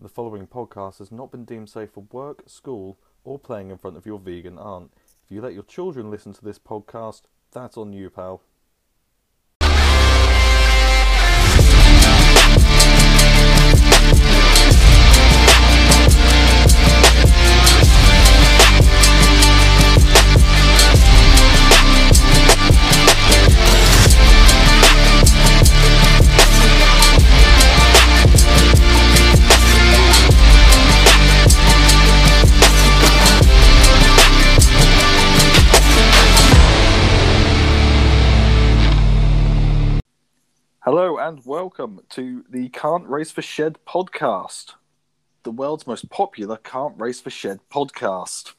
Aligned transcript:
The 0.00 0.08
following 0.08 0.46
podcast 0.46 1.00
has 1.00 1.10
not 1.10 1.32
been 1.32 1.44
deemed 1.44 1.68
safe 1.68 1.90
for 1.90 2.04
work, 2.12 2.44
school, 2.46 3.00
or 3.24 3.36
playing 3.36 3.72
in 3.72 3.78
front 3.78 3.96
of 3.96 4.06
your 4.06 4.20
vegan 4.20 4.56
aunt. 4.56 4.92
If 5.24 5.32
you 5.32 5.40
let 5.40 5.54
your 5.54 5.64
children 5.64 6.08
listen 6.08 6.32
to 6.34 6.44
this 6.44 6.60
podcast, 6.60 7.22
that's 7.50 7.76
on 7.76 7.92
you, 7.92 8.08
pal. 8.08 8.40
And 41.18 41.44
welcome 41.44 42.00
to 42.10 42.44
the 42.48 42.68
Can't 42.68 43.08
Race 43.08 43.32
for 43.32 43.42
Shed 43.42 43.78
podcast, 43.84 44.74
the 45.42 45.50
world's 45.50 45.84
most 45.84 46.08
popular 46.10 46.58
Can't 46.58 46.94
Race 46.96 47.20
for 47.20 47.30
Shed 47.30 47.58
podcast. 47.72 48.52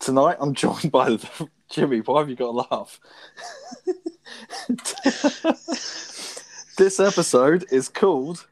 Tonight 0.00 0.38
I'm 0.40 0.52
joined 0.52 0.90
by 0.90 1.10
the... 1.10 1.48
Jimmy. 1.70 2.00
Why 2.00 2.18
have 2.18 2.28
you 2.28 2.34
got 2.34 2.48
a 2.48 2.66
laugh? 2.68 2.98
this 6.76 6.98
episode 6.98 7.66
is 7.70 7.88
called 7.88 8.44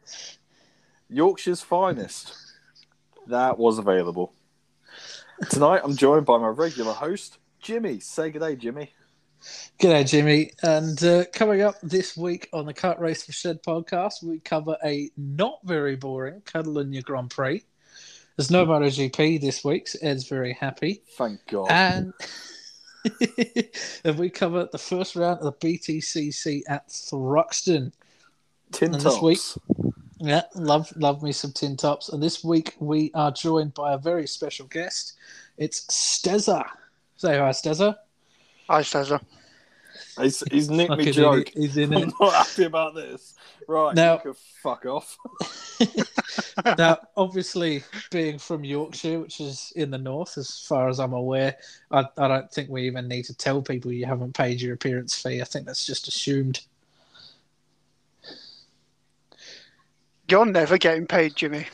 Yorkshire's 1.09 1.63
Finest. 1.63 2.35
That 3.27 3.59
was 3.59 3.79
available. 3.79 4.33
Tonight 5.51 5.81
I'm 5.83 5.97
joined 5.97 6.25
by 6.25 6.39
my 6.39 6.49
regular 6.49 6.93
host, 6.93 7.39
Jimmy. 7.59 7.99
Say 7.99 8.31
good 8.31 8.43
day, 8.43 8.55
Jimmy. 8.55 8.93
G'day, 9.79 10.09
Jimmy. 10.09 10.53
And 10.63 11.03
uh, 11.05 11.25
coming 11.33 11.63
up 11.63 11.75
this 11.83 12.17
week 12.17 12.49
on 12.53 12.67
the 12.67 12.73
Can't 12.75 12.99
Race 12.99 13.25
for 13.25 13.33
Shed 13.33 13.63
podcast, 13.63 14.23
we 14.23 14.39
cover 14.41 14.77
a 14.85 15.11
not 15.17 15.59
very 15.65 15.97
boring 15.97 16.41
Catalunya 16.43 17.03
Grand 17.03 17.31
Prix. 17.31 17.63
There's 18.37 18.51
no 18.51 18.67
MotoGP 18.67 19.41
this 19.41 19.65
week, 19.65 19.89
so 19.89 19.99
Ed's 20.03 20.29
very 20.29 20.53
happy. 20.53 21.03
Thank 21.17 21.41
God. 21.47 21.69
And, 21.71 22.13
and 24.05 24.19
we 24.19 24.31
cover 24.31 24.69
the 24.71 24.79
first 24.79 25.17
round 25.17 25.41
of 25.41 25.45
the 25.45 25.53
BTCC 25.79 26.63
at 26.69 26.89
Thruxton. 26.89 27.93
Tin 28.73 28.95
and 28.95 29.03
tops. 29.03 29.15
this 29.17 29.23
week- 29.23 29.87
Yeah, 30.19 30.43
love 30.55 30.93
love 30.97 31.23
me 31.23 31.33
some 31.33 31.53
tin 31.53 31.77
tops. 31.77 32.09
And 32.09 32.23
this 32.23 32.43
week 32.43 32.75
we 32.79 33.11
are 33.15 33.31
joined 33.31 33.75
by 33.75 33.93
a 33.93 33.99
very 33.99 34.27
special 34.27 34.67
guest. 34.67 35.13
It's 35.59 35.83
Stezza. 35.87 36.67
Say 37.17 37.39
hi, 37.39 37.51
Stezza. 37.51 37.97
Hi, 38.69 38.83
Cesar. 38.83 39.21
He's, 40.21 40.43
he's 40.51 40.69
nicked 40.71 40.91
me 40.91 40.97
Fucking 40.99 41.13
joke. 41.13 41.51
idiot. 41.51 41.55
He's 41.57 41.77
in 41.77 41.95
I'm 41.97 42.03
it. 42.09 42.15
not 42.21 42.33
happy 42.33 42.65
about 42.65 42.95
this. 42.95 43.35
Right, 43.69 43.95
Now- 43.95 44.15
you 44.15 44.21
can 44.21 44.35
fuck 44.63 44.87
off. 44.87 45.17
now, 46.79 46.99
obviously, 47.17 47.83
being 48.11 48.39
from 48.39 48.65
Yorkshire, 48.65 49.21
which 49.21 49.41
is 49.41 49.73
in 49.77 49.91
the 49.91 49.99
north, 49.99 50.39
as 50.39 50.59
far 50.67 50.89
as 50.89 51.01
I'm 51.01 51.13
aware, 51.13 51.57
I, 51.91 52.05
I 52.19 52.29
don't 52.29 52.51
think 52.51 52.71
we 52.71 52.83
even 52.87 53.09
need 53.09 53.25
to 53.27 53.35
tell 53.37 53.61
people 53.63 53.93
you 53.93 54.07
haven't 54.07 54.35
paid 54.37 54.61
your 54.61 54.75
appearance 54.75 55.21
fee. 55.21 55.41
I 55.41 55.45
think 55.45 55.67
that's 55.67 55.85
just 55.87 56.09
assumed. 56.09 56.61
You're 60.29 60.47
never 60.47 60.77
getting 60.79 61.07
paid, 61.07 61.37
Jimmy. 61.37 61.67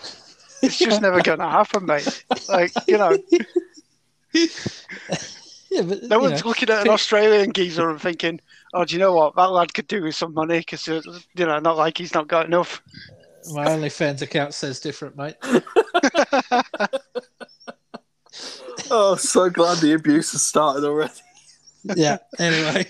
It's 0.62 0.78
just 0.78 1.00
never 1.02 1.22
going 1.22 1.38
to 1.40 1.48
happen, 1.48 1.86
mate. 1.86 2.24
Like, 2.48 2.72
you 2.86 2.98
know, 2.98 3.16
Yeah, 5.72 5.82
but 5.82 6.02
no 6.02 6.18
one's 6.18 6.42
know, 6.44 6.48
looking 6.48 6.68
at 6.68 6.82
an 6.86 6.88
Australian 6.92 7.52
geezer 7.52 7.88
and 7.88 8.00
thinking, 8.00 8.40
oh, 8.74 8.84
do 8.84 8.94
you 8.94 9.00
know 9.00 9.14
what? 9.14 9.34
That 9.36 9.50
lad 9.52 9.72
could 9.72 9.88
do 9.88 10.02
with 10.02 10.14
some 10.14 10.34
money 10.34 10.58
because, 10.58 10.86
uh, 10.86 11.00
you 11.34 11.46
know, 11.46 11.58
not 11.60 11.78
like 11.78 11.96
he's 11.96 12.12
not 12.12 12.28
got 12.28 12.44
enough. 12.44 12.82
my 13.54 13.64
OnlyFans 13.66 14.20
account 14.20 14.52
says 14.52 14.80
different, 14.80 15.16
mate. 15.16 15.36
Oh, 18.90 19.16
so 19.16 19.48
glad 19.48 19.78
the 19.78 19.94
abuse 19.94 20.32
has 20.32 20.42
started 20.42 20.84
already. 20.84 21.12
Yeah. 21.96 22.18
Anyway, 22.38 22.86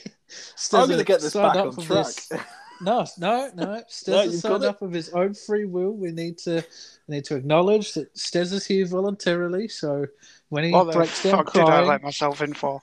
I'm 0.72 0.88
going 0.88 0.98
to 0.98 1.04
get 1.04 1.21
this 1.21 1.34
back 1.34 1.56
up 1.56 1.78
on 1.78 1.84
track. 1.84 2.06
this- 2.06 2.32
No, 2.81 3.06
no, 3.19 3.50
no. 3.54 3.65
No, 3.65 3.82
Stezza 3.88 4.25
you've 4.25 4.34
signed 4.41 4.60
got 4.60 4.62
it. 4.62 4.69
up 4.69 4.82
of 4.82 4.92
his 4.92 5.10
own 5.10 5.34
free 5.34 5.65
will. 5.65 5.92
We 5.92 6.10
need 6.10 6.38
to 6.38 6.65
we 7.06 7.16
need 7.16 7.25
to 7.26 7.37
acknowledge 7.37 7.94
that 7.94 8.12
Stez 8.15 8.53
is 8.53 8.66
here 8.66 8.84
voluntarily. 8.87 9.69
So 9.69 10.06
when 10.52 10.64
he 10.64 10.70
What 10.70 10.84
the 10.84 10.92
breaks 10.92 11.22
down 11.22 11.38
fuck 11.38 11.54
did 11.54 11.62
I 11.62 11.82
let 11.82 12.02
myself 12.02 12.42
in 12.42 12.52
for? 12.52 12.82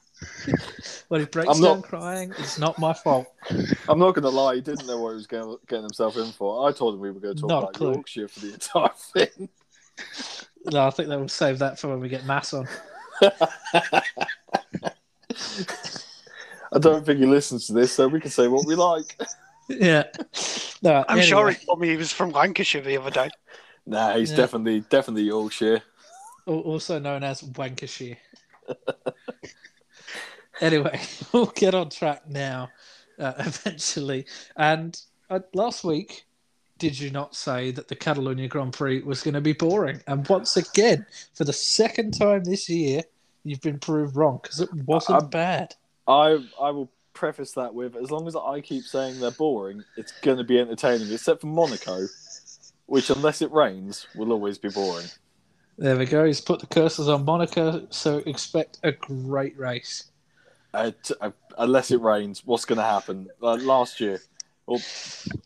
when 1.10 1.22
he 1.22 1.28
breaks 1.28 1.56
I'm 1.56 1.62
down 1.62 1.82
not- 1.82 1.84
crying, 1.84 2.34
it's 2.40 2.58
not 2.58 2.80
my 2.80 2.94
fault. 2.94 3.28
I'm 3.88 4.00
not 4.00 4.16
going 4.16 4.24
to 4.24 4.30
lie, 4.30 4.56
he 4.56 4.62
didn't 4.62 4.88
know 4.88 5.00
what 5.00 5.10
he 5.12 5.16
was 5.18 5.28
getting, 5.28 5.56
getting 5.68 5.84
himself 5.84 6.18
in 6.18 6.32
for. 6.32 6.68
I 6.68 6.72
told 6.72 6.96
him 6.96 7.00
we 7.00 7.12
were 7.12 7.20
going 7.20 7.36
to 7.36 7.42
talk 7.42 7.48
Not 7.50 7.64
about 7.66 7.74
clue. 7.76 7.94
Yorkshire 7.94 8.28
for 8.28 8.40
the 8.40 8.54
entire 8.54 8.90
thing. 9.14 9.50
No, 10.72 10.88
I 10.88 10.90
think 10.90 11.10
they 11.10 11.18
will 11.18 11.28
save 11.28 11.60
that 11.60 11.78
for 11.78 11.90
when 11.90 12.00
we 12.00 12.10
get 12.10 12.26
mass 12.26 12.56
on. 12.56 12.68
I 16.72 16.80
don't 16.80 17.06
think 17.06 17.20
he 17.20 17.28
listens 17.28 17.68
to 17.68 17.74
this, 17.74 17.92
so 17.94 18.08
we 18.08 18.20
can 18.20 18.32
say 18.32 18.48
what 18.48 18.66
we 18.66 18.74
like. 18.74 19.16
Yeah. 19.68 20.06
No, 20.82 21.06
I'm 21.08 21.22
sure 21.22 21.38
anyway, 21.48 21.54
he 21.60 21.66
told 21.68 21.82
me 21.82 21.90
he 21.90 21.98
was 21.98 22.12
from 22.12 22.32
Lancashire 22.32 22.82
the 22.82 22.98
other 22.98 23.12
day. 23.12 23.30
Nah, 23.86 24.16
he's 24.16 24.32
Yeah. 24.32 24.38
definitely 24.38 24.80
definitely 24.82 25.24
Yorkshire. 25.24 25.84
Al- 26.48 26.60
also 26.60 27.00
known 27.00 27.24
as 27.24 27.42
Wankashire. 27.42 28.18
anyway, 30.62 31.00
we'll 31.34 31.48
get 31.48 31.76
on 31.76 31.90
track 31.90 32.28
now, 32.28 32.70
uh, 33.18 33.34
eventually. 33.40 34.26
And 34.56 35.00
uh, 35.30 35.40
last 35.54 35.84
week, 35.84 36.26
did 36.78 36.98
you 37.00 37.10
not 37.10 37.36
say 37.36 37.72
that 37.72 37.88
the 37.90 37.96
Catalonia 37.96 38.48
Grand 38.48 38.74
Prix 38.74 39.02
was 39.02 39.22
going 39.22 39.34
to 39.34 39.42
be 39.42 39.54
boring? 39.54 40.02
And 40.08 40.28
once 40.28 40.56
again, 40.56 41.06
for 41.34 41.44
the 41.44 41.54
second 41.54 42.12
time 42.18 42.46
this 42.46 42.70
year, 42.70 43.04
you've 43.44 43.62
been 43.62 43.80
proved 43.80 44.16
wrong 44.16 44.40
because 44.42 44.62
it 44.62 44.74
wasn't 44.86 45.24
I- 45.24 45.28
bad. 45.28 45.76
I 46.08 46.44
I 46.60 46.72
will 46.72 46.90
preface 47.14 47.52
that 47.52 47.74
with 47.76 47.96
as 47.96 48.10
long 48.10 48.28
as 48.28 48.36
I 48.36 48.62
keep 48.62 48.84
saying 48.84 49.20
they're 49.20 49.30
boring, 49.30 49.84
it's 49.98 50.12
going 50.22 50.38
to 50.38 50.44
be 50.44 50.58
entertaining, 50.58 51.12
except 51.12 51.42
for 51.42 51.48
Monaco, 51.48 52.08
which 52.88 53.10
unless 53.12 53.42
it 53.42 53.52
rains 53.52 54.08
will 54.16 54.32
always 54.32 54.58
be 54.58 54.70
boring. 54.70 55.06
There 55.80 55.98
we 55.98 56.06
go. 56.06 56.26
He's 56.26 56.42
put 56.42 56.60
the 56.60 56.68
curses 56.68 57.08
on 57.08 57.24
Monaco, 57.24 57.88
so 57.90 58.18
expect 58.26 58.80
a 58.84 58.92
great 58.92 59.58
race. 59.58 60.12
Uh, 60.74 60.92
t- 61.02 61.14
uh, 61.22 61.32
unless 61.58 61.90
it 61.90 62.02
rains, 62.02 62.46
what's 62.46 62.66
going 62.66 62.80
to 62.80 62.84
happen? 62.84 63.30
Uh, 63.42 63.56
last 63.56 64.02
year, 64.02 64.20
or 64.68 64.80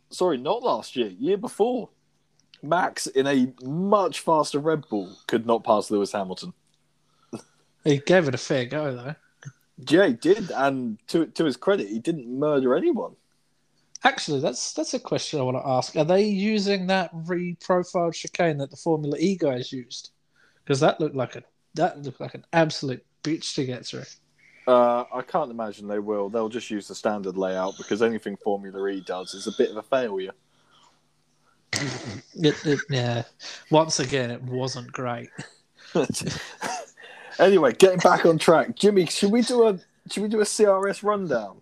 sorry, 0.10 0.40
not 0.40 0.64
last 0.64 0.96
year, 0.96 1.10
year 1.20 1.38
before, 1.38 1.90
Max 2.64 3.06
in 3.06 3.28
a 3.28 3.54
much 3.64 4.22
faster 4.22 4.58
Red 4.58 4.88
Bull 4.90 5.16
could 5.28 5.46
not 5.46 5.64
pass 5.64 5.92
Lewis 5.92 6.12
Hamilton. 6.12 6.54
He 7.84 8.00
gave 8.00 8.28
it 8.28 8.34
a 8.34 8.40
fair 8.40 8.66
go, 8.66 8.96
though. 8.96 9.16
Jay 9.84 10.14
did, 10.14 10.50
and 10.50 10.98
to 11.10 11.28
to 11.28 11.46
his 11.46 11.58
credit, 11.58 11.90
he 11.90 12.00
didn't 12.00 12.28
murder 12.28 12.76
anyone. 12.76 13.16
Actually, 14.04 14.40
that's 14.40 14.74
that's 14.74 14.96
a 14.96 15.00
question 15.00 15.40
I 15.40 15.44
want 15.44 15.58
to 15.58 15.70
ask. 15.70 15.96
Are 15.96 16.04
they 16.04 16.24
using 16.24 16.88
that 16.88 17.12
re-profiled 17.14 18.16
chicane 18.16 18.58
that 18.58 18.72
the 18.72 18.78
Formula 18.78 19.16
E 19.20 19.36
guys 19.36 19.72
used? 19.72 20.10
Because 20.64 20.80
that 20.80 21.00
looked 21.00 21.16
like 21.16 21.36
a 21.36 21.44
that 21.76 22.02
looked 22.02 22.22
like 22.22 22.36
an 22.36 22.46
absolute 22.54 23.04
bitch 23.24 23.56
to 23.56 23.66
get 23.66 23.86
through. 23.86 24.04
Uh, 24.66 25.04
I 25.14 25.22
can't 25.22 25.52
imagine 25.52 25.88
they 25.88 26.00
will. 26.00 26.30
They'll 26.30 26.50
just 26.50 26.70
use 26.70 26.88
the 26.88 26.96
standard 26.96 27.36
layout 27.36 27.78
because 27.78 28.02
anything 28.02 28.38
Formula 28.38 28.88
E 28.88 29.02
does 29.06 29.34
is 29.34 29.48
a 29.48 29.52
bit 29.58 29.72
of 29.72 29.78
a 29.78 29.84
failure. 29.84 30.32
It, 32.36 32.56
it, 32.66 32.80
yeah. 32.90 33.24
Once 33.72 34.00
again, 34.00 34.32
it 34.32 34.42
wasn't 34.44 34.92
great. 34.92 35.30
anyway, 37.40 37.74
getting 37.74 38.00
back 38.00 38.26
on 38.26 38.38
track, 38.38 38.76
Jimmy, 38.76 39.06
should 39.08 39.32
we 39.32 39.42
do 39.42 39.68
a 39.68 39.80
should 40.10 40.24
we 40.24 40.30
do 40.30 40.42
a 40.42 40.46
CRS 40.46 41.04
rundown? 41.04 41.62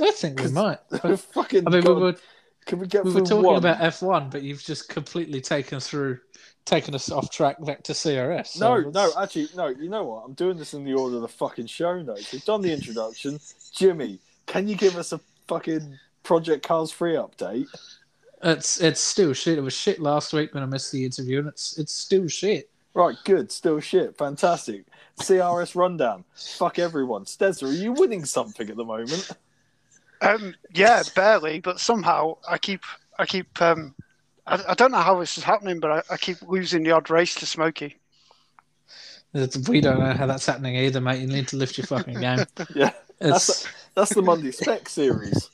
I 0.00 0.10
think 0.10 0.40
we 0.40 0.50
might. 0.50 0.78
I 1.04 1.16
Fucking, 1.16 1.64
mean, 1.64 1.84
we 1.84 1.92
were 1.92 2.16
can 2.66 2.78
we 2.78 2.86
get 2.86 3.04
we 3.04 3.12
were 3.12 3.20
talking 3.20 3.42
one? 3.42 3.56
about 3.56 3.78
F1, 3.78 4.30
but 4.30 4.42
you've 4.42 4.62
just 4.62 4.88
completely 4.88 5.40
taken 5.40 5.80
through, 5.80 6.18
taken 6.64 6.94
us 6.94 7.10
off 7.10 7.30
track 7.30 7.56
back 7.64 7.82
to 7.84 7.92
CRS. 7.92 8.48
so 8.48 8.60
No, 8.78 8.88
let's- 8.88 8.94
no, 9.16 9.22
actually, 9.22 9.48
no. 9.54 9.66
You 9.68 9.88
know 9.88 10.04
what? 10.04 10.24
I'm 10.24 10.32
doing 10.34 10.56
this 10.56 10.74
in 10.74 10.84
the 10.84 10.94
order 10.94 11.16
of 11.16 11.22
the 11.22 11.28
fucking 11.28 11.66
show 11.66 12.00
notes. 12.02 12.32
We've 12.32 12.44
done 12.44 12.62
the 12.62 12.72
introduction. 12.72 13.38
Jimmy, 13.72 14.18
can 14.46 14.66
you 14.68 14.76
give 14.76 14.96
us 14.96 15.12
a 15.12 15.20
fucking 15.48 15.98
Project 16.22 16.66
Cars 16.66 16.90
3 16.92 17.14
update? 17.14 17.66
It's 18.42 18.80
it's 18.80 19.00
still 19.00 19.32
shit. 19.32 19.56
It 19.56 19.62
was 19.62 19.72
shit 19.74 20.00
last 20.00 20.32
week 20.34 20.52
when 20.52 20.62
I 20.62 20.66
missed 20.66 20.92
the 20.92 21.04
interview, 21.04 21.38
and 21.38 21.48
it's 21.48 21.78
it's 21.78 21.92
still 21.92 22.28
shit. 22.28 22.68
Right, 22.92 23.16
good. 23.24 23.50
Still 23.50 23.80
shit. 23.80 24.16
Fantastic. 24.18 24.84
CRS 25.18 25.74
rundown. 25.74 26.24
Fuck 26.34 26.78
everyone. 26.78 27.24
Stezza, 27.24 27.62
are 27.68 27.72
you 27.72 27.92
winning 27.92 28.24
something 28.24 28.68
at 28.68 28.76
the 28.76 28.84
moment? 28.84 29.30
Um, 30.20 30.54
yeah, 30.72 31.02
barely, 31.16 31.60
but 31.60 31.80
somehow 31.80 32.36
I 32.48 32.58
keep 32.58 32.82
I 33.18 33.24
keep 33.26 33.60
um, 33.62 33.94
I, 34.46 34.62
I 34.68 34.74
don't 34.74 34.92
know 34.92 34.98
how 34.98 35.18
this 35.20 35.38
is 35.38 35.44
happening, 35.44 35.80
but 35.80 35.90
I, 35.90 36.14
I 36.14 36.16
keep 36.16 36.42
losing 36.42 36.82
the 36.82 36.92
odd 36.92 37.10
race 37.10 37.34
to 37.36 37.46
Smokey. 37.46 37.96
We 39.68 39.80
don't 39.80 39.98
know 39.98 40.12
how 40.12 40.26
that's 40.26 40.46
happening 40.46 40.76
either, 40.76 41.00
mate. 41.00 41.20
You 41.20 41.26
need 41.26 41.48
to 41.48 41.56
lift 41.56 41.76
your 41.76 41.86
fucking 41.86 42.20
game. 42.20 42.38
Yeah, 42.74 42.92
It's, 43.20 43.66
that's 43.94 44.14
the 44.14 44.22
Monday 44.22 44.52
Spec 44.52 44.88
series. 44.88 45.50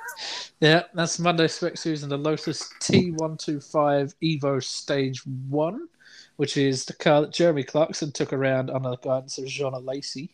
yeah, 0.60 0.82
that's 0.92 1.18
Monday 1.18 1.48
Spec 1.48 1.78
Series 1.78 2.02
and 2.02 2.12
the 2.12 2.18
Lotus 2.18 2.70
T125 2.82 4.14
Evo 4.22 4.62
Stage 4.62 5.24
1, 5.48 5.88
which 6.36 6.56
is 6.58 6.84
the 6.84 6.92
car 6.92 7.22
that 7.22 7.32
Jeremy 7.32 7.62
Clarkson 7.62 8.12
took 8.12 8.32
around 8.34 8.70
under 8.70 8.90
the 8.90 8.96
guidance 8.98 9.38
of 9.38 9.46
Jean 9.46 9.72
Alesi 9.72 10.28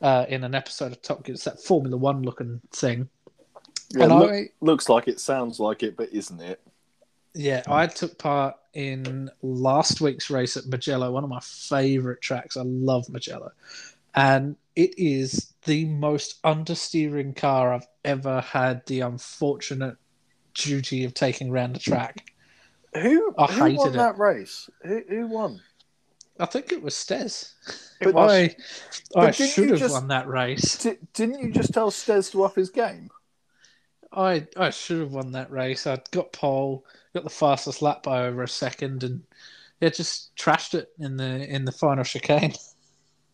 uh, 0.00 0.24
in 0.28 0.44
an 0.44 0.54
episode 0.54 0.92
of 0.92 1.02
Top 1.02 1.24
Gear. 1.24 1.34
It's 1.34 1.44
that 1.44 1.62
Formula 1.62 1.96
One 1.96 2.22
looking 2.22 2.60
thing. 2.72 3.08
Yeah, 3.90 4.04
and 4.04 4.18
look- 4.18 4.30
I, 4.30 4.48
looks 4.60 4.88
like 4.88 5.08
it, 5.08 5.20
sounds 5.20 5.60
like 5.60 5.82
it, 5.82 5.96
but 5.96 6.10
isn't 6.10 6.40
it? 6.40 6.60
Yeah, 7.38 7.62
I 7.68 7.86
took 7.86 8.18
part 8.18 8.56
in 8.74 9.30
last 9.42 10.00
week's 10.00 10.28
race 10.28 10.56
at 10.56 10.66
Mugello, 10.66 11.12
one 11.12 11.22
of 11.22 11.30
my 11.30 11.38
favorite 11.40 12.20
tracks. 12.20 12.56
I 12.56 12.62
love 12.62 13.08
Mugello. 13.08 13.52
And 14.16 14.56
it 14.74 14.98
is 14.98 15.52
the 15.64 15.84
most 15.84 16.42
understeering 16.42 17.36
car 17.36 17.72
I've 17.72 17.86
ever 18.04 18.40
had 18.40 18.84
the 18.86 19.00
unfortunate 19.02 19.96
duty 20.54 21.04
of 21.04 21.14
taking 21.14 21.50
around 21.50 21.74
the 21.74 21.78
track. 21.78 22.32
Who, 22.94 23.32
I 23.38 23.46
who 23.46 23.74
won 23.76 23.88
it. 23.90 23.92
that 23.92 24.18
race? 24.18 24.68
Who, 24.82 25.02
who 25.08 25.26
won? 25.28 25.60
I 26.40 26.46
think 26.46 26.72
it 26.72 26.82
was 26.82 26.94
Stez. 26.94 27.52
It 28.00 28.06
But 28.06 28.14
was. 28.14 28.32
I, 28.32 28.42
I 28.42 28.56
But 29.14 29.36
didn't 29.36 29.50
should 29.52 29.70
have 29.70 29.78
just- 29.78 29.94
won 29.94 30.08
that 30.08 30.26
race. 30.26 30.78
Di- 30.82 30.98
didn't 31.14 31.38
you 31.38 31.52
just 31.52 31.72
tell 31.72 31.92
Stez 31.92 32.32
to 32.32 32.42
up 32.42 32.56
his 32.56 32.70
game? 32.70 33.10
I, 34.12 34.46
I 34.56 34.70
should 34.70 35.00
have 35.00 35.12
won 35.12 35.32
that 35.32 35.50
race. 35.52 35.86
I 35.86 36.00
got 36.12 36.32
pole, 36.32 36.84
got 37.18 37.24
the 37.24 37.30
fastest 37.30 37.82
lap 37.82 38.02
by 38.02 38.26
over 38.26 38.42
a 38.42 38.48
second, 38.48 39.02
and 39.02 39.22
yeah, 39.80 39.88
just 39.88 40.34
trashed 40.36 40.74
it 40.74 40.90
in 40.98 41.16
the 41.16 41.46
in 41.52 41.64
the 41.64 41.72
final 41.72 42.04
chicane. 42.04 42.54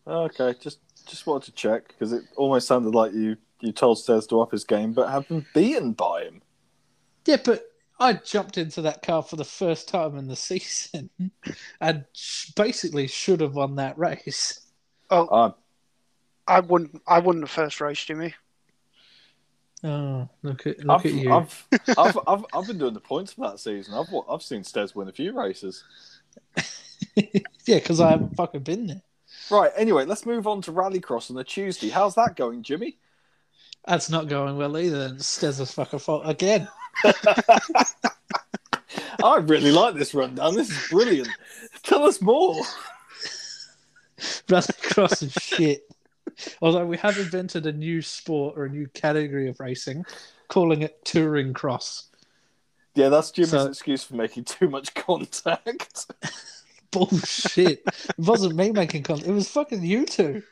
Okay, 0.07 0.53
just 0.61 0.77
just 1.07 1.25
wanted 1.25 1.45
to 1.47 1.51
check 1.53 1.87
because 1.87 2.13
it 2.13 2.23
almost 2.37 2.67
sounded 2.67 2.93
like 2.93 3.11
you 3.13 3.37
you 3.61 3.71
told 3.71 3.97
Stez 3.97 4.29
to 4.29 4.39
up 4.39 4.51
his 4.51 4.63
game, 4.63 4.93
but 4.93 5.09
have 5.09 5.27
been 5.27 5.43
beaten 5.55 5.93
by 5.93 6.25
him. 6.25 6.43
Yeah, 7.25 7.37
but 7.43 7.63
I 7.99 8.13
jumped 8.13 8.59
into 8.59 8.83
that 8.83 9.01
car 9.01 9.23
for 9.23 9.35
the 9.35 9.43
first 9.43 9.87
time 9.87 10.15
in 10.17 10.27
the 10.27 10.35
season 10.51 11.09
and 11.81 12.05
basically 12.55 13.07
should 13.07 13.41
have 13.41 13.55
won 13.55 13.77
that 13.77 13.97
race. 13.97 14.67
Oh, 15.09 15.25
Uh, 15.25 15.51
I 16.45 16.59
won. 16.59 16.91
I 17.07 17.17
won 17.17 17.41
the 17.41 17.47
first 17.47 17.81
race, 17.81 18.05
Jimmy. 18.05 18.35
Oh, 19.85 20.27
look 20.41 20.65
at 20.65 20.79
look 20.83 21.01
I've, 21.01 21.05
at 21.05 21.13
you! 21.13 21.31
I've, 21.31 21.67
I've, 21.97 22.17
I've, 22.25 22.45
I've 22.53 22.65
been 22.65 22.79
doing 22.79 22.95
the 22.95 22.99
points 22.99 23.33
for 23.33 23.41
that 23.47 23.59
season. 23.59 23.93
I've 23.93 24.07
I've 24.27 24.41
seen 24.41 24.63
Stez 24.63 24.95
win 24.95 25.07
a 25.09 25.11
few 25.11 25.37
races. 25.37 25.83
yeah, 27.15 27.41
because 27.67 27.99
I 28.01 28.09
haven't 28.09 28.35
fucking 28.35 28.63
been 28.63 28.87
there. 28.87 29.03
Right. 29.51 29.71
Anyway, 29.77 30.05
let's 30.05 30.25
move 30.25 30.47
on 30.47 30.63
to 30.63 30.71
Rallycross 30.71 31.29
on 31.29 31.35
the 31.35 31.43
Tuesday. 31.43 31.89
How's 31.89 32.15
that 32.15 32.35
going, 32.35 32.63
Jimmy? 32.63 32.97
That's 33.85 34.09
not 34.09 34.27
going 34.27 34.57
well 34.57 34.75
either. 34.75 35.01
And 35.01 35.19
Stez's 35.19 35.71
fucking 35.71 35.99
fault 35.99 36.23
again. 36.25 36.67
I 39.23 39.37
really 39.37 39.71
like 39.71 39.93
this 39.93 40.15
rundown. 40.15 40.55
This 40.55 40.71
is 40.71 40.89
brilliant. 40.89 41.29
Tell 41.83 42.05
us 42.05 42.21
more. 42.21 42.63
Rallycross 44.47 45.21
and 45.21 45.31
shit. 45.31 45.87
Although 46.61 46.85
we 46.85 46.97
have 46.97 47.17
invented 47.17 47.65
a 47.65 47.71
new 47.71 48.01
sport 48.01 48.57
or 48.57 48.65
a 48.65 48.69
new 48.69 48.87
category 48.87 49.49
of 49.49 49.59
racing, 49.59 50.05
calling 50.47 50.81
it 50.81 51.03
touring 51.05 51.53
cross. 51.53 52.09
Yeah, 52.95 53.09
that's 53.09 53.31
Jim's 53.31 53.49
So- 53.49 53.67
excuse 53.67 54.03
for 54.03 54.15
making 54.15 54.45
too 54.45 54.69
much 54.69 54.93
contact. 54.93 56.11
Bullshit! 56.91 57.83
it 57.85 58.17
wasn't 58.17 58.55
me 58.55 58.71
making 58.71 59.03
contact. 59.03 59.27
It 59.27 59.33
was 59.33 59.49
fucking 59.49 59.83
you 59.83 60.05
two. 60.05 60.43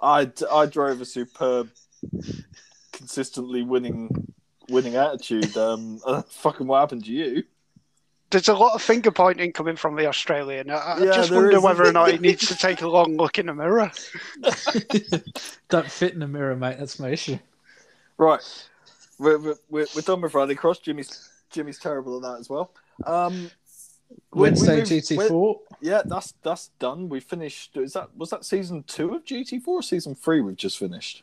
I, 0.00 0.32
I 0.50 0.66
drove 0.66 1.00
a 1.00 1.04
superb, 1.04 1.70
consistently 2.92 3.62
winning 3.62 4.32
winning 4.68 4.96
attitude. 4.96 5.56
Um, 5.56 6.00
fucking 6.28 6.66
what 6.66 6.80
happened 6.80 7.04
to 7.04 7.12
you? 7.12 7.44
There's 8.32 8.48
a 8.48 8.54
lot 8.54 8.74
of 8.74 8.80
finger 8.82 9.10
pointing 9.10 9.52
coming 9.52 9.76
from 9.76 9.94
the 9.94 10.06
Australian. 10.06 10.70
I, 10.70 10.74
I 10.76 10.98
Yeah, 11.04 11.12
just 11.12 11.30
wonder 11.30 11.58
is. 11.58 11.62
whether 11.62 11.86
or 11.86 11.92
not 11.92 12.10
he 12.10 12.16
needs 12.18 12.48
to 12.48 12.56
take 12.66 12.80
a 12.80 12.88
long 12.88 13.16
look 13.18 13.38
in 13.38 13.46
the 13.46 13.54
mirror. 13.54 13.92
Don't 15.68 15.90
fit 15.90 16.14
in 16.14 16.20
the 16.20 16.26
mirror, 16.26 16.56
mate. 16.56 16.76
That's 16.78 16.98
my 16.98 17.10
issue. 17.10 17.38
Right, 18.18 18.40
we're, 19.18 19.38
we're, 19.38 19.54
we're 19.68 19.86
we're 19.94 20.02
done 20.02 20.20
with 20.22 20.32
Rallycross. 20.32 20.80
Jimmy's 20.82 21.28
Jimmy's 21.50 21.78
terrible 21.78 22.16
at 22.16 22.22
that 22.22 22.40
as 22.40 22.48
well. 22.48 22.72
Um, 23.06 23.34
we- 23.42 23.48
we 24.32 24.40
Wednesday 24.50 24.80
GT4. 24.82 25.56
Yeah, 25.80 26.02
that's 26.06 26.32
that's 26.42 26.68
done. 26.78 27.08
We 27.08 27.20
finished. 27.20 27.76
Is 27.76 27.92
that 27.94 28.16
was 28.16 28.30
that 28.30 28.44
season 28.44 28.84
two 28.86 29.14
of 29.14 29.24
GT4 29.24 29.66
or 29.68 29.82
season 29.82 30.14
three? 30.14 30.40
We've 30.40 30.56
just 30.56 30.78
finished. 30.78 31.22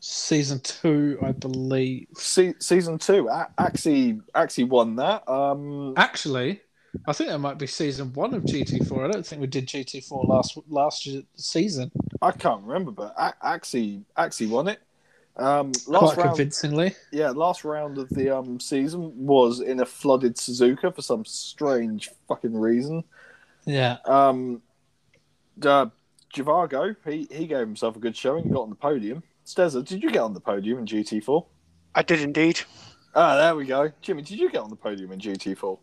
Season 0.00 0.60
two, 0.60 1.18
I 1.22 1.32
believe. 1.32 2.06
Se- 2.14 2.54
season 2.60 2.98
two. 2.98 3.28
A- 3.28 3.50
Axie 3.58 4.20
Axie 4.34 4.68
won 4.68 4.96
that. 4.96 5.28
Um, 5.28 5.94
Actually, 5.96 6.60
I 7.06 7.12
think 7.12 7.30
that 7.30 7.38
might 7.38 7.58
be 7.58 7.66
season 7.66 8.12
one 8.12 8.34
of 8.34 8.44
GT4. 8.44 9.08
I 9.08 9.10
don't 9.10 9.26
think 9.26 9.40
we 9.40 9.46
did 9.46 9.66
GT4 9.66 10.28
last 10.28 10.58
last 10.68 11.08
season 11.36 11.90
I 12.22 12.30
can't 12.32 12.62
remember, 12.62 12.90
but 12.92 13.14
A- 13.18 13.34
Axie 13.44 14.02
Axie 14.16 14.48
won 14.48 14.68
it. 14.68 14.80
Um, 15.38 15.72
quite 15.72 15.88
last 16.00 16.16
round, 16.16 16.28
convincingly. 16.30 16.94
yeah, 17.12 17.28
last 17.30 17.62
round 17.64 17.98
of 17.98 18.08
the 18.10 18.34
um 18.34 18.58
season 18.60 19.12
was 19.26 19.60
in 19.60 19.80
a 19.80 19.86
flooded 19.86 20.36
Suzuka 20.36 20.94
for 20.94 21.02
some 21.02 21.24
strange 21.24 22.10
fucking 22.28 22.56
reason. 22.58 23.02
Yeah, 23.66 23.96
Um, 24.06 24.62
uh, 25.62 25.86
Javago, 26.34 26.94
he 27.04 27.26
he 27.30 27.46
gave 27.46 27.58
himself 27.60 27.96
a 27.96 27.98
good 27.98 28.16
showing. 28.16 28.44
He 28.44 28.50
got 28.50 28.62
on 28.62 28.70
the 28.70 28.76
podium. 28.76 29.22
Stezza, 29.46 29.84
did 29.84 30.02
you 30.02 30.10
get 30.10 30.22
on 30.22 30.34
the 30.34 30.40
podium 30.40 30.78
in 30.80 30.86
GT4? 30.86 31.46
I 31.94 32.02
did 32.02 32.20
indeed. 32.20 32.60
Ah, 33.14 33.36
there 33.36 33.54
we 33.56 33.64
go. 33.64 33.90
Jimmy, 34.02 34.22
did 34.22 34.38
you 34.38 34.50
get 34.50 34.60
on 34.60 34.70
the 34.70 34.76
podium 34.76 35.12
in 35.12 35.20
GT4? 35.20 35.78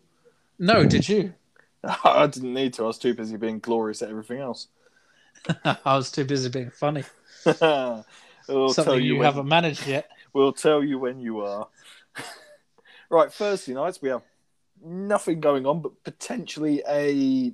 no, 0.58 0.84
did 0.86 1.08
you? 1.08 1.34
I 2.04 2.26
didn't 2.26 2.54
need 2.54 2.74
to. 2.74 2.84
I 2.84 2.86
was 2.86 2.98
too 2.98 3.14
busy 3.14 3.36
being 3.36 3.58
glorious 3.58 4.02
at 4.02 4.10
everything 4.10 4.38
else. 4.38 4.68
I 5.64 5.96
was 5.96 6.10
too 6.12 6.24
busy 6.24 6.48
being 6.48 6.70
funny. 6.70 7.04
we'll 7.44 7.54
tell 7.58 8.04
Something 8.68 8.94
you, 9.02 9.14
you 9.14 9.16
when, 9.18 9.24
haven't 9.24 9.48
managed 9.48 9.86
yet. 9.86 10.08
We'll 10.32 10.52
tell 10.52 10.84
you 10.84 10.98
when 10.98 11.20
you 11.20 11.40
are. 11.40 11.68
right, 13.10 13.32
Thursday 13.32 13.74
nights 13.74 14.00
we 14.00 14.08
have 14.10 14.22
nothing 14.82 15.40
going 15.40 15.66
on, 15.66 15.80
but 15.82 16.02
potentially 16.04 16.82
a. 16.88 17.52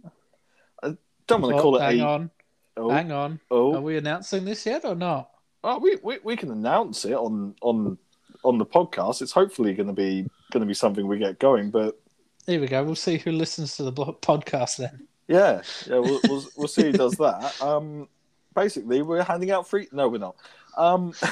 I 0.82 0.96
don't 1.26 1.40
want 1.42 1.54
to 1.54 1.58
Oh, 1.58 1.62
call 1.62 1.76
it 1.76 1.82
hang 1.82 2.00
a. 2.00 2.04
on, 2.04 2.30
Oh, 2.76 2.90
hang 2.90 3.12
on. 3.12 3.32
Are 3.50 3.56
oh. 3.56 3.80
we 3.80 3.96
announcing 3.96 4.44
this 4.44 4.66
yet 4.66 4.84
or 4.84 4.94
not? 4.94 5.30
Oh, 5.62 5.78
we, 5.78 5.98
we 6.02 6.18
we 6.24 6.36
can 6.36 6.50
announce 6.50 7.04
it 7.04 7.14
on 7.14 7.54
on 7.60 7.98
on 8.44 8.58
the 8.58 8.66
podcast. 8.66 9.22
It's 9.22 9.32
hopefully 9.32 9.74
going 9.74 9.88
to 9.88 9.92
be 9.92 10.26
going 10.50 10.60
to 10.60 10.66
be 10.66 10.74
something 10.74 11.06
we 11.06 11.18
get 11.18 11.38
going, 11.38 11.70
but 11.70 12.00
Here 12.46 12.60
we 12.60 12.66
go. 12.66 12.82
We'll 12.82 12.94
see 12.94 13.18
who 13.18 13.32
listens 13.32 13.76
to 13.76 13.82
the 13.82 13.92
podcast 13.92 14.78
then. 14.78 15.06
Yeah, 15.28 15.62
yeah, 15.86 15.98
we'll, 15.98 16.20
we'll, 16.24 16.44
we'll 16.56 16.68
see 16.68 16.82
who 16.82 16.92
does 16.92 17.12
that. 17.12 17.62
Um, 17.62 18.08
basically, 18.54 19.02
we're 19.02 19.22
handing 19.22 19.52
out 19.52 19.68
free. 19.68 19.86
No, 19.92 20.08
we're 20.08 20.18
not. 20.18 20.34
Um, 20.76 21.12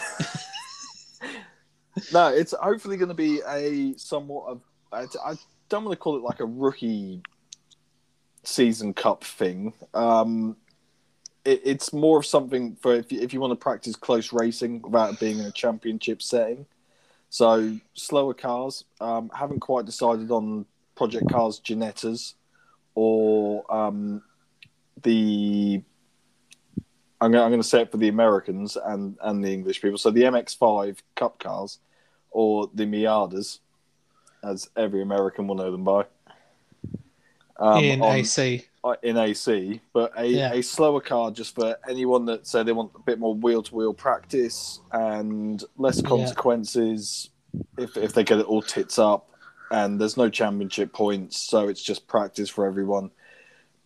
no, 2.12 2.28
it's 2.28 2.54
hopefully 2.60 2.96
going 2.96 3.08
to 3.08 3.14
be 3.14 3.40
a 3.48 3.94
somewhat 3.96 4.50
of. 4.50 4.60
I, 4.92 5.06
I 5.24 5.34
don't 5.68 5.84
want 5.84 5.92
to 5.92 5.98
call 5.98 6.16
it 6.16 6.22
like 6.22 6.40
a 6.40 6.44
rookie 6.44 7.22
season 8.44 8.94
cup 8.94 9.24
thing. 9.24 9.72
Um, 9.94 10.56
it, 11.48 11.62
it's 11.64 11.92
more 11.92 12.18
of 12.18 12.26
something 12.26 12.76
for 12.76 12.94
if 12.94 13.10
you, 13.10 13.20
if 13.20 13.32
you 13.32 13.40
want 13.40 13.52
to 13.52 13.56
practice 13.56 13.96
close 13.96 14.32
racing 14.32 14.82
without 14.82 15.18
being 15.18 15.38
in 15.38 15.46
a 15.46 15.52
championship 15.52 16.20
setting. 16.20 16.66
So 17.30 17.76
slower 17.94 18.34
cars. 18.34 18.84
Um, 19.00 19.30
haven't 19.34 19.60
quite 19.60 19.86
decided 19.86 20.30
on 20.30 20.66
Project 20.94 21.30
Cars 21.30 21.60
Ginettas 21.60 22.34
or 22.94 23.64
um, 23.74 24.22
the 25.02 25.82
I'm 27.20 27.32
going, 27.32 27.42
I'm 27.42 27.50
going 27.50 27.62
to 27.62 27.66
say 27.68 27.82
it 27.82 27.90
for 27.90 27.96
the 27.96 28.08
Americans 28.08 28.76
and, 28.76 29.16
and 29.20 29.42
the 29.44 29.52
English 29.52 29.82
people. 29.82 29.98
So 29.98 30.10
the 30.10 30.22
MX5 30.22 30.98
Cup 31.16 31.38
cars 31.40 31.78
or 32.30 32.70
the 32.72 32.84
Miatas, 32.84 33.58
as 34.44 34.70
every 34.76 35.02
American 35.02 35.48
will 35.48 35.56
know 35.56 35.72
them 35.72 35.84
by. 35.84 36.04
Um, 37.58 37.82
in 37.82 38.00
on- 38.00 38.16
AC. 38.16 38.58
uh, 38.58 38.67
in 39.02 39.16
AC, 39.16 39.80
but 39.92 40.12
a, 40.16 40.26
Yeah. 40.26 40.52
a 40.52 40.62
slower 40.62 41.00
car 41.00 41.30
just 41.30 41.54
for 41.54 41.76
anyone 41.88 42.24
that 42.26 42.46
say 42.46 42.62
they 42.62 42.72
want 42.72 42.92
a 42.94 43.00
bit 43.00 43.18
more 43.18 43.34
wheel 43.34 43.62
to 43.62 43.74
wheel 43.74 43.94
practice 43.94 44.80
and 44.92 45.62
less 45.76 46.00
Yeah. 46.00 46.08
consequences 46.08 47.30
if, 47.76 47.96
if 47.96 48.12
they 48.12 48.24
get 48.24 48.38
it 48.38 48.46
all 48.46 48.62
tits 48.62 48.98
up 48.98 49.28
and 49.70 50.00
there's 50.00 50.16
no 50.16 50.30
championship 50.30 50.92
points, 50.92 51.36
so 51.36 51.68
it's 51.68 51.82
just 51.82 52.06
practice 52.06 52.48
for 52.48 52.66
everyone. 52.66 53.10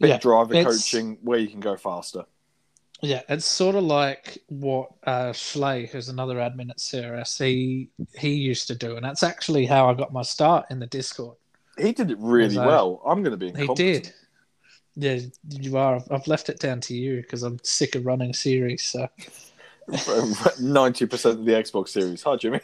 Bit 0.00 0.08
Yeah, 0.08 0.18
driver 0.18 0.54
coaching 0.54 1.18
where 1.22 1.38
you 1.38 1.48
can 1.48 1.60
go 1.60 1.76
faster. 1.76 2.24
Yeah, 3.00 3.22
it's 3.28 3.44
sort 3.44 3.74
of 3.74 3.82
like 3.82 4.38
what 4.48 4.90
uh, 5.04 5.32
Schley, 5.32 5.86
who's 5.86 6.08
another 6.08 6.36
admin 6.36 6.70
at 6.70 6.78
CRS, 6.78 7.36
he 7.44 7.90
he 8.16 8.34
used 8.34 8.68
to 8.68 8.76
do, 8.76 8.96
and 8.96 9.04
that's 9.04 9.24
actually 9.24 9.66
how 9.66 9.90
I 9.90 9.94
got 9.94 10.12
my 10.12 10.22
start 10.22 10.66
in 10.70 10.78
the 10.78 10.86
Discord. 10.86 11.36
He 11.78 11.92
did 11.92 12.10
it 12.10 12.18
really 12.20 12.58
well. 12.58 13.02
I'm 13.04 13.22
going 13.22 13.38
to 13.38 13.52
be 13.52 13.58
He 13.58 13.66
did. 13.68 14.12
Yeah, 14.94 15.18
you 15.48 15.76
are. 15.76 16.02
I've 16.10 16.26
left 16.26 16.48
it 16.48 16.58
down 16.60 16.80
to 16.82 16.94
you 16.94 17.22
because 17.22 17.42
I'm 17.42 17.58
sick 17.62 17.94
of 17.94 18.04
running 18.04 18.34
series. 18.34 18.84
So 18.84 19.08
Ninety 20.60 21.06
percent 21.06 21.40
of 21.40 21.44
the 21.44 21.52
Xbox 21.52 21.88
Series. 21.88 22.22
Hi, 22.22 22.36
Jimmy. 22.36 22.60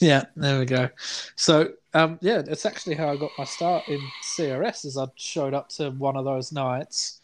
yeah, 0.00 0.24
there 0.36 0.58
we 0.58 0.66
go. 0.66 0.88
So 1.36 1.72
um, 1.94 2.18
yeah, 2.22 2.42
it's 2.46 2.66
actually 2.66 2.96
how 2.96 3.10
I 3.10 3.16
got 3.16 3.30
my 3.38 3.44
start 3.44 3.88
in 3.88 4.00
CRS. 4.22 4.84
As 4.84 4.96
I 4.96 5.06
showed 5.16 5.54
up 5.54 5.68
to 5.70 5.90
one 5.90 6.16
of 6.16 6.24
those 6.24 6.52
nights, 6.52 7.20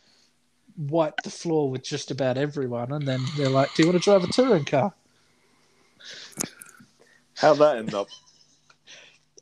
wiped 0.77 1.25
the 1.25 1.31
floor 1.31 1.71
with 1.71 1.83
just 1.83 2.11
about 2.11 2.37
everyone, 2.37 2.93
and 2.93 3.07
then 3.07 3.21
they're 3.37 3.49
like, 3.49 3.75
"Do 3.75 3.83
you 3.83 3.89
want 3.89 4.03
to 4.03 4.05
drive 4.05 4.25
a 4.25 4.33
touring 4.33 4.65
car?" 4.65 4.93
How'd 7.37 7.59
that 7.59 7.77
end 7.77 7.95
up? 7.95 8.09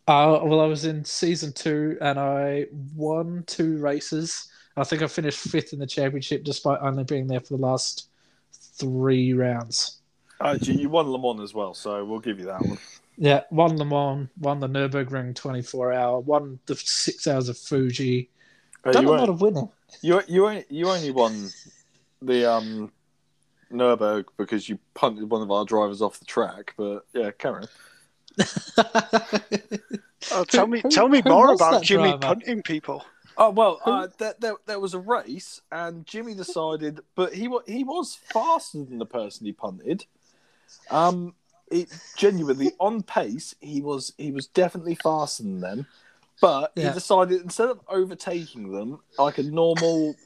Uh, 0.07 0.39
well, 0.45 0.61
I 0.61 0.67
was 0.67 0.85
in 0.85 1.05
season 1.05 1.53
two 1.53 1.99
and 2.01 2.19
I 2.19 2.67
won 2.95 3.43
two 3.47 3.79
races. 3.79 4.49
I 4.77 4.85
think 4.85 5.03
I 5.03 5.07
finished 5.07 5.39
fifth 5.39 5.73
in 5.73 5.79
the 5.79 5.87
championship 5.87 6.45
despite 6.45 6.81
only 6.81 7.05
being 7.05 7.27
there 7.27 7.41
for 7.41 7.57
the 7.57 7.63
last 7.63 8.09
three 8.53 9.33
rounds. 9.33 10.01
Uh, 10.41 10.59
you 10.61 10.75
you 10.75 10.89
won 10.91 11.07
Le 11.11 11.19
Mans 11.19 11.41
as 11.43 11.55
well, 11.55 11.73
so 11.73 12.05
we'll 12.05 12.19
give 12.21 12.39
you 12.39 12.45
that 12.47 12.61
one. 12.61 12.79
Yeah, 13.17 13.45
won 13.51 13.79
Le 13.79 13.85
Mans, 13.87 14.29
won 14.39 14.61
the 14.61 14.69
Nürburgring 14.69 15.35
24 15.35 15.93
hour, 15.95 16.21
won 16.21 16.59
the 16.67 16.77
six 16.77 17.27
hours 17.27 17.49
of 17.49 17.57
Fuji. 17.57 18.29
Uh, 18.85 18.93
Done 18.93 19.05
you, 19.05 19.09
a 19.09 19.13
lot 19.13 19.21
only, 19.21 19.33
of 19.33 19.41
winning. 19.41 19.69
you, 20.03 20.21
you, 20.29 20.47
only, 20.47 20.65
you 20.69 20.89
only 20.91 21.11
won 21.11 21.49
the 22.21 22.45
um, 22.53 22.93
Nurburg 23.73 24.27
because 24.37 24.69
you 24.69 24.79
punted 24.93 25.31
one 25.31 25.41
of 25.41 25.51
our 25.51 25.65
drivers 25.65 26.03
off 26.03 26.19
the 26.19 26.27
track, 26.27 26.75
but 26.77 27.07
yeah, 27.15 27.31
Karen. 27.31 27.67
Oh, 30.31 30.45
tell 30.49 30.67
me, 30.67 30.81
who- 30.81 30.91
tell 30.91 31.09
me 31.09 31.23
who 31.23 31.31
more 31.31 31.53
was 31.53 31.61
about 31.63 31.83
Jimmy 31.83 32.11
driver? 32.11 32.19
punting 32.19 32.63
people. 32.63 33.03
Oh 33.39 33.51
well, 33.51 33.81
uh, 33.85 34.09
there, 34.19 34.35
there, 34.39 34.55
there 34.67 34.81
was 34.81 34.95
a 34.95 34.99
race, 34.99 35.61
and 35.71 36.07
Jimmy 36.07 36.35
decided, 36.35 37.01
but 37.15 37.35
he 37.35 37.51
he 37.67 37.85
was 37.85 38.15
faster 38.15 38.79
than 38.79 38.99
the 38.99 39.07
person 39.07 39.47
he 39.47 39.53
punted. 39.53 40.07
Um, 40.91 41.35
it 41.71 41.89
genuinely 42.15 42.73
on 42.81 43.03
pace, 43.03 43.55
he 43.61 43.83
was 43.83 44.15
he 44.17 44.33
was 44.33 44.47
definitely 44.47 44.95
faster 44.95 45.43
than 45.43 45.61
them, 45.61 45.87
but 46.41 46.73
Yeah. 46.77 46.89
he 46.89 46.95
decided 46.95 47.43
instead 47.43 47.69
of 47.69 47.81
overtaking 47.89 48.73
them 48.73 49.01
like 49.19 49.39
a 49.39 49.43
normal, 49.43 50.17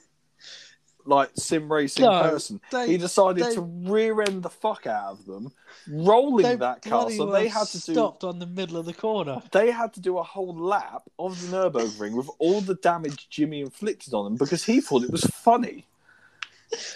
like 1.07 1.30
sim 1.37 1.71
racing 1.73 2.04
No, 2.04 2.23
person, 2.23 2.61
they- 2.71 2.88
he 2.88 2.97
decided 2.99 3.45
they- 3.45 3.54
to 3.54 3.61
rear 3.61 4.21
end 4.23 4.42
the 4.42 4.50
fuck 4.50 4.87
out 4.87 5.12
of 5.12 5.26
them, 5.26 5.52
rolling 5.88 6.59
that 6.59 6.83
car. 6.83 7.11
So 7.11 7.26
they 7.26 7.49
had 7.49 7.66
to 7.69 7.80
do 7.80 7.92
stopped 7.92 8.25
on 8.25 8.38
the 8.38 8.47
middle 8.47 8.76
of 8.76 8.87
the 8.87 8.95
corner. 8.95 9.42
they 9.52 9.71
had 9.71 9.92
to 9.95 10.00
do 10.00 10.19
a 10.19 10.23
whole 10.23 10.54
lap 10.57 11.02
of 11.19 11.40
the 11.50 11.57
Nurburgring 11.57 12.12
with 12.16 12.28
all 12.38 12.61
the 12.61 12.75
damage 12.76 13.28
Jimmy 13.30 13.61
inflicted 13.61 14.14
on 14.14 14.25
them 14.25 14.37
because 14.37 14.64
he 14.64 14.80
thought 14.80 15.02
it 15.02 15.11
was 15.11 15.25
funny. 15.25 15.87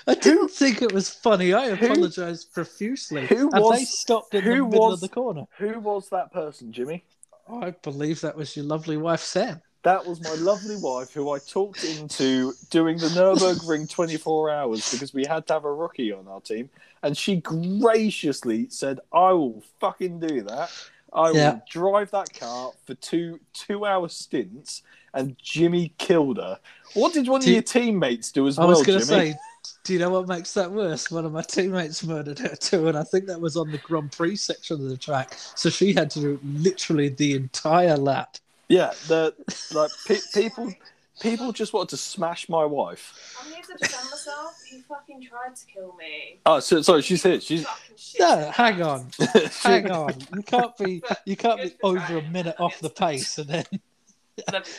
I 0.07 0.15
didn't 0.15 0.51
think 0.53 0.83
it 0.83 0.93
was 0.93 1.11
funny. 1.11 1.53
I 1.53 1.75
who- 1.75 1.87
apologized 1.87 2.53
profusely. 2.53 3.27
who 3.27 3.51
and 3.53 3.63
was- 3.65 3.79
they 3.79 3.85
stopped 3.85 4.35
in 4.35 4.43
who 4.43 4.59
the 4.59 4.65
middle 4.67 4.87
was- 4.87 4.95
of 4.95 5.01
the 5.01 5.09
corner. 5.09 5.47
Who 5.59 5.81
was 5.81 6.09
that 6.11 6.33
person, 6.33 6.73
Jimmy? 6.73 7.05
I 7.49 7.71
believe 7.73 8.21
that 8.21 8.37
was 8.37 8.57
your 8.57 8.65
lovely 8.67 8.97
wife, 8.97 9.21
Sam. 9.23 9.61
That 9.85 10.05
was 10.07 10.21
my 10.23 10.35
lovely 10.35 10.77
wife 10.77 11.13
who 11.13 11.31
I 11.31 11.39
talked 11.39 11.85
into 11.85 12.53
doing 12.71 12.97
the 12.99 13.09
Nurburgring 13.09 13.89
24 13.91 14.51
hours 14.51 14.91
because 14.91 15.13
we 15.15 15.25
had 15.27 15.47
to 15.47 15.53
have 15.53 15.65
a 15.65 15.73
rookie 15.73 16.11
on 16.13 16.27
our 16.27 16.41
team. 16.41 16.71
And 17.03 17.17
she 17.17 17.37
graciously 17.37 18.67
said, 18.71 19.01
I 19.13 19.33
will 19.33 19.63
fucking 19.81 20.21
do 20.21 20.43
that. 20.43 20.71
I 21.13 21.31
will 21.33 21.63
drive 21.71 22.11
that 22.11 22.33
car 22.33 22.73
for 22.87 22.95
two 22.95 23.39
two 23.53 23.85
hour 23.87 24.09
stints. 24.09 24.83
And 25.13 25.37
Jimmy 25.41 25.93
killed 25.99 26.39
her. 26.39 26.59
What 26.95 27.13
did 27.13 27.29
one 27.29 27.41
Do 27.41 27.45
of 27.45 27.49
you- 27.49 27.53
your 27.55 27.63
teammates 27.63 28.33
do 28.33 28.49
as 28.49 28.59
I 28.59 28.63
well, 28.63 28.71
was 28.71 28.83
going 28.87 28.99
Jimmy? 28.99 29.33
to 29.33 29.33
say, 29.33 29.39
do 29.85 29.93
you 29.93 29.99
know 30.01 30.11
what 30.11 30.27
makes 30.27 30.55
that 30.55 30.73
worse? 30.73 31.09
One 31.11 31.25
of 31.25 31.33
my 31.33 31.43
teammates 31.43 32.03
murdered 32.03 32.39
her 32.41 32.57
too, 32.57 32.89
and 32.89 32.99
I 32.99 33.05
think 33.05 33.27
that 33.27 33.41
was 33.41 33.57
on 33.57 33.71
the 33.71 33.79
Grand 33.79 34.11
Prix 34.11 34.37
section 34.37 34.83
of 34.83 34.89
the 34.89 34.97
track. 34.97 35.35
So 35.55 35.71
she 35.71 35.93
had 35.93 36.11
to 36.13 36.21
do 36.21 36.41
literally 36.43 37.11
the 37.11 37.35
entire 37.35 37.97
lap. 37.97 38.39
Yeah, 38.69 38.93
the 39.09 39.35
like 39.75 39.91
pe- 40.07 40.19
people 40.33 40.73
people 41.21 41.53
just 41.53 41.73
wanted 41.73 41.91
to 41.91 41.97
smash 41.97 42.49
my 42.49 42.65
wife. 42.65 43.37
I'm 43.41 43.53
here 43.53 43.63
to 43.63 43.75
defend 43.79 44.11
myself. 44.11 44.61
He 44.69 44.81
fucking 44.81 45.23
tried 45.23 45.55
to 45.55 45.67
kill 45.67 45.95
me. 45.97 46.41
Oh, 46.47 46.61
so, 46.61 46.83
sorry, 46.83 47.03
she's 47.03 47.23
here. 47.23 47.41
She's 47.41 47.65
Fucking 47.65 47.97
shit. 47.97 48.21
No, 48.21 48.51
hang 48.51 48.83
on, 48.83 49.11
she- 49.21 49.27
hang 49.69 49.91
on. 49.91 50.15
You 50.35 50.43
can't 50.43 50.77
be 50.79 51.03
you 51.27 51.37
can't 51.37 51.63
be 51.63 51.73
over 51.83 52.19
a 52.19 52.23
minute 52.23 52.57
off 52.59 52.79
the 52.81 52.91
pace 52.91 53.39
and 53.39 53.49
then 53.49 53.65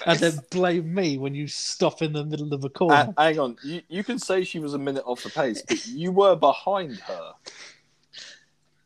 and 0.05 0.19
then 0.19 0.37
blame 0.51 0.93
me 0.93 1.17
when 1.17 1.33
you 1.33 1.47
stop 1.47 2.01
in 2.01 2.11
the 2.11 2.25
middle 2.25 2.53
of 2.53 2.63
a 2.63 2.67
Uh, 2.67 2.69
corner. 2.69 3.13
hang 3.17 3.39
on, 3.39 3.55
you, 3.63 3.81
you 3.87 4.03
can 4.03 4.19
say 4.19 4.43
she 4.43 4.59
was 4.59 4.73
a 4.73 4.77
minute 4.77 5.03
off 5.05 5.23
the 5.23 5.29
pace, 5.29 5.61
but 5.61 5.85
you 5.87 6.11
were 6.11 6.35
behind 6.35 6.97
her. 6.97 7.31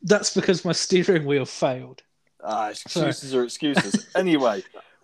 That's 0.03 0.33
because 0.33 0.63
my 0.63 0.71
steering 0.71 1.25
wheel 1.25 1.45
failed. 1.45 2.03
Ah, 2.43 2.69
excuses 2.69 3.33
are 3.35 3.43
excuses. 3.43 4.07
Anyway, 4.15 4.63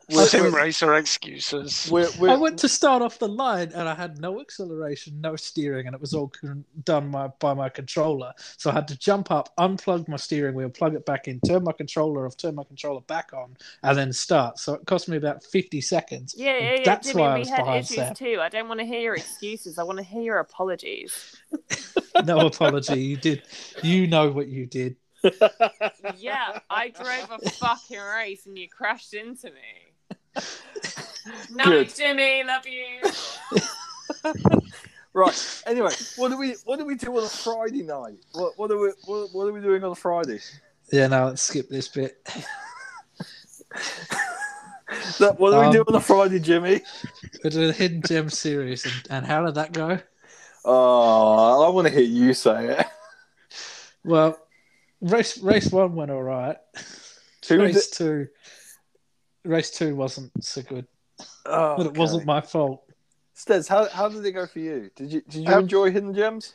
we're, 0.09 0.25
Sim 0.25 0.43
we're, 0.43 0.51
racer 0.51 0.93
excuses. 0.95 1.89
we're, 1.91 2.07
I 2.07 2.19
we're, 2.19 2.37
went 2.37 2.59
to 2.59 2.69
start 2.69 3.01
off 3.01 3.19
the 3.19 3.27
line 3.27 3.71
and 3.73 3.87
I 3.89 3.95
had 3.95 4.19
no 4.19 4.39
acceleration, 4.39 5.19
no 5.19 5.35
steering, 5.35 5.87
and 5.87 5.95
it 5.95 6.01
was 6.01 6.13
all 6.13 6.31
done 6.83 7.09
my, 7.09 7.27
by 7.39 7.53
my 7.53 7.69
controller. 7.69 8.33
So 8.57 8.69
I 8.69 8.73
had 8.73 8.87
to 8.89 8.97
jump 8.97 9.31
up, 9.31 9.55
unplug 9.57 10.07
my 10.07 10.17
steering 10.17 10.55
wheel, 10.55 10.69
plug 10.69 10.95
it 10.95 11.05
back 11.05 11.27
in, 11.27 11.39
turn 11.41 11.63
my 11.63 11.71
controller 11.71 12.25
off, 12.25 12.37
turn 12.37 12.55
my 12.55 12.63
controller 12.63 13.01
back 13.01 13.31
on, 13.33 13.57
and 13.83 13.97
then 13.97 14.13
start. 14.13 14.59
So 14.59 14.75
it 14.75 14.85
cost 14.85 15.09
me 15.09 15.17
about 15.17 15.43
50 15.43 15.81
seconds. 15.81 16.35
Yeah, 16.37 16.57
yeah, 16.57 16.73
yeah. 16.75 16.81
That's 16.85 17.07
Jimmy, 17.09 17.21
why 17.21 17.29
I 17.29 17.33
we 17.33 17.39
was 17.39 17.49
had 17.49 17.57
behind 17.57 17.83
issues 17.85 17.95
Sam. 17.95 18.13
too. 18.13 18.39
I 18.41 18.49
don't 18.49 18.67
want 18.67 18.79
to 18.79 18.85
hear 18.85 19.01
your 19.01 19.15
excuses. 19.15 19.79
I 19.79 19.83
want 19.83 19.97
to 19.97 20.03
hear 20.03 20.21
your 20.21 20.39
apologies. 20.39 21.35
No 22.23 22.39
apology. 22.47 23.01
You 23.01 23.17
did. 23.17 23.43
You 23.83 24.07
know 24.07 24.31
what 24.31 24.47
you 24.47 24.65
did. 24.65 24.95
yeah, 26.17 26.59
I 26.69 26.89
drove 26.89 27.29
a 27.31 27.39
fucking 27.49 27.99
race 27.99 28.45
and 28.45 28.57
you 28.57 28.69
crashed 28.69 29.13
into 29.13 29.47
me. 29.47 29.84
No, 31.51 31.65
Good. 31.65 31.95
Jimmy, 31.95 32.43
love 32.43 32.65
you. 32.67 32.99
right. 35.13 35.61
Anyway, 35.65 35.91
what 36.17 36.29
do 36.29 36.37
we 36.37 36.55
what 36.65 36.77
do 36.79 36.85
we 36.85 36.95
do 36.95 37.17
on 37.17 37.23
a 37.23 37.27
Friday 37.27 37.83
night? 37.83 38.17
What 38.33 38.53
what 38.57 38.71
are 38.71 38.77
we 38.77 38.91
what, 39.05 39.29
what 39.33 39.47
are 39.47 39.53
we 39.53 39.61
doing 39.61 39.83
on 39.83 39.91
a 39.91 39.95
Friday? 39.95 40.39
Yeah, 40.91 41.07
now 41.07 41.25
let's 41.27 41.41
skip 41.41 41.69
this 41.69 41.87
bit. 41.87 42.17
That, 45.19 45.39
what 45.39 45.51
do 45.51 45.59
we 45.59 45.65
Um, 45.65 45.73
do 45.73 45.83
on 45.87 45.95
a 45.95 45.99
Friday, 45.99 46.39
Jimmy? 46.39 46.81
We're 47.43 47.49
doing 47.49 47.69
a 47.69 47.73
hidden 47.73 48.01
gem 48.01 48.29
series, 48.29 48.85
and, 48.85 48.93
and 49.09 49.25
how 49.25 49.45
did 49.45 49.55
that 49.55 49.71
go? 49.73 49.99
Oh, 50.63 51.65
I 51.65 51.69
want 51.69 51.87
to 51.87 51.93
hear 51.93 52.03
you 52.03 52.33
say 52.33 52.77
it. 52.79 52.85
Well, 54.03 54.37
race 55.01 55.37
race 55.39 55.71
one 55.71 55.95
went 55.95 56.11
all 56.11 56.21
right. 56.23 56.57
Who 57.49 57.61
race 57.61 57.89
two, 57.89 58.27
race 59.45 59.71
two 59.71 59.95
wasn't 59.95 60.31
so 60.43 60.61
good, 60.61 60.85
Oh, 61.45 61.77
but 61.77 61.85
it 61.87 61.97
wasn't 61.97 62.25
my 62.25 62.41
fault. 62.41 62.83
Stez, 63.35 63.67
how, 63.67 63.87
how 63.89 64.07
did 64.09 64.25
it 64.25 64.31
go 64.31 64.45
for 64.47 64.59
you? 64.59 64.89
Did 64.95 65.11
you 65.11 65.21
did 65.29 65.47
you 65.47 65.53
Um, 65.53 65.59
enjoy 65.63 65.91
Hidden 65.91 66.13
Gems? 66.13 66.53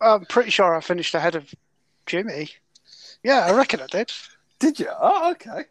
I'm 0.00 0.24
pretty 0.26 0.50
sure 0.50 0.74
I 0.76 0.80
finished 0.80 1.14
ahead 1.14 1.34
of 1.34 1.52
Jimmy. 2.06 2.50
Yeah, 3.22 3.46
I 3.46 3.52
reckon 3.52 3.80
I 3.80 3.86
did. 3.86 4.12
Did 4.58 4.78
you? 4.80 4.88
Oh, 5.00 5.30
okay. 5.32 5.64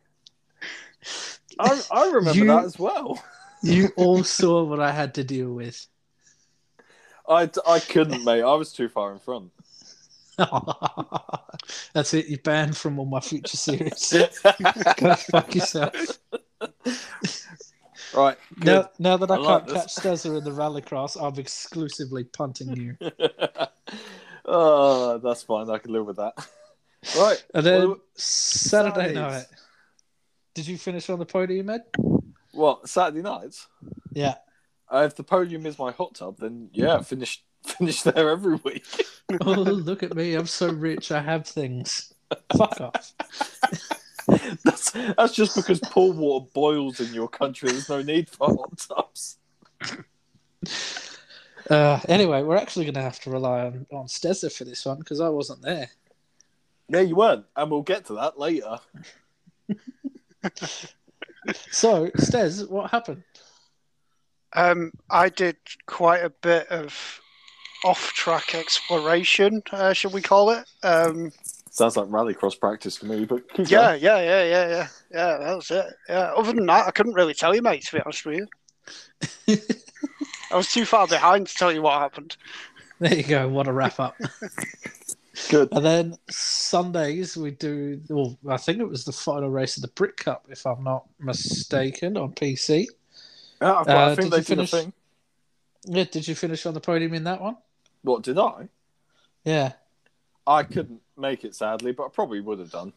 I, 1.59 1.81
I 1.91 2.05
remember 2.11 2.37
You- 2.37 2.47
that 2.47 2.65
as 2.65 2.77
well. 2.79 3.21
You 3.63 3.89
all 3.97 4.23
saw 4.23 4.63
what 4.63 4.79
I 4.79 4.91
had 4.91 5.15
to 5.15 5.23
deal 5.23 5.51
with. 5.51 5.87
I, 7.27 7.49
I 7.67 7.79
couldn't, 7.79 8.23
mate. 8.23 8.43
I 8.43 8.53
was 8.53 8.71
too 8.71 8.87
far 8.87 9.11
in 9.11 9.17
front. 9.19 9.51
That's 11.93 12.13
it. 12.13 12.27
You're 12.29 12.37
banned 12.39 12.77
from 12.77 12.99
all 12.99 13.05
my 13.07 13.19
future 13.19 13.57
series. 13.57 14.13
Go 14.13 15.15
fuck 15.15 15.55
yourself. 15.55 16.19
Right. 18.15 18.37
Good. 18.59 18.65
Now, 18.65 18.89
now 18.99 19.17
that 19.17 19.31
I, 19.31 19.35
I 19.35 19.45
can't 19.45 19.67
catch 19.67 19.95
this. 19.95 20.23
Stezza 20.25 20.37
in 20.37 20.43
the 20.43 20.51
rallycross, 20.51 21.21
I'm 21.21 21.39
exclusively 21.39 22.23
punting 22.23 22.75
you. 22.75 22.97
oh, 24.45 25.17
that's 25.19 25.43
fine. 25.43 25.69
I 25.69 25.77
can 25.77 25.91
live 25.93 26.05
with 26.05 26.17
that. 26.17 26.33
Right. 27.17 27.43
And 27.53 27.65
then 27.65 27.87
Well, 27.89 27.97
Saturday 28.15 29.13
Saturdays. 29.13 29.15
night. 29.15 29.45
Did 30.55 30.67
you 30.67 30.77
finish 30.77 31.09
on 31.09 31.19
the 31.19 31.25
podium, 31.25 31.69
Ed? 31.69 31.83
What 32.51 32.89
Saturday 32.89 33.21
nights? 33.21 33.67
Yeah. 34.13 34.35
Uh, 34.91 35.03
if 35.05 35.15
the 35.15 35.23
podium 35.23 35.65
is 35.65 35.77
my 35.77 35.91
hot 35.91 36.15
tub, 36.15 36.37
then 36.39 36.69
yeah, 36.73 37.01
finish 37.01 37.43
finish 37.65 38.01
there 38.01 38.29
every 38.29 38.55
week. 38.55 38.85
Oh, 39.41 39.51
look 39.51 40.01
at 40.01 40.15
me. 40.15 40.33
I'm 40.33 40.47
so 40.47 40.71
rich. 40.71 41.11
I 41.11 41.21
have 41.21 41.45
things. 41.45 42.13
Fuck 42.57 42.81
off. 42.81 43.13
that's 44.63 44.91
that's 44.91 45.33
just 45.33 45.55
because 45.55 45.79
pool 45.79 46.11
water 46.13 46.45
boils 46.53 46.99
in 46.99 47.13
your 47.13 47.27
country. 47.27 47.69
There's 47.69 47.89
no 47.89 48.01
need 48.01 48.29
for 48.29 48.47
hot 48.47 48.77
tubs. 48.77 49.37
Uh, 51.69 51.99
anyway, 52.07 52.41
we're 52.43 52.55
actually 52.55 52.85
going 52.85 52.93
to 52.95 53.01
have 53.01 53.19
to 53.19 53.29
rely 53.29 53.65
on, 53.65 53.85
on 53.91 54.05
Stezza 54.05 54.49
for 54.49 54.63
this 54.63 54.85
one 54.85 54.99
because 54.99 55.19
I 55.19 55.27
wasn't 55.27 55.61
there. 55.61 55.89
Yeah, 56.87 57.01
you 57.01 57.13
weren't, 57.13 57.43
and 57.57 57.69
we'll 57.69 57.81
get 57.81 58.05
to 58.05 58.13
that 58.13 58.39
later. 58.39 58.77
So, 61.71 62.07
Stez, 62.17 62.69
what 62.69 62.91
happened? 62.91 63.23
Um, 64.53 64.91
I 65.09 65.29
did 65.29 65.57
quite 65.85 66.23
a 66.23 66.29
bit 66.29 66.67
of 66.69 67.21
off-track 67.83 68.55
exploration, 68.55 69.61
uh, 69.71 69.93
should 69.93 70.13
we 70.13 70.21
call 70.21 70.49
it? 70.51 70.65
Um, 70.83 71.31
Sounds 71.77 71.95
like 71.95 72.07
rallycross 72.07 72.59
practice 72.59 72.97
to 72.97 73.05
me, 73.05 73.25
but 73.25 73.47
keep 73.53 73.69
yeah, 73.69 73.69
going. 73.69 73.97
yeah, 73.97 74.19
yeah, 74.19 74.43
yeah, 74.43 74.67
yeah, 74.69 74.87
yeah. 75.11 75.37
That 75.37 75.55
was 75.55 75.69
it. 75.71 75.85
Yeah. 76.09 76.33
Other 76.35 76.53
than 76.53 76.65
that, 76.65 76.87
I 76.87 76.91
couldn't 76.91 77.13
really 77.13 77.33
tell 77.35 77.53
you, 77.55 77.61
mate. 77.61 77.83
To 77.85 77.95
be 77.97 78.01
honest 78.01 78.25
with 78.25 78.37
you, 78.37 78.47
I 80.51 80.55
was 80.55 80.71
too 80.71 80.85
far 80.85 81.07
behind 81.07 81.47
to 81.47 81.55
tell 81.55 81.71
you 81.71 81.81
what 81.81 81.99
happened. 81.99 82.37
There 82.99 83.13
you 83.15 83.23
go. 83.23 83.47
What 83.47 83.67
a 83.67 83.73
wrap 83.73 83.99
up. 83.99 84.15
good. 85.49 85.69
And 85.71 85.85
then 85.85 86.17
Sundays 86.29 87.37
we 87.37 87.51
do. 87.51 88.01
Well, 88.09 88.37
I 88.49 88.57
think 88.57 88.79
it 88.79 88.87
was 88.89 89.05
the 89.05 89.11
final 89.11 89.49
race 89.49 89.77
of 89.77 89.81
the 89.81 89.89
Brit 89.89 90.17
Cup, 90.17 90.45
if 90.49 90.65
I'm 90.65 90.83
not 90.83 91.05
mistaken, 91.19 92.17
on 92.17 92.33
PC. 92.33 92.87
Yeah, 93.61 93.73
I, 93.73 93.93
I 94.05 94.09
Uh, 94.11 94.15
think 94.15 94.31
they 94.31 94.37
you 94.37 94.43
did 94.43 94.59
a 94.59 94.67
thing. 94.67 94.93
Yeah, 95.85 96.03
did 96.03 96.27
you 96.27 96.35
finish 96.35 96.65
on 96.65 96.73
the 96.75 96.81
podium 96.81 97.13
in 97.13 97.23
that 97.23 97.41
one? 97.41 97.57
What 98.01 98.23
did 98.23 98.39
I? 98.39 98.69
Yeah. 99.43 99.73
I 100.47 100.63
couldn't 100.63 101.01
make 101.17 101.43
it 101.43 101.55
sadly, 101.55 101.91
but 101.91 102.05
I 102.05 102.09
probably 102.09 102.41
would 102.41 102.59
have 102.59 102.71
done. 102.71 102.93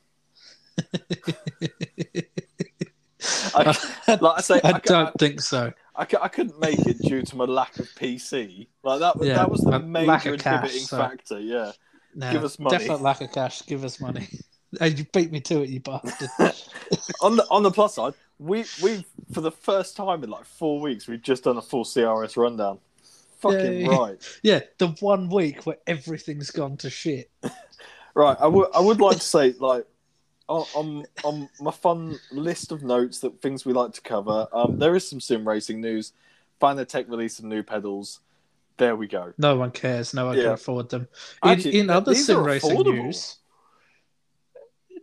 I, 3.54 3.76
like 4.20 4.38
I 4.38 4.40
say, 4.40 4.60
I 4.64 4.72
I, 4.72 4.78
don't 4.78 5.14
think 5.18 5.40
so. 5.40 5.72
I, 5.94 6.06
I 6.20 6.28
couldn't 6.28 6.58
make 6.60 6.78
it 6.86 6.98
due 6.98 7.22
to 7.22 7.36
my 7.36 7.44
lack 7.44 7.78
of 7.78 7.86
PC. 7.88 8.66
Like 8.82 9.00
that, 9.00 9.18
was 9.18 9.28
Yeah, 9.28 9.34
that 9.34 9.50
was 9.50 9.60
the 9.60 9.72
uh, 9.72 9.78
lack 9.78 10.24
major 10.24 10.34
of 10.34 10.40
cash, 10.40 10.54
inhibiting 10.54 10.86
so- 10.86 10.98
factor. 10.98 11.40
Yeah. 11.40 11.72
No, 12.14 12.32
Give 12.32 12.42
us 12.42 12.58
money. 12.58 12.76
Definite 12.76 13.02
lack 13.02 13.20
of 13.20 13.30
cash. 13.32 13.62
Give 13.66 13.84
us 13.84 14.00
money. 14.00 14.28
And 14.80 14.96
you 14.96 15.04
beat 15.12 15.32
me 15.32 15.40
to 15.40 15.62
it, 15.62 15.68
you 15.68 15.80
bastard. 15.80 16.28
on 17.22 17.34
the 17.34 17.44
on 17.50 17.64
the 17.64 17.72
plus 17.72 17.96
side, 17.96 18.14
we 18.38 18.64
we 18.80 19.04
for 19.32 19.40
the 19.40 19.50
first 19.50 19.96
time 19.96 20.22
in 20.22 20.30
like 20.30 20.44
four 20.44 20.80
weeks, 20.80 21.08
we've 21.08 21.20
just 21.20 21.42
done 21.42 21.56
a 21.56 21.60
full 21.60 21.84
CRS 21.84 22.36
rundown. 22.36 22.78
Fucking 23.40 23.80
Yay. 23.80 23.88
right, 23.88 24.38
yeah, 24.44 24.60
the 24.78 24.90
one 25.00 25.28
week 25.28 25.66
where 25.66 25.78
everything's 25.88 26.52
gone 26.52 26.76
to 26.76 26.88
shit. 26.88 27.32
Right. 28.20 28.36
I 28.40 28.46
would 28.46 28.68
I 28.74 28.80
would 28.80 29.00
like 29.00 29.16
to 29.16 29.22
say 29.22 29.54
like 29.58 29.86
on, 30.48 31.04
on 31.24 31.48
my 31.60 31.70
fun 31.70 32.18
list 32.32 32.72
of 32.72 32.82
notes 32.82 33.20
that 33.20 33.40
things 33.40 33.64
we 33.64 33.72
like 33.72 33.92
to 33.92 34.00
cover. 34.00 34.48
Um, 34.52 34.78
there 34.78 34.96
is 34.96 35.08
some 35.08 35.20
sim 35.20 35.46
racing 35.46 35.80
news. 35.80 36.12
Fanatec 36.60 37.08
released 37.08 37.38
some 37.38 37.48
new 37.48 37.62
pedals. 37.62 38.20
There 38.76 38.96
we 38.96 39.06
go. 39.06 39.32
No 39.38 39.56
one 39.56 39.70
cares. 39.70 40.14
No 40.14 40.26
one 40.26 40.36
can 40.36 40.46
afford 40.46 40.88
them. 40.88 41.06
In, 41.44 41.50
Actually, 41.50 41.78
in 41.80 41.90
other 41.90 42.14
sim 42.14 42.42
racing 42.42 42.70
affordable. 42.70 43.04
news, 43.04 43.36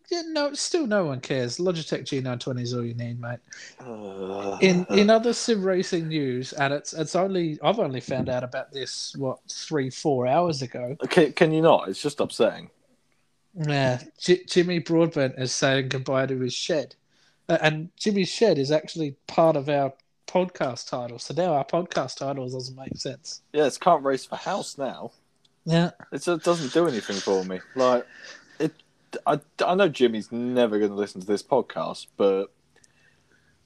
yeah, 0.10 0.24
no, 0.28 0.54
still 0.54 0.88
no 0.88 1.06
one 1.06 1.20
cares. 1.20 1.58
Logitech 1.58 2.04
G920 2.04 2.62
is 2.62 2.74
all 2.74 2.84
you 2.84 2.94
need, 2.94 3.20
mate. 3.20 3.40
Uh, 3.80 4.58
In 4.62 4.86
in 4.90 5.10
other 5.10 5.34
sim 5.34 5.64
racing 5.64 6.08
news, 6.08 6.54
and 6.54 6.74
it's 6.74 6.94
it's 6.94 7.16
only 7.16 7.60
I've 7.62 7.80
only 7.80 8.00
found 8.00 8.30
out 8.30 8.44
about 8.44 8.72
this 8.72 9.16
what 9.18 9.40
three 9.50 9.90
four 9.90 10.26
hours 10.28 10.62
ago. 10.62 10.96
can, 11.10 11.34
can 11.34 11.52
you 11.52 11.62
not? 11.62 11.90
It's 11.90 12.02
just 12.02 12.20
upsetting. 12.20 12.70
Yeah, 13.56 14.02
J- 14.20 14.44
Jimmy 14.46 14.80
Broadbent 14.80 15.36
is 15.38 15.52
saying 15.52 15.90
goodbye 15.90 16.26
to 16.28 16.40
his 16.40 16.54
shed, 16.54 16.96
uh, 17.50 17.58
and 17.62 17.90
Jimmy's 17.98 18.30
shed 18.30 18.58
is 18.58 18.72
actually 18.72 19.16
part 19.28 19.56
of 19.56 19.68
our 19.70 19.94
podcast 20.28 20.90
title. 20.90 21.18
So 21.20 21.34
now 21.34 21.54
our 21.54 21.66
podcast 21.66 22.18
title 22.18 22.48
doesn't 22.50 22.76
make 22.76 22.96
sense. 22.98 23.42
Yeah, 23.54 23.66
it's 23.66 23.78
can't 23.78 24.04
race 24.04 24.26
for 24.26 24.36
house 24.36 24.78
now. 24.78 25.12
Yeah, 25.66 25.92
It 26.12 26.22
just 26.24 26.44
doesn't 26.46 26.74
do 26.74 26.88
anything 26.88 27.18
for 27.18 27.44
me. 27.44 27.60
Like 27.76 28.06
it, 28.60 28.74
I, 29.26 29.40
I 29.66 29.76
know 29.76 29.90
Jimmy's 29.90 30.32
never 30.32 30.78
going 30.80 30.92
to 30.92 30.96
listen 30.98 31.20
to 31.22 31.28
this 31.28 31.44
podcast, 31.44 32.08
but 32.16 32.48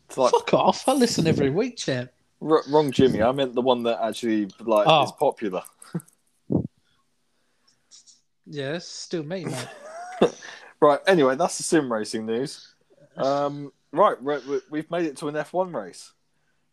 it's 0.08 0.18
like 0.18 0.32
fuck 0.32 0.54
off! 0.54 0.88
I 0.88 0.94
listen 0.94 1.28
every 1.28 1.50
week, 1.50 1.78
champ. 1.78 2.12
r- 2.42 2.64
wrong 2.70 2.92
Jimmy. 2.92 3.22
I 3.22 3.32
meant 3.34 3.54
the 3.56 3.62
one 3.62 3.84
that 3.84 4.00
actually 4.04 4.46
like 4.62 4.88
Oh. 4.88 5.04
is 5.04 5.12
popular. 5.14 5.64
Yeah, 8.54 8.74
it's 8.76 8.86
still 8.88 9.24
me, 9.24 9.46
mate. 9.46 9.68
Right. 10.82 11.00
Anyway, 11.06 11.36
that's 11.36 11.58
the 11.58 11.64
sim 11.64 11.94
racing 11.94 12.26
news. 12.26 12.74
Um, 13.16 13.72
right, 13.92 14.20
we- 14.22 14.40
we- 14.40 14.62
we've 14.72 14.90
made 14.90 15.06
it 15.06 15.16
to 15.18 15.28
an 15.28 15.36
F1 15.36 15.74
race. 15.76 16.12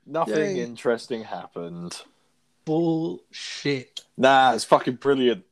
Nothing 0.06 0.56
Yay. 0.56 0.62
interesting 0.62 1.24
happened. 1.24 2.00
Bullshit. 2.64 4.00
Nah, 4.16 4.54
it's 4.54 4.64
fucking 4.64 4.94
brilliant. 4.96 5.44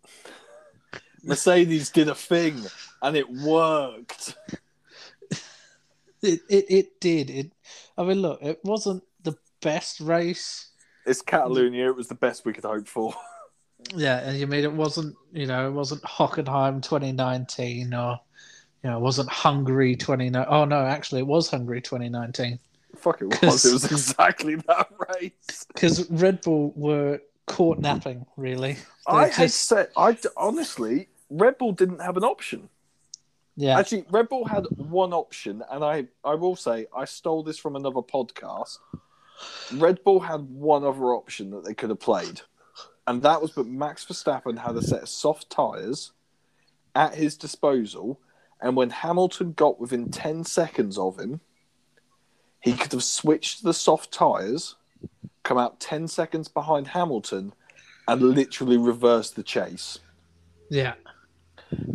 Mercedes 1.23 1.91
did 1.91 2.09
a 2.09 2.15
thing, 2.15 2.62
and 3.03 3.15
it 3.15 3.29
worked. 3.31 4.35
It, 6.23 6.41
it 6.49 6.65
it 6.71 7.01
did. 7.01 7.29
It. 7.29 7.53
I 7.99 8.05
mean, 8.05 8.23
look, 8.23 8.41
it 8.43 8.61
wasn't 8.65 9.03
the 9.23 9.37
best 9.61 10.01
race. 10.01 10.71
It's 11.05 11.21
Catalonia. 11.21 11.89
It 11.89 11.97
was 11.97 12.09
the 12.09 12.15
best 12.15 12.47
we 12.47 12.55
could 12.55 12.65
hope 12.65 12.89
for. 12.89 13.15
Yeah, 13.94 14.18
and 14.18 14.38
you 14.38 14.46
mean 14.46 14.64
it 14.64 14.72
wasn't, 14.72 15.16
you 15.33 15.46
know, 15.46 15.68
it 15.68 15.72
wasn't 15.72 16.03
Hockenheim 16.03 16.83
2019 16.83 17.94
or, 17.94 18.20
you 18.83 18.90
know, 18.90 18.96
it 18.96 19.01
wasn't 19.01 19.29
Hungary 19.29 19.96
29. 19.96 20.44
Oh 20.49 20.64
no, 20.64 20.85
actually, 20.85 21.20
it 21.20 21.27
was 21.27 21.51
Hungary 21.51 21.81
2019 21.81 22.59
Fuck 22.96 23.20
it 23.22 23.42
was. 23.42 23.64
It 23.64 23.72
was 23.75 23.85
exactly 23.85 24.57
that 24.57 24.88
race. 25.20 25.66
because 25.68 26.11
Red 26.11 26.40
Bull 26.40 26.72
were 26.77 27.20
caught 27.46 27.79
napping. 27.79 28.25
Really, 28.37 28.77
I 29.07 29.27
They 29.27 29.33
had 29.33 29.42
just- 29.44 29.64
said, 29.68 29.90
I 29.96 30.16
honestly, 30.37 31.09
Red 31.31 31.59
Bull 31.59 31.72
didn't 31.72 32.01
have 32.01 32.16
an 32.16 32.25
option. 32.25 32.68
yeah, 33.55 33.79
Actually, 33.79 34.07
Red 34.11 34.29
Bull 34.31 34.46
had 34.46 34.64
one 34.77 35.12
option, 35.12 35.62
and 35.70 35.85
I, 35.85 36.07
I 36.25 36.35
will 36.35 36.57
say, 36.57 36.87
I 36.96 37.05
stole 37.05 37.42
this 37.42 37.59
from 37.59 37.77
another 37.77 38.01
podcast. 38.01 38.79
Red 39.75 40.03
Bull 40.03 40.20
had 40.20 40.40
one 40.49 40.83
other 40.85 41.12
option 41.14 41.51
that 41.51 41.64
they 41.64 41.75
could 41.75 41.90
have 41.90 42.01
played, 42.01 42.40
and 43.07 43.23
that 43.23 43.40
was 43.40 43.51
but 43.53 43.66
Max 43.66 44.05
Verstappen 44.05 44.59
had 44.59 44.77
a 44.77 44.83
set 44.83 45.03
of 45.03 45.09
soft 45.09 45.51
tyres 45.51 46.12
at 46.95 47.14
his 47.14 47.37
disposal, 47.37 48.21
and 48.61 48.77
when 48.77 48.90
Hamilton 48.90 49.53
got 49.53 49.79
within 49.81 50.11
10 50.11 50.45
seconds 50.45 50.97
of 50.99 51.19
him, 51.19 51.40
he 52.61 52.73
could 52.73 52.92
have 52.92 53.05
switched 53.05 53.62
the 53.62 53.75
soft 53.75 54.11
tyres, 54.12 54.77
come 55.42 55.59
out 55.59 55.79
10 55.79 56.09
seconds 56.09 56.49
behind 56.49 56.88
Hamilton, 56.88 57.53
and 58.09 58.23
literally 58.23 58.77
reverse 58.79 59.31
the 59.31 59.42
chase. 59.42 59.99
yeah. 60.71 60.95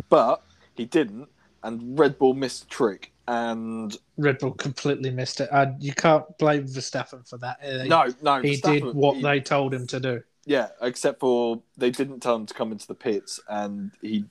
But 0.08 0.42
he 0.74 0.84
didn't, 0.84 1.28
and 1.62 1.98
Red 1.98 2.18
Bull 2.18 2.34
missed 2.34 2.64
the 2.64 2.68
trick. 2.68 3.12
And 3.28 3.96
Red 4.18 4.38
Bull 4.38 4.52
completely 4.52 5.10
missed 5.10 5.40
it. 5.40 5.48
Uh, 5.50 5.72
you 5.78 5.92
can't 5.94 6.24
blame 6.38 6.64
Verstappen 6.66 7.26
for 7.28 7.38
that. 7.38 7.58
Uh, 7.64 7.84
no, 7.84 8.12
no, 8.20 8.42
he 8.42 8.56
Verstappen- 8.60 8.72
did 8.86 8.94
what 8.94 9.16
he- 9.16 9.22
they 9.22 9.40
told 9.40 9.72
him 9.72 9.86
to 9.86 10.00
do. 10.00 10.22
Yeah, 10.44 10.68
except 10.80 11.20
for 11.20 11.62
they 11.76 11.90
didn't 11.90 12.20
tell 12.20 12.36
him 12.36 12.46
to 12.46 12.54
come 12.54 12.72
into 12.72 12.86
the 12.86 12.94
pits, 12.94 13.40
and 13.48 13.92
he 14.00 14.24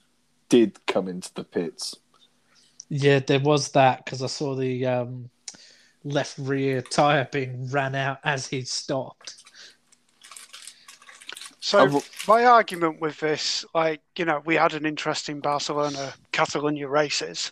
did 0.50 0.86
come 0.86 1.08
into 1.08 1.34
the 1.34 1.43
pits. 1.43 1.95
Yeah, 2.89 3.19
there 3.19 3.39
was 3.39 3.69
that 3.71 4.04
because 4.04 4.21
I 4.21 4.28
saw 4.28 4.54
the 4.56 4.86
um, 4.86 5.30
left 6.04 6.38
rear 6.38 6.82
tire 6.82 7.28
being 7.32 7.69
ran 7.69 7.95
out 7.95 8.19
as 8.26 8.47
he 8.47 8.63
stopped. 8.63 9.36
So 11.62 11.80
I've- 11.80 12.06
my 12.28 12.43
argument 12.43 13.00
with 13.00 13.19
this, 13.19 13.63
like 13.74 14.02
you 14.17 14.26
know, 14.26 14.41
we 14.45 14.56
had 14.56 14.74
an 14.74 14.86
interesting 14.86 15.39
Barcelona 15.39 16.13
Catalonia 16.34 16.89
races. 16.89 17.52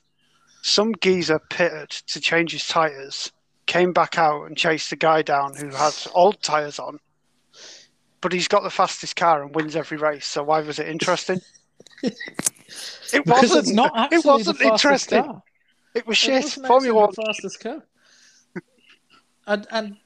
Some 0.61 0.93
geezer 0.99 1.39
pitted 1.49 1.89
to 1.89 2.19
change 2.19 2.51
his 2.51 2.67
tires, 2.67 3.31
came 3.65 3.93
back 3.93 4.17
out 4.17 4.45
and 4.45 4.57
chased 4.57 4.89
the 4.89 4.97
guy 4.97 5.21
down 5.21 5.55
who 5.55 5.69
had 5.69 5.93
old 6.13 6.41
tires 6.41 6.79
on. 6.79 6.99
But 8.21 8.33
he's 8.33 8.47
got 8.47 8.63
the 8.63 8.69
fastest 8.69 9.15
car 9.15 9.43
and 9.43 9.55
wins 9.55 9.75
every 9.75 9.97
race. 9.97 10.25
So 10.25 10.43
why 10.43 10.59
was 10.61 10.79
it 10.79 10.87
interesting? 10.89 11.39
it 12.03 12.15
Because 13.11 13.25
wasn't. 13.25 13.59
it's 13.59 13.71
not 13.71 13.91
actually 13.95 14.17
it 14.17 14.25
wasn't 14.25 14.57
the 14.57 14.63
fastest 14.65 15.11
interesting. 15.11 15.23
car. 15.23 15.43
It 15.95 16.07
was 16.07 16.17
It 16.17 16.19
shit. 16.19 16.43
wasn't 16.43 16.67
Formula 16.67 16.99
One. 17.01 17.09
the 17.15 17.23
fastest 17.25 17.59
car. 17.61 17.83
and 19.47 19.67
and 19.71 19.97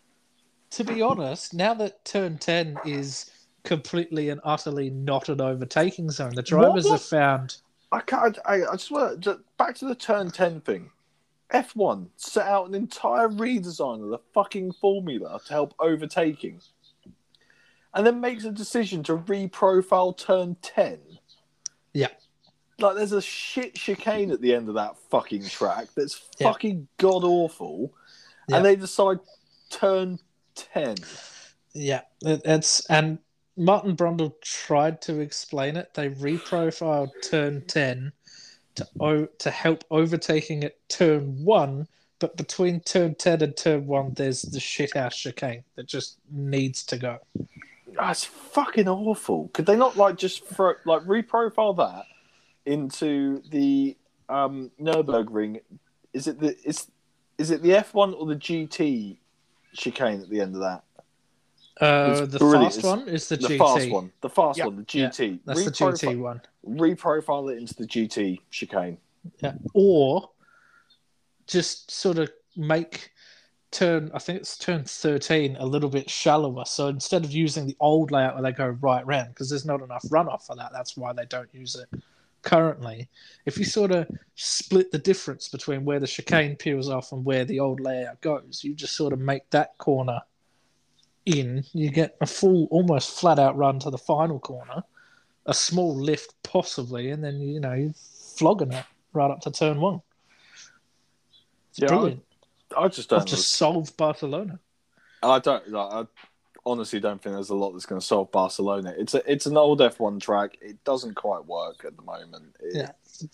to 0.71 0.84
be 0.84 1.02
honest, 1.02 1.54
now 1.54 1.73
that 1.76 2.04
turn 2.06 2.38
ten 2.38 2.78
is 2.86 3.30
completely 3.63 4.30
and 4.30 4.41
utterly 4.43 4.89
not 4.89 5.30
an 5.30 5.39
overtaking 5.41 6.10
zone, 6.12 6.34
the 6.36 6.41
drivers 6.43 6.89
have 6.89 7.02
found. 7.02 7.58
I 7.91 7.99
can't. 8.02 8.38
I, 8.45 8.63
I 8.65 8.71
just 8.73 8.91
want 8.91 9.23
to 9.23 9.39
back 9.58 9.76
to 9.78 9.86
the 9.86 9.95
turn 9.95 10.32
ten 10.32 10.62
thing. 10.62 10.89
F 11.52 11.76
one 11.76 12.10
set 12.17 12.47
out 12.47 12.67
an 12.67 12.73
entire 12.73 13.28
redesign 13.28 14.04
of 14.04 14.10
the 14.10 14.17
fucking 14.34 14.71
formula 14.73 15.39
to 15.45 15.54
help 15.54 15.76
overtaking, 15.80 16.60
and 17.94 18.06
then 18.06 18.20
makes 18.22 18.44
a 18.44 18.52
decision 18.52 19.04
to 19.04 19.18
reprofile 19.18 20.18
turn 20.18 20.56
ten. 20.62 21.00
Yeah. 21.94 22.08
Like 22.80 22.96
there's 22.96 23.12
a 23.12 23.22
shit 23.22 23.76
chicane 23.76 24.32
at 24.32 24.42
the 24.42 24.54
end 24.56 24.68
of 24.68 24.76
that 24.76 24.98
fucking 25.10 25.48
track 25.48 25.88
that's 25.96 26.28
Yeah. 26.40 26.52
fucking 26.52 26.88
god 26.98 27.24
awful, 27.24 27.94
Yeah. 28.50 28.58
and 28.58 28.66
they 28.66 28.76
decide 28.76 29.20
turn 29.70 30.20
ten. 30.56 30.96
Yeah, 31.74 32.02
it, 32.24 32.42
it's 32.46 32.86
and 32.88 33.20
Martin 33.56 33.96
Brundle 33.96 34.34
tried 34.42 35.02
to 35.04 35.20
explain 35.20 35.78
it. 35.78 35.94
They 35.94 36.10
reprofiled 36.10 37.12
turn 37.22 37.62
ten 37.68 38.12
to 38.76 38.88
o- 39.00 39.26
to 39.26 39.52
help 39.52 39.84
overtaking 39.92 40.64
at 40.64 40.76
turn 40.90 41.44
one 41.46 41.88
but 42.20 42.38
between 42.38 42.80
turn 42.80 43.14
ten 43.16 43.44
and 43.44 43.56
turn 43.58 43.86
one, 43.86 44.14
there's 44.14 44.44
the 44.44 44.58
shithouse 44.60 45.12
chicane 45.14 45.64
that 45.76 45.88
just 45.88 46.20
needs 46.32 46.84
to 46.86 46.98
go. 46.98 47.20
That's 47.98 48.26
fucking 48.26 48.88
awful. 48.88 49.50
Could 49.54 49.66
they 49.66 49.76
not 49.76 49.98
like 49.98 50.18
just 50.18 50.46
throw 50.46 50.74
like 50.86 51.02
reprofile 51.04 51.76
that 51.78 52.06
into 52.66 53.42
the 53.50 53.96
um 54.30 54.72
Nurburgring? 54.82 55.62
Is 56.14 56.28
it 56.28 56.40
the 56.40 56.56
is 56.64 56.88
is 57.38 57.52
it 57.52 57.62
the 57.62 57.74
F 57.76 57.94
one 57.94 58.14
or 58.14 58.26
the 58.26 58.36
GT 58.36 59.18
chicane 59.74 60.22
at 60.22 60.30
the 60.30 60.42
end 60.42 60.56
of 60.56 60.62
that? 60.62 60.84
Uh, 61.82 62.26
the 62.26 62.38
brilliant. 62.38 62.66
fast 62.66 62.78
It's 62.78 62.86
one 62.86 63.10
is 63.10 63.30
the, 63.30 63.36
The 63.38 63.48
GT. 63.48 63.58
fast 63.58 63.90
one, 63.90 64.12
the 64.22 64.30
fast 64.30 64.60
Yeah. 64.60 64.66
one, 64.68 64.76
the 64.76 64.86
Yeah, 65.00 65.08
GT. 65.10 65.40
That's 65.44 65.66
the 65.66 65.72
GT 65.72 66.20
one. 66.20 66.42
Reprofile 66.68 67.52
it 67.52 67.58
into 67.58 67.74
the 67.74 67.88
GT 67.88 68.40
chicane. 68.52 69.00
Yeah. 69.40 69.56
Or 69.74 70.30
just 71.48 71.90
sort 71.90 72.20
of 72.20 72.32
make 72.56 73.10
turn 73.74 74.12
I 74.14 74.20
think 74.20 74.40
it's 74.40 74.58
turn 74.58 74.84
13 74.84 75.58
a 75.60 75.66
little 75.66 75.90
bit 75.90 76.10
shallower. 76.10 76.66
So 76.66 76.88
instead 76.88 77.26
of 77.26 77.32
using 77.32 77.68
the 77.68 77.76
old 77.80 78.12
layout 78.12 78.36
where 78.36 78.44
they 78.44 78.52
go 78.52 78.68
right 78.82 79.06
round, 79.06 79.30
because 79.30 79.50
there's 79.50 79.66
not 79.66 79.82
enough 79.82 80.04
runoff 80.04 80.46
for 80.46 80.56
that, 80.56 80.72
that's 80.72 80.96
why 80.96 81.14
they 81.14 81.26
don't 81.26 81.54
use 81.54 81.76
it 81.76 82.02
currently. 82.44 83.10
If 83.46 83.58
you 83.58 83.66
sort 83.66 83.92
of 83.92 84.08
split 84.36 84.92
the 84.92 85.00
difference 85.00 85.50
between 85.50 85.84
where 85.84 86.00
the 86.00 86.08
chicane 86.08 86.56
peels 86.56 86.90
off 86.90 87.12
and 87.12 87.26
where 87.26 87.46
the 87.46 87.60
old 87.60 87.80
layout 87.80 88.22
goes, 88.22 88.64
you 88.64 88.76
just 88.76 88.96
sort 88.96 89.14
of 89.14 89.20
make 89.20 89.50
that 89.50 89.78
corner 89.78 90.22
in, 91.26 91.64
you 91.74 91.90
get 91.90 92.16
a 92.22 92.26
full 92.26 92.68
almost 92.70 93.20
flat 93.20 93.40
out 93.40 93.58
run 93.58 93.80
to 93.80 93.90
the 93.90 93.98
final 93.98 94.40
corner, 94.40 94.84
a 95.46 95.54
small 95.54 95.96
lift 95.96 96.36
possibly, 96.44 97.10
and 97.10 97.24
then 97.24 97.40
you 97.40 97.60
know, 97.60 97.74
you're 97.74 97.94
flogging 98.36 98.72
it 98.72 98.86
right 99.14 99.32
up 99.32 99.42
to 99.42 99.52
turn 99.52 99.80
one. 99.80 100.02
It's 101.72 101.80
Yeah, 101.80 101.88
brilliant. 101.88 102.24
I 102.78 102.88
just 102.88 103.10
don't. 103.10 103.22
I've 103.22 103.26
just 103.26 103.54
solved 103.54 103.96
Barcelona. 103.98 104.60
I 105.22 105.40
don't. 105.40 105.68
Like, 105.70 105.94
I 105.94 106.06
honestly 106.66 107.00
don't 107.00 107.22
think 107.22 107.36
there's 107.36 107.50
a 107.50 107.56
lot 107.56 107.72
that's 107.72 107.86
going 107.86 108.00
to 108.00 108.06
solve 108.06 108.32
Barcelona. 108.32 108.94
It's 108.98 109.14
a, 109.14 109.32
it's 109.32 109.46
an 109.46 109.58
old 109.58 109.80
F1 109.80 110.22
track. 110.22 110.58
It 110.62 110.84
doesn't 110.84 111.16
quite 111.16 111.46
work 111.46 111.84
at 111.86 111.96
the 111.96 112.04
moment. 112.04 112.56
It- 112.60 112.76
Yeah. 112.76 113.28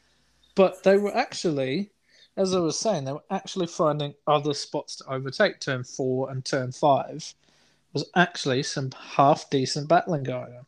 But 0.55 0.83
they 0.83 0.97
were 0.97 1.15
actually, 1.15 1.91
as 2.35 2.53
I 2.53 2.59
was 2.59 2.77
saying, 2.77 3.05
they 3.05 3.13
were 3.13 3.23
actually 3.29 3.67
finding 3.67 4.13
other 4.27 4.53
spots 4.53 4.97
to 4.97 5.09
overtake. 5.11 5.59
Turn 5.59 5.83
four 5.83 6.29
and 6.31 6.43
turn 6.43 6.71
five 6.71 7.33
was 7.93 8.09
actually 8.15 8.61
some 8.63 8.91
half 8.91 9.49
decent 9.49 9.87
battling 9.87 10.23
going 10.23 10.53
on. 10.55 10.65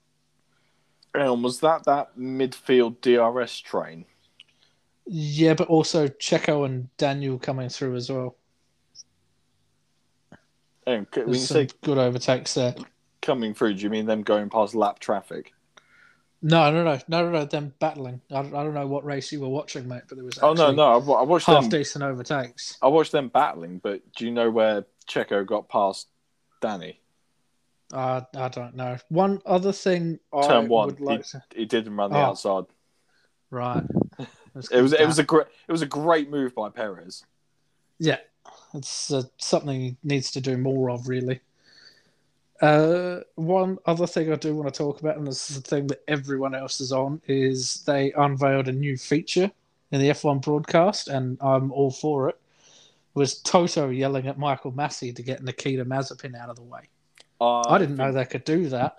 And 1.13 1.43
was 1.43 1.59
that 1.59 1.83
that 1.85 2.17
midfield 2.17 3.01
DRS 3.01 3.59
train? 3.59 4.05
Yeah, 5.05 5.55
but 5.55 5.67
also 5.67 6.07
Checo 6.07 6.65
and 6.65 6.95
Daniel 6.97 7.37
coming 7.37 7.67
through 7.69 7.95
as 7.95 8.09
well. 8.09 8.37
And 10.91 11.07
c- 11.13 11.21
when 11.21 11.29
you 11.29 11.33
There's 11.35 11.47
say 11.49 11.67
good 11.83 11.97
overtakes 11.97 12.53
there. 12.53 12.75
coming 13.21 13.53
through, 13.53 13.75
do 13.75 13.81
you 13.81 13.89
mean 13.89 14.05
them 14.05 14.23
going 14.23 14.49
past 14.49 14.75
lap 14.75 14.99
traffic? 14.99 15.53
No, 16.43 16.71
no, 16.71 16.83
no, 16.83 16.99
no, 17.07 17.23
no, 17.25 17.31
no. 17.31 17.45
Them 17.45 17.73
battling. 17.79 18.19
I, 18.31 18.39
I 18.39 18.41
don't 18.43 18.73
know 18.73 18.87
what 18.87 19.05
race 19.05 19.31
you 19.31 19.39
were 19.41 19.49
watching, 19.49 19.87
mate, 19.87 20.01
but 20.09 20.15
there 20.17 20.25
was 20.25 20.39
Oh 20.41 20.53
no, 20.53 20.63
actually 20.63 20.75
no. 20.77 20.83
I, 20.83 20.97
wa- 20.97 21.19
I 21.19 21.23
watched 21.23 21.45
half 21.45 21.61
them. 21.61 21.69
decent 21.69 22.03
overtakes. 22.03 22.77
I 22.81 22.87
watched 22.87 23.11
them 23.11 23.29
battling, 23.29 23.77
but 23.77 24.01
do 24.15 24.25
you 24.25 24.31
know 24.31 24.49
where 24.49 24.85
Checo 25.07 25.45
got 25.45 25.69
past 25.69 26.07
Danny? 26.61 26.99
Uh, 27.93 28.21
I 28.35 28.47
don't 28.47 28.75
know. 28.75 28.97
One 29.09 29.41
other 29.45 29.71
thing 29.71 30.19
I 30.33 30.47
Turn 30.47 30.67
one, 30.67 30.87
would 30.87 30.99
like 31.01 31.25
to 31.27 31.43
He 31.53 31.65
didn't 31.65 31.95
run 31.95 32.11
the 32.11 32.17
Oh. 32.17 32.21
outside. 32.21 32.65
right. 33.49 33.83
It 34.69 34.81
was 34.81 34.91
it 34.91 35.05
was 35.05 35.17
a 35.17 35.23
great 35.23 35.47
it 35.67 35.71
was 35.71 35.81
a 35.81 35.85
great 35.85 36.29
move 36.29 36.53
by 36.53 36.67
Perez. 36.69 37.23
Yeah, 37.99 38.17
it's 38.73 39.11
uh, 39.11 39.23
something 39.37 39.81
he 39.81 39.95
needs 40.03 40.31
to 40.31 40.41
do 40.41 40.57
more 40.57 40.89
of, 40.89 41.07
really. 41.07 41.39
Uh, 42.61 43.21
one 43.35 43.79
other 43.85 44.05
thing 44.05 44.31
I 44.31 44.35
do 44.35 44.55
want 44.55 44.71
to 44.71 44.77
talk 44.77 44.99
about, 44.99 45.17
and 45.17 45.25
this 45.25 45.49
is 45.49 45.61
the 45.61 45.67
thing 45.67 45.87
that 45.87 46.03
everyone 46.07 46.53
else 46.53 46.79
is 46.79 46.91
on, 46.91 47.21
is 47.27 47.83
they 47.85 48.11
unveiled 48.13 48.67
a 48.67 48.71
new 48.71 48.97
feature 48.97 49.51
in 49.91 49.99
the 49.99 50.09
F1 50.09 50.41
broadcast, 50.41 51.07
and 51.07 51.37
I'm 51.41 51.71
all 51.71 51.91
for 51.91 52.29
it. 52.29 52.39
Was 53.13 53.39
Toto 53.39 53.89
yelling 53.89 54.27
at 54.27 54.37
Michael 54.37 54.71
Masi 54.71 55.13
to 55.15 55.23
get 55.23 55.43
Nikita 55.43 55.83
Mazepin 55.85 56.35
out 56.35 56.49
of 56.49 56.55
the 56.55 56.61
way? 56.61 56.81
I 57.67 57.77
didn't 57.79 57.95
know 57.95 58.11
they 58.11 58.25
could 58.25 58.45
do 58.45 58.69
that. 58.69 58.97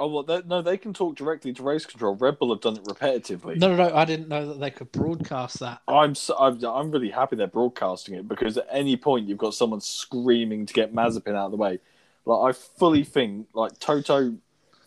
Oh 0.00 0.06
well, 0.06 0.22
they, 0.22 0.42
no, 0.46 0.62
they 0.62 0.76
can 0.76 0.94
talk 0.94 1.16
directly 1.16 1.52
to 1.52 1.62
race 1.62 1.84
control. 1.84 2.14
Red 2.14 2.38
Bull 2.38 2.50
have 2.52 2.60
done 2.60 2.76
it 2.76 2.84
repetitively. 2.84 3.56
No, 3.56 3.74
no, 3.74 3.88
no, 3.88 3.94
I 3.96 4.04
didn't 4.04 4.28
know 4.28 4.46
that 4.48 4.60
they 4.60 4.70
could 4.70 4.92
broadcast 4.92 5.58
that. 5.58 5.80
I'm, 5.88 6.14
so, 6.14 6.36
I'm 6.38 6.64
I'm 6.64 6.90
really 6.92 7.10
happy 7.10 7.34
they're 7.34 7.48
broadcasting 7.48 8.14
it 8.14 8.28
because 8.28 8.56
at 8.58 8.68
any 8.70 8.96
point 8.96 9.28
you've 9.28 9.38
got 9.38 9.54
someone 9.54 9.80
screaming 9.80 10.66
to 10.66 10.72
get 10.72 10.94
Mazepin 10.94 11.34
out 11.34 11.46
of 11.46 11.50
the 11.50 11.56
way. 11.56 11.80
Like 12.26 12.54
I 12.54 12.56
fully 12.56 13.02
think 13.02 13.48
like 13.54 13.78
Toto 13.80 14.34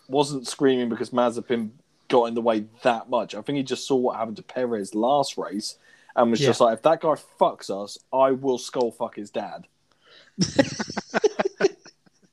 wasn't 0.07 0.47
screaming 0.47 0.87
because 0.87 1.09
Mazepin 1.09 1.71
got 2.07 2.25
in 2.25 2.33
the 2.33 2.41
way 2.41 2.65
that 2.83 3.09
much. 3.09 3.35
I 3.35 3.41
think 3.41 3.57
he 3.57 3.63
just 3.63 3.85
saw 3.87 3.95
what 3.95 4.15
happened 4.17 4.37
to 4.37 4.43
Perez 4.43 4.95
last 4.95 5.37
race 5.37 5.77
and 6.15 6.31
was 6.31 6.39
Yeah. 6.41 6.47
just 6.47 6.61
like, 6.61 6.73
if 6.75 6.81
that 6.83 7.01
guy 7.01 7.15
fucks 7.39 7.69
us, 7.69 7.97
I 8.13 8.31
will 8.31 8.57
skull 8.57 8.91
fuck 8.91 9.15
his 9.15 9.29
dad. 9.29 9.67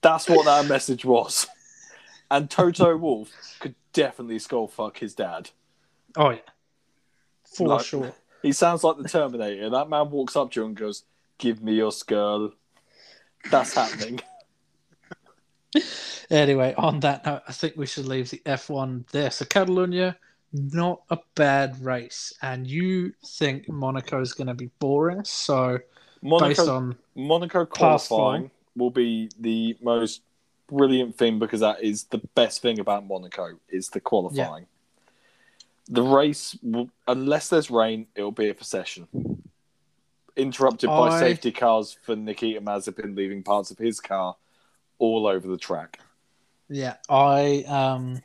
That's 0.01 0.29
what 0.29 0.45
that 0.47 0.67
message 0.69 1.05
was. 1.05 1.47
And 2.31 2.51
Toto 2.51 2.97
Wolff 2.97 3.31
could 3.61 3.75
definitely 3.93 4.39
skull 4.39 4.69
fuck 4.69 4.99
his 4.99 5.15
dad. 5.15 5.51
Oh 6.17 6.31
yeah, 6.31 6.39
for 7.45 7.69
Like- 7.69 7.85
sure. 7.87 8.15
He 8.43 8.53
sounds 8.53 8.85
like 8.85 8.97
the 8.99 9.09
Terminator. 9.09 9.69
That 9.71 9.89
man 9.89 10.11
walks 10.11 10.37
up 10.37 10.53
to 10.53 10.61
you 10.61 10.67
and 10.67 10.77
goes, 10.77 11.03
"Give 11.39 11.61
me 11.61 11.75
your 11.75 11.91
skull." 11.91 12.53
That's 13.51 13.75
happening. 13.75 14.21
Anyway, 16.31 16.75
on 16.77 17.01
that 17.01 17.25
note, 17.25 17.43
I 17.49 17.53
think 17.53 17.77
we 17.77 17.87
should 17.87 18.07
leave 18.07 18.31
the 18.31 18.43
F1 18.45 19.11
there. 19.13 19.31
So 19.31 19.45
Catalonia, 19.45 20.17
not 20.53 21.03
a 21.11 21.19
bad 21.35 21.83
race, 21.85 22.33
and 22.43 22.67
you 22.67 23.13
think 23.25 23.69
Monaco 23.69 24.21
is 24.21 24.35
going 24.35 24.47
to 24.49 24.55
be 24.55 24.71
boring. 24.79 25.25
So 25.25 25.79
based 25.79 26.23
Monaco, 26.23 26.75
on 26.75 26.97
Monaco 27.15 27.65
qualifying 27.65 28.51
will 28.77 28.91
be 28.91 29.31
the 29.41 29.77
most 29.81 30.23
brilliant 30.69 31.17
thing 31.17 31.39
because 31.39 31.61
that 31.61 31.83
is 31.83 32.05
the 32.05 32.19
best 32.35 32.63
thing 32.63 32.79
about 32.79 33.07
Monaco 33.07 33.59
is 33.69 33.89
the 33.89 34.01
qualifying. 34.01 34.67
The 35.89 36.03
race, 36.03 36.57
will, 36.63 36.91
unless 37.07 37.49
there's 37.49 37.71
rain, 37.71 38.07
it 38.15 38.23
will 38.23 38.31
be 38.31 38.51
a 38.51 38.55
procession. 38.55 39.09
Interrupted 40.37 40.89
by 40.89 41.09
I- 41.09 41.21
safety 41.21 41.51
cars 41.51 41.97
for 42.03 42.15
Nikita 42.15 42.61
Mazepin 42.61 43.17
leaving 43.17 43.43
parts 43.43 43.71
of 43.71 43.79
his 43.79 44.01
car 44.01 44.37
all 44.99 45.27
over 45.27 45.49
the 45.49 45.57
track. 45.57 46.01
yeah, 46.69 46.97
I 47.09 47.65
um, 47.67 48.23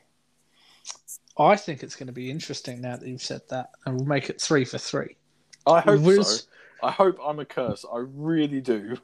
I 1.38 1.56
think 1.56 1.82
it's 1.84 1.96
going 1.96 2.08
to 2.08 2.14
be 2.14 2.30
interesting 2.30 2.82
now 2.82 2.98
that 2.98 3.08
you've 3.08 3.24
said 3.24 3.42
that, 3.50 3.72
and 3.86 3.96
we'll 3.96 4.06
make 4.06 4.30
it 4.30 4.42
three 4.42 4.66
for 4.66 4.78
three. 4.78 5.16
I 5.66 5.80
hope 5.80 6.02
so. 6.24 6.46
I 6.84 6.92
hope 6.92 7.18
I'm 7.26 7.40
a 7.40 7.46
curse. 7.46 7.86
I 7.92 8.04
really 8.14 8.60
do. 8.60 8.98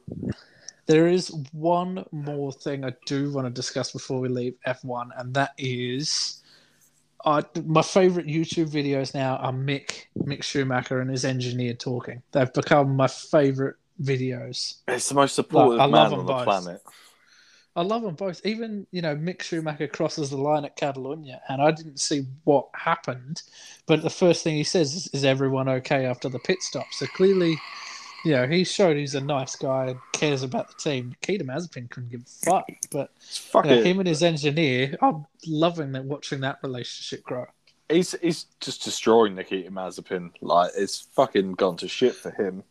There 0.90 1.06
is 1.06 1.32
one 1.52 2.04
more 2.10 2.50
thing 2.50 2.84
I 2.84 2.94
do 3.06 3.32
want 3.32 3.46
to 3.46 3.50
discuss 3.52 3.92
before 3.92 4.18
we 4.18 4.28
leave 4.28 4.54
F1, 4.66 5.10
and 5.16 5.32
that 5.34 5.52
is 5.56 6.42
I 7.24 7.44
my 7.64 7.82
favorite 7.82 8.26
YouTube 8.26 8.70
videos 8.70 9.14
now 9.14 9.36
are 9.36 9.52
Mick 9.52 10.06
Mick 10.18 10.42
Schumacher 10.42 11.00
and 11.00 11.08
his 11.08 11.24
engineer 11.24 11.74
talking. 11.74 12.24
They've 12.32 12.52
become 12.52 12.96
my 12.96 13.06
favorite 13.06 13.76
videos. 14.02 14.78
It's 14.88 15.08
the 15.08 15.14
most 15.14 15.36
supportive 15.36 15.78
I 15.78 15.84
love 15.84 16.10
man 16.10 16.10
them 16.10 16.20
on 16.20 16.26
the 16.26 16.32
both. 16.32 16.44
planet. 16.44 16.82
I 17.76 17.82
love 17.82 18.02
them 18.02 18.16
both. 18.16 18.44
Even 18.44 18.88
you 18.90 19.00
know 19.00 19.14
Mick 19.14 19.42
Schumacher 19.42 19.86
crosses 19.86 20.30
the 20.30 20.38
line 20.38 20.64
at 20.64 20.74
Catalonia, 20.74 21.40
and 21.48 21.62
I 21.62 21.70
didn't 21.70 22.00
see 22.00 22.26
what 22.42 22.66
happened, 22.74 23.42
but 23.86 24.02
the 24.02 24.10
first 24.10 24.42
thing 24.42 24.56
he 24.56 24.64
says 24.64 24.92
is, 24.96 25.06
"Is 25.12 25.24
everyone 25.24 25.68
okay 25.68 26.04
after 26.04 26.28
the 26.28 26.40
pit 26.40 26.62
stop?" 26.62 26.86
So 26.90 27.06
clearly, 27.06 27.60
you 28.24 28.32
know, 28.32 28.46
he 28.46 28.64
showed 28.64 28.96
he's 28.96 29.14
a 29.14 29.20
nice 29.20 29.56
guy 29.56 29.86
and 29.86 29.98
cares 30.12 30.42
about 30.42 30.68
the 30.68 30.74
team. 30.74 31.14
Keita 31.22 31.42
Mazepin 31.42 31.90
couldn't 31.90 32.10
give 32.10 32.22
a 32.22 32.46
fuck, 32.46 32.68
but 32.90 33.10
fuck 33.20 33.64
you 33.64 33.76
know, 33.76 33.82
him 33.82 33.98
and 34.00 34.08
his 34.08 34.22
engineer, 34.22 34.96
I'm 35.00 35.26
loving 35.46 35.92
that 35.92 36.04
watching 36.04 36.40
that 36.40 36.58
relationship 36.62 37.22
grow. 37.24 37.46
He's 37.88 38.12
he's 38.20 38.46
just 38.60 38.84
destroying 38.84 39.34
Nikita 39.34 39.70
Mazepin. 39.70 40.30
Like 40.40 40.72
it's 40.76 41.00
fucking 41.00 41.54
gone 41.54 41.76
to 41.78 41.88
shit 41.88 42.14
for 42.14 42.30
him. 42.30 42.62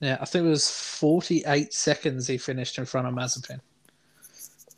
Yeah, 0.00 0.18
I 0.20 0.24
think 0.24 0.46
it 0.46 0.48
was 0.48 0.70
48 0.70 1.72
seconds 1.74 2.26
he 2.26 2.38
finished 2.38 2.78
in 2.78 2.86
front 2.86 3.06
of 3.06 3.14
Mazepin, 3.14 3.60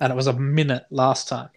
and 0.00 0.12
it 0.12 0.16
was 0.16 0.26
a 0.26 0.32
minute 0.32 0.84
last 0.90 1.28
time. 1.28 1.50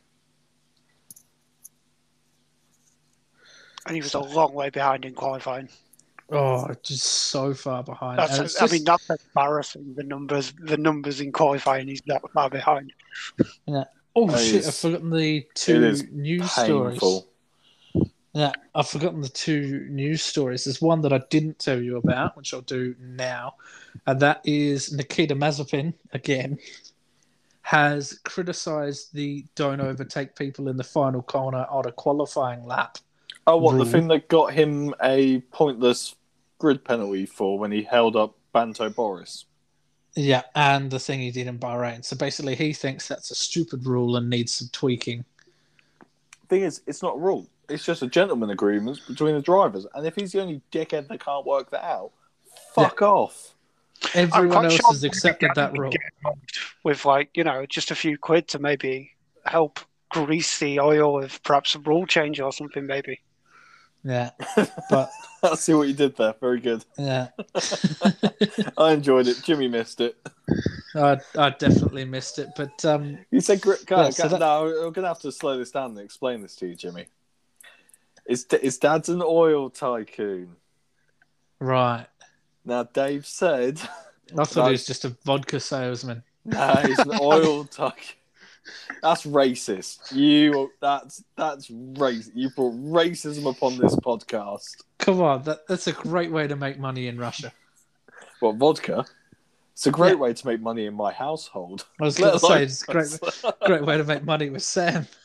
and 3.85 3.95
he 3.95 4.01
was 4.01 4.13
a 4.13 4.19
long 4.19 4.53
way 4.53 4.69
behind 4.69 5.05
in 5.05 5.13
qualifying. 5.13 5.69
Oh, 6.31 6.73
just 6.81 7.03
so 7.05 7.53
far 7.53 7.83
behind. 7.83 8.19
And 8.19 8.29
it's 8.29 8.37
That's, 8.37 8.57
I 8.57 8.59
just- 8.61 8.73
mean, 8.73 8.83
that's 8.83 9.09
embarrassing. 9.09 9.93
The 9.95 10.03
numbers, 10.03 10.53
the 10.59 10.77
numbers 10.77 11.21
in 11.21 11.31
qualifying, 11.31 11.87
he's 11.87 12.01
that 12.07 12.21
far 12.33 12.49
behind. 12.49 12.93
Yeah. 13.67 13.83
Oh 14.15 14.29
It 14.33 14.39
shit! 14.39 14.55
is- 14.55 14.67
I've 14.67 14.75
forgotten 14.75 15.09
the 15.11 15.45
two 15.53 15.83
is 15.85 16.03
news 16.11 16.49
stories. 16.51 16.93
Painful. 16.99 17.27
Now, 18.33 18.51
I've 18.73 18.89
forgotten 18.89 19.21
the 19.21 19.29
two 19.29 19.87
news 19.89 20.21
stories. 20.21 20.65
There's 20.65 20.81
one 20.81 21.01
that 21.01 21.13
I 21.13 21.21
didn't 21.29 21.57
tell 21.59 21.81
you 21.81 21.95
about, 21.97 22.35
which 22.35 22.53
I'll 22.53 22.61
do 22.61 22.93
now, 22.99 23.55
and 24.07 24.19
that 24.19 24.41
is 24.43 24.91
Nikita 24.91 25.35
Mazepin 25.35 25.93
again 26.11 26.57
has 27.61 28.19
criticised 28.25 29.11
the 29.13 29.43
don't 29.55 29.79
overtake 29.81 30.35
people 30.35 30.67
in 30.69 30.77
the 30.77 30.83
final 30.83 31.21
corner 31.23 31.65
on 31.69 31.85
a 31.87 31.91
qualifying 31.91 32.63
lap. 32.65 32.97
Oh, 33.47 33.57
what 33.57 33.73
the 33.73 33.79
Rule. 33.79 33.85
thing 33.85 34.07
that 34.07 34.27
got 34.27 34.53
him 34.53 34.93
a 35.03 35.39
pointless 35.51 36.15
grid 36.57 36.83
penalty 36.83 37.25
for 37.25 37.59
when 37.59 37.71
he 37.71 37.83
held 37.83 38.15
up 38.15 38.35
Lando 38.53 38.91
Norris? 38.97 39.45
Yeah, 40.15 40.43
and 40.55 40.89
the 40.89 40.99
thing 40.99 41.19
he 41.19 41.29
did 41.29 41.47
in 41.47 41.59
Bahrain. 41.59 42.03
So 42.03 42.15
basically, 42.15 42.55
he 42.55 42.73
thinks 42.73 43.07
that's 43.07 43.31
a 43.31 43.35
stupid 43.35 43.85
rule 43.85 44.15
and 44.15 44.29
needs 44.29 44.53
some 44.53 44.69
tweaking. 44.71 45.25
Thing 46.47 46.61
is, 46.61 46.81
it's 46.87 47.03
not 47.03 47.15
a 47.15 47.19
rule. 47.19 47.47
It's 47.67 47.83
just 47.83 48.01
a 48.01 48.07
gentleman 48.07 48.49
agreement 48.49 49.01
between 49.07 49.35
the 49.35 49.41
drivers. 49.41 49.85
And 49.93 50.07
if 50.07 50.15
he's 50.15 50.31
the 50.31 50.41
only 50.41 50.61
dickhead 50.71 51.07
that 51.09 51.19
can't 51.19 51.45
work 51.45 51.69
that 51.71 51.83
out, 51.83 52.11
fuck 52.73 53.01
off. 53.01 53.55
Everyone 54.13 54.65
else 54.65 54.75
sure 54.75 54.91
has 54.91 55.03
accepted 55.03 55.51
that 55.55 55.77
rule. 55.77 55.91
with 56.83 57.05
like 57.05 57.29
you 57.33 57.43
know 57.43 57.65
just 57.65 57.91
a 57.91 57.95
few 57.95 58.17
quid 58.17 58.47
to 58.49 58.59
maybe 58.59 59.11
help 59.45 59.79
grease 60.09 60.59
the 60.59 60.79
oil 60.79 61.23
of 61.23 61.41
perhaps 61.43 61.75
a 61.75 61.79
rule 61.79 62.05
change 62.05 62.39
or 62.39 62.53
something 62.53 62.85
maybe. 62.85 63.19
Yeah, 64.07 64.29
but 64.91 65.09
I 65.41 65.55
see 65.55 65.73
what 65.73 65.87
you 65.87 65.95
did 65.95 66.15
there. 66.15 66.35
Very 66.39 66.59
good. 66.59 66.85
yeah, 66.95 67.29
I 68.77 68.91
enjoyed 68.91 69.27
it. 69.27 69.41
Jimmy 69.43 69.67
missed 69.67 69.99
it. 69.99 70.15
I, 70.93 71.17
I 71.35 71.49
definitely 71.49 72.05
missed 72.05 72.37
it. 72.37 72.49
But 72.55 72.85
um, 72.85 73.17
You 73.31 73.41
said, 73.41 73.61
gri- 73.61 73.77
Yeah, 73.89 74.11
so 74.11 74.27
that- 74.27 74.39
no, 74.39 74.63
we're 74.63 74.91
going 74.91 75.03
to 75.03 75.07
have 75.07 75.21
to 75.21 75.31
slow 75.31 75.57
this 75.57 75.71
down 75.71 75.89
and 75.91 75.99
explain 75.99 76.41
this 76.43 76.55
to 76.57 76.67
you, 76.67 76.75
Jimmy. 76.75 77.07
His, 78.27 78.45
his 78.61 78.77
dad's 78.77 79.09
an 79.09 79.23
oil 79.25 79.69
tycoon. 79.71 80.55
right, 81.59 82.05
Now, 82.63 82.83
Dave 82.83 83.25
said, 83.25 83.79
I 84.37 84.43
thought 84.45 84.65
he 84.67 84.71
was 84.73 84.85
just 84.85 85.03
a 85.05 85.09
vodka 85.25 85.59
salesman. 85.59 86.21
nah, 86.45 86.77
he's 86.85 86.99
an 86.99 87.11
oil 87.21 87.65
tycoon. 87.65 88.15
That's 89.01 89.25
racist. 89.25 90.11
You, 90.15 90.71
that's 90.81 91.23
that's 91.37 91.69
race. 91.69 92.31
You 92.33 92.49
brought 92.49 92.73
racism 92.75 93.49
upon 93.49 93.77
this 93.77 93.95
podcast. 93.95 94.75
Come 94.99 95.21
on, 95.21 95.43
that, 95.43 95.67
that's 95.67 95.87
a 95.87 95.91
great 95.91 96.31
way 96.31 96.47
to 96.47 96.55
make 96.55 96.79
money 96.79 97.07
in 97.07 97.17
Russia. 97.17 97.51
Well, 98.41 98.53
vodka? 98.53 99.05
It's 99.73 99.85
a 99.87 99.91
great 99.91 100.11
Yeah. 100.13 100.15
way 100.15 100.33
to 100.33 100.47
make 100.47 100.61
money 100.61 100.85
in 100.85 100.93
my 100.93 101.11
household. 101.11 101.85
I 102.01 102.05
was 102.05 102.19
Let 102.19 102.27
going 102.27 102.39
to 102.39 102.45
say 102.47 102.63
it's 102.63 102.81
a 102.83 102.91
great, 102.91 103.19
great 103.65 103.85
way 103.85 103.97
to 103.97 104.03
make 104.03 104.23
money 104.23 104.49
with 104.49 104.63
Sam. 104.63 105.05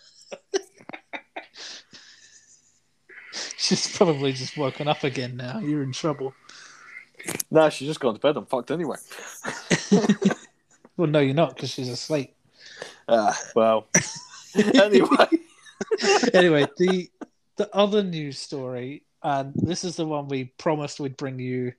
She's 3.56 3.96
probably 3.96 4.32
just 4.32 4.56
woken 4.56 4.88
up 4.88 5.04
again 5.04 5.36
now. 5.36 5.60
You're 5.60 5.82
in 5.82 5.92
trouble. 5.92 6.34
no, 7.50 7.70
she's 7.70 7.86
just 7.88 8.00
gone 8.00 8.14
to 8.14 8.20
bed. 8.20 8.36
I'm 8.36 8.46
fucked 8.46 8.70
anyway. 8.70 8.96
Well, 10.96 11.08
no, 11.08 11.20
you're 11.20 11.32
not 11.34 11.54
because 11.54 11.70
she's 11.70 11.88
asleep. 11.88 12.34
Well. 13.54 13.88
anyway, 14.74 15.26
anyway, 16.34 16.66
the 16.78 17.10
the 17.56 17.74
other 17.74 18.02
news 18.02 18.38
story, 18.38 19.02
and 19.22 19.52
this 19.56 19.84
is 19.84 19.96
the 19.96 20.06
one 20.06 20.28
we 20.28 20.44
promised 20.58 21.00
we'd 21.00 21.16
bring 21.16 21.38
you 21.38 21.72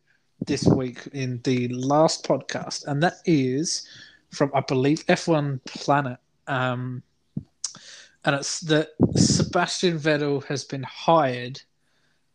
this 0.45 0.65
week 0.65 1.07
in 1.13 1.39
the 1.43 1.67
last 1.69 2.25
podcast, 2.25 2.85
and 2.87 3.01
that 3.03 3.15
is 3.25 3.87
from 4.31 4.51
I 4.53 4.61
believe 4.61 5.05
F1 5.07 5.63
Planet, 5.65 6.19
um, 6.47 7.03
and 8.25 8.35
it's 8.35 8.59
that 8.61 8.89
Sebastian 9.15 9.99
Vettel 9.99 10.43
has 10.45 10.63
been 10.63 10.83
hired 10.83 11.61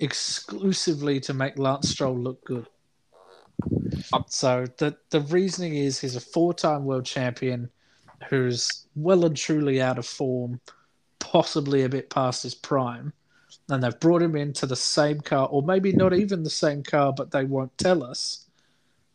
exclusively 0.01 1.21
to 1.21 1.35
make 1.35 1.59
Lance 1.59 1.91
Stroll 1.91 2.19
look 2.19 2.45
good. 2.45 2.67
So 4.29 4.67
the 4.79 4.97
the 5.11 5.21
reasoning 5.21 5.77
is 5.77 6.01
he's 6.01 6.17
a 6.17 6.21
four-time 6.21 6.85
world 6.85 7.07
champion 7.07 7.71
who's 8.29 8.87
well 8.95 9.25
and 9.25 9.37
truly 9.37 9.81
out 9.81 9.99
of 9.99 10.07
form, 10.07 10.61
possibly 11.19 11.83
a 11.83 11.89
bit 11.89 12.11
past 12.11 12.43
his 12.43 12.55
prime, 12.55 13.13
and 13.69 13.83
they've 13.83 14.01
brought 14.01 14.23
him 14.23 14.37
into 14.37 14.67
the 14.67 14.77
same 14.77 15.21
car, 15.21 15.49
or 15.51 15.63
maybe 15.63 15.93
not 15.93 16.13
even 16.13 16.43
the 16.43 16.51
same 16.51 16.83
car, 16.83 17.13
but 17.13 17.31
they 17.31 17.45
won't 17.45 17.77
tell 17.79 18.03
us, 18.03 18.47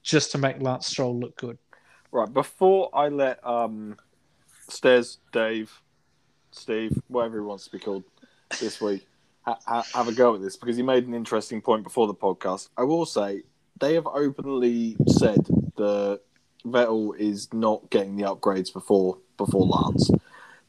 just 0.03 0.31
to 0.31 0.37
make 0.37 0.61
Lance 0.61 0.87
Stroll 0.87 1.17
look 1.19 1.35
good. 1.37 1.57
right 2.11 2.31
before 2.33 2.89
I 2.93 3.07
let 3.09 3.45
um, 3.45 3.97
Stairs, 4.67 5.17
Dave, 5.31 5.71
Steve, 6.51 6.97
whatever 7.07 7.37
he 7.37 7.45
wants 7.45 7.65
to 7.65 7.71
be 7.71 7.79
called 7.79 8.03
this 8.59 8.81
week, 8.81 9.07
ha- 9.41 9.59
ha- 9.65 9.85
have 9.93 10.07
a 10.07 10.11
go 10.11 10.35
at 10.35 10.41
this 10.41 10.57
because 10.57 10.75
he 10.75 10.83
made 10.83 11.07
an 11.07 11.13
interesting 11.13 11.61
point 11.61 11.83
before 11.83 12.07
the 12.07 12.13
podcast. 12.13 12.69
I 12.77 12.83
will 12.83 13.05
say 13.05 13.43
they 13.79 13.93
have 13.93 14.07
openly 14.07 14.97
said 15.07 15.45
that 15.77 16.21
Vettel 16.65 17.17
is 17.17 17.51
not 17.53 17.89
getting 17.89 18.15
the 18.17 18.23
upgrades 18.23 18.71
before 18.71 19.17
before 19.37 19.65
Lance. 19.65 20.09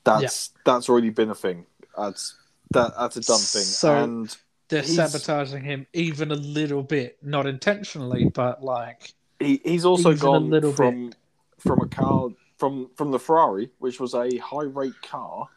That's 0.04 0.50
that's 0.64 0.88
already 0.88 1.10
been 1.10 1.30
a 1.30 1.34
thing. 1.34 1.66
That's 1.96 2.36
that 2.70 2.92
that's 2.98 3.16
a 3.16 3.20
dumb 3.20 3.38
thing. 3.38 3.62
So- 3.62 3.94
and 4.02 4.36
They're 4.68 4.82
He's- 4.82 4.96
sabotaging 4.96 5.64
him 5.64 5.86
even 5.92 6.30
a 6.30 6.34
little 6.36 6.82
bit, 6.82 7.18
not 7.22 7.46
intentionally, 7.46 8.30
but 8.32 8.64
like 8.64 9.12
He, 9.38 9.60
he's 9.64 9.84
also 9.84 10.14
gone 10.14 10.48
little 10.50 10.72
from 10.72 11.12
from 11.58 11.80
a 11.80 11.86
car 11.88 12.28
from 12.58 12.88
from 12.96 13.10
the 13.10 13.18
Ferrari, 13.18 13.70
which 13.78 14.00
was 14.00 14.14
a 14.14 14.38
high 14.38 14.64
rake 14.64 15.00
car, 15.02 15.48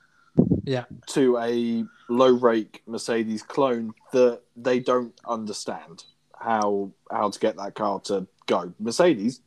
Yeah. 0.65 0.85
to 1.07 1.37
a 1.37 1.85
low 2.09 2.31
rake 2.33 2.81
Mercedes 2.87 3.41
clone 3.41 3.93
that 4.11 4.41
they 4.57 4.79
don't 4.79 5.13
understand 5.25 6.03
how 6.37 6.91
how 7.09 7.29
to 7.29 7.39
get 7.39 7.55
that 7.57 7.73
car 7.75 7.99
to 8.01 8.27
go. 8.47 8.73
Mercedes, 8.79 9.39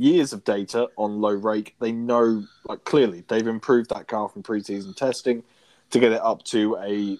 years 0.00 0.32
of 0.32 0.44
data 0.44 0.88
on 0.96 1.20
low 1.20 1.32
rake, 1.32 1.76
they 1.78 1.92
know 1.92 2.44
like 2.64 2.84
clearly 2.84 3.24
they've 3.28 3.46
improved 3.46 3.90
that 3.90 4.08
car 4.08 4.28
from 4.28 4.42
preseason 4.42 4.96
testing 4.96 5.42
to 5.90 5.98
get 5.98 6.12
it 6.12 6.20
up 6.22 6.42
to 6.44 6.76
a 6.78 7.18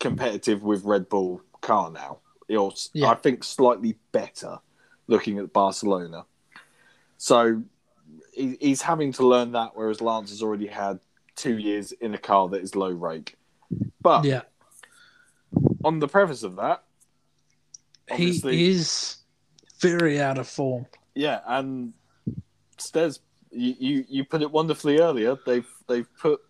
competitive 0.00 0.62
with 0.62 0.84
Red 0.84 1.08
Bull 1.08 1.42
car 1.60 1.90
now. 1.90 2.18
Or 2.48 2.72
Yeah. 2.92 3.08
I 3.08 3.14
think 3.16 3.44
slightly 3.44 3.98
better 4.12 4.58
looking 5.08 5.38
at 5.38 5.52
Barcelona. 5.52 6.24
So 7.18 7.62
he, 8.32 8.56
he's 8.60 8.82
having 8.82 9.12
to 9.14 9.26
learn 9.26 9.52
that, 9.52 9.72
whereas 9.74 10.00
Lance 10.00 10.30
has 10.30 10.42
already 10.42 10.68
had 10.68 11.00
two 11.34 11.58
years 11.58 11.92
in 11.92 12.14
a 12.14 12.18
car 12.18 12.48
that 12.48 12.62
is 12.62 12.74
low 12.74 12.90
rake. 12.90 13.36
But 14.00 14.24
yeah, 14.24 14.42
on 15.84 15.98
the 15.98 16.08
preface 16.08 16.44
of 16.44 16.56
that, 16.56 16.82
he 18.14 18.40
is 18.70 19.16
very 19.80 20.20
out 20.20 20.38
of 20.38 20.48
form. 20.48 20.86
yeah, 21.14 21.40
and 21.46 21.92
Stez, 22.78 23.20
you, 23.50 23.74
you 23.78 24.04
you 24.08 24.24
put 24.24 24.42
it 24.42 24.50
wonderfully 24.50 24.98
earlier. 25.00 25.36
They've 25.46 25.68
they've 25.88 26.08
put 26.18 26.40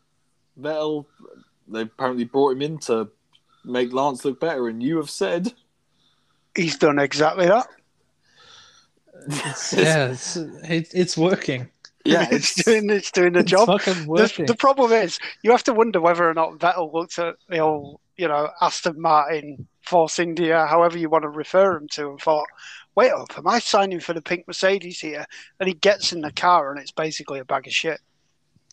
Vettel. 0.60 1.06
They 1.68 1.82
apparently 1.82 2.24
brought 2.24 2.52
him 2.52 2.62
in 2.62 2.78
to 2.80 3.08
make 3.64 3.92
Lance 3.92 4.24
look 4.24 4.38
better, 4.40 4.68
and 4.68 4.82
you 4.82 4.96
have 4.98 5.10
said, 5.10 5.52
He's 6.54 6.76
done 6.78 6.98
exactly 6.98 7.46
that. 7.46 7.66
yeah, 9.72 10.10
it's, 10.10 10.36
it, 10.36 10.88
it's 10.94 11.16
working. 11.16 11.68
yeah, 12.04 12.28
it's, 12.30 12.52
it's, 12.58 12.64
doing 12.64 12.90
it's 12.90 13.10
doing 13.10 13.32
the 13.32 13.40
It's 13.40 13.50
job. 13.50 13.66
fucking 13.66 14.06
The, 14.06 14.44
the 14.46 14.54
problem 14.54 14.92
is, 14.92 15.18
you 15.42 15.50
have 15.50 15.64
to 15.64 15.74
wonder 15.74 16.00
whether 16.00 16.28
or 16.28 16.34
not 16.34 16.58
Vettel 16.58 16.92
looked 16.92 17.18
at 17.18 17.36
the 17.48 17.58
old, 17.58 18.00
you 18.16 18.28
know, 18.28 18.50
Aston 18.60 19.00
Martin, 19.00 19.66
Force 19.82 20.18
India, 20.18 20.66
however 20.66 20.98
you 20.98 21.08
want 21.08 21.22
to 21.22 21.28
refer 21.28 21.76
him 21.76 21.88
to, 21.92 22.10
and 22.10 22.20
thought, 22.20 22.46
wait 22.94 23.12
up, 23.12 23.36
am 23.36 23.46
I 23.46 23.58
signing 23.58 24.00
for 24.00 24.12
the 24.14 24.22
pink 24.22 24.44
Mercedes 24.46 25.00
here? 25.00 25.26
And 25.60 25.68
he 25.68 25.74
gets 25.74 26.12
in 26.12 26.22
the 26.22 26.32
car 26.32 26.70
and 26.70 26.80
it's 26.80 26.92
basically 26.92 27.38
a 27.38 27.44
bag 27.44 27.66
of 27.66 27.72
shit. 27.72 28.00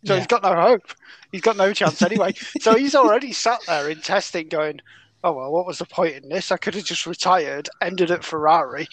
So 0.06 0.14
Yeah. 0.14 0.20
he's 0.20 0.28
got 0.28 0.44
no 0.44 0.56
hope. 0.56 0.94
He's 1.32 1.42
got 1.42 1.58
no 1.58 1.74
chance 1.74 2.02
anyway. 2.02 2.34
so 2.62 2.76
he's 2.76 2.96
already 2.96 3.34
sat 3.34 3.60
there 3.68 3.90
in 3.90 4.02
testing 4.02 4.48
going, 4.50 4.80
oh, 5.24 5.34
well, 5.34 5.52
what 5.52 5.66
was 5.66 5.78
the 5.78 5.86
point 5.86 6.16
in 6.16 6.30
this? 6.30 6.52
I 6.52 6.58
could 6.58 6.76
have 6.76 6.86
just 6.86 7.06
retired, 7.06 7.70
ended 7.82 8.12
at 8.12 8.24
Ferrari, 8.24 8.88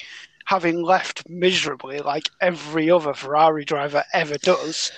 having 0.44 0.82
left 0.82 1.28
miserably 1.28 1.98
like 2.00 2.28
every 2.40 2.90
other 2.90 3.14
Ferrari 3.14 3.64
driver 3.64 4.04
ever 4.12 4.36
does 4.38 4.92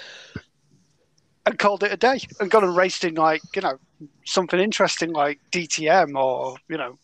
and 1.46 1.58
called 1.58 1.82
it 1.82 1.92
a 1.92 1.96
day 1.96 2.20
and 2.40 2.50
gone 2.50 2.64
and 2.64 2.76
raced 2.76 3.04
in 3.04 3.14
like 3.14 3.42
you 3.54 3.62
know 3.62 3.78
something 4.24 4.58
interesting 4.60 5.12
like 5.12 5.40
DTM 5.50 6.14
or 6.16 6.56
you 6.68 6.76
know 6.76 6.98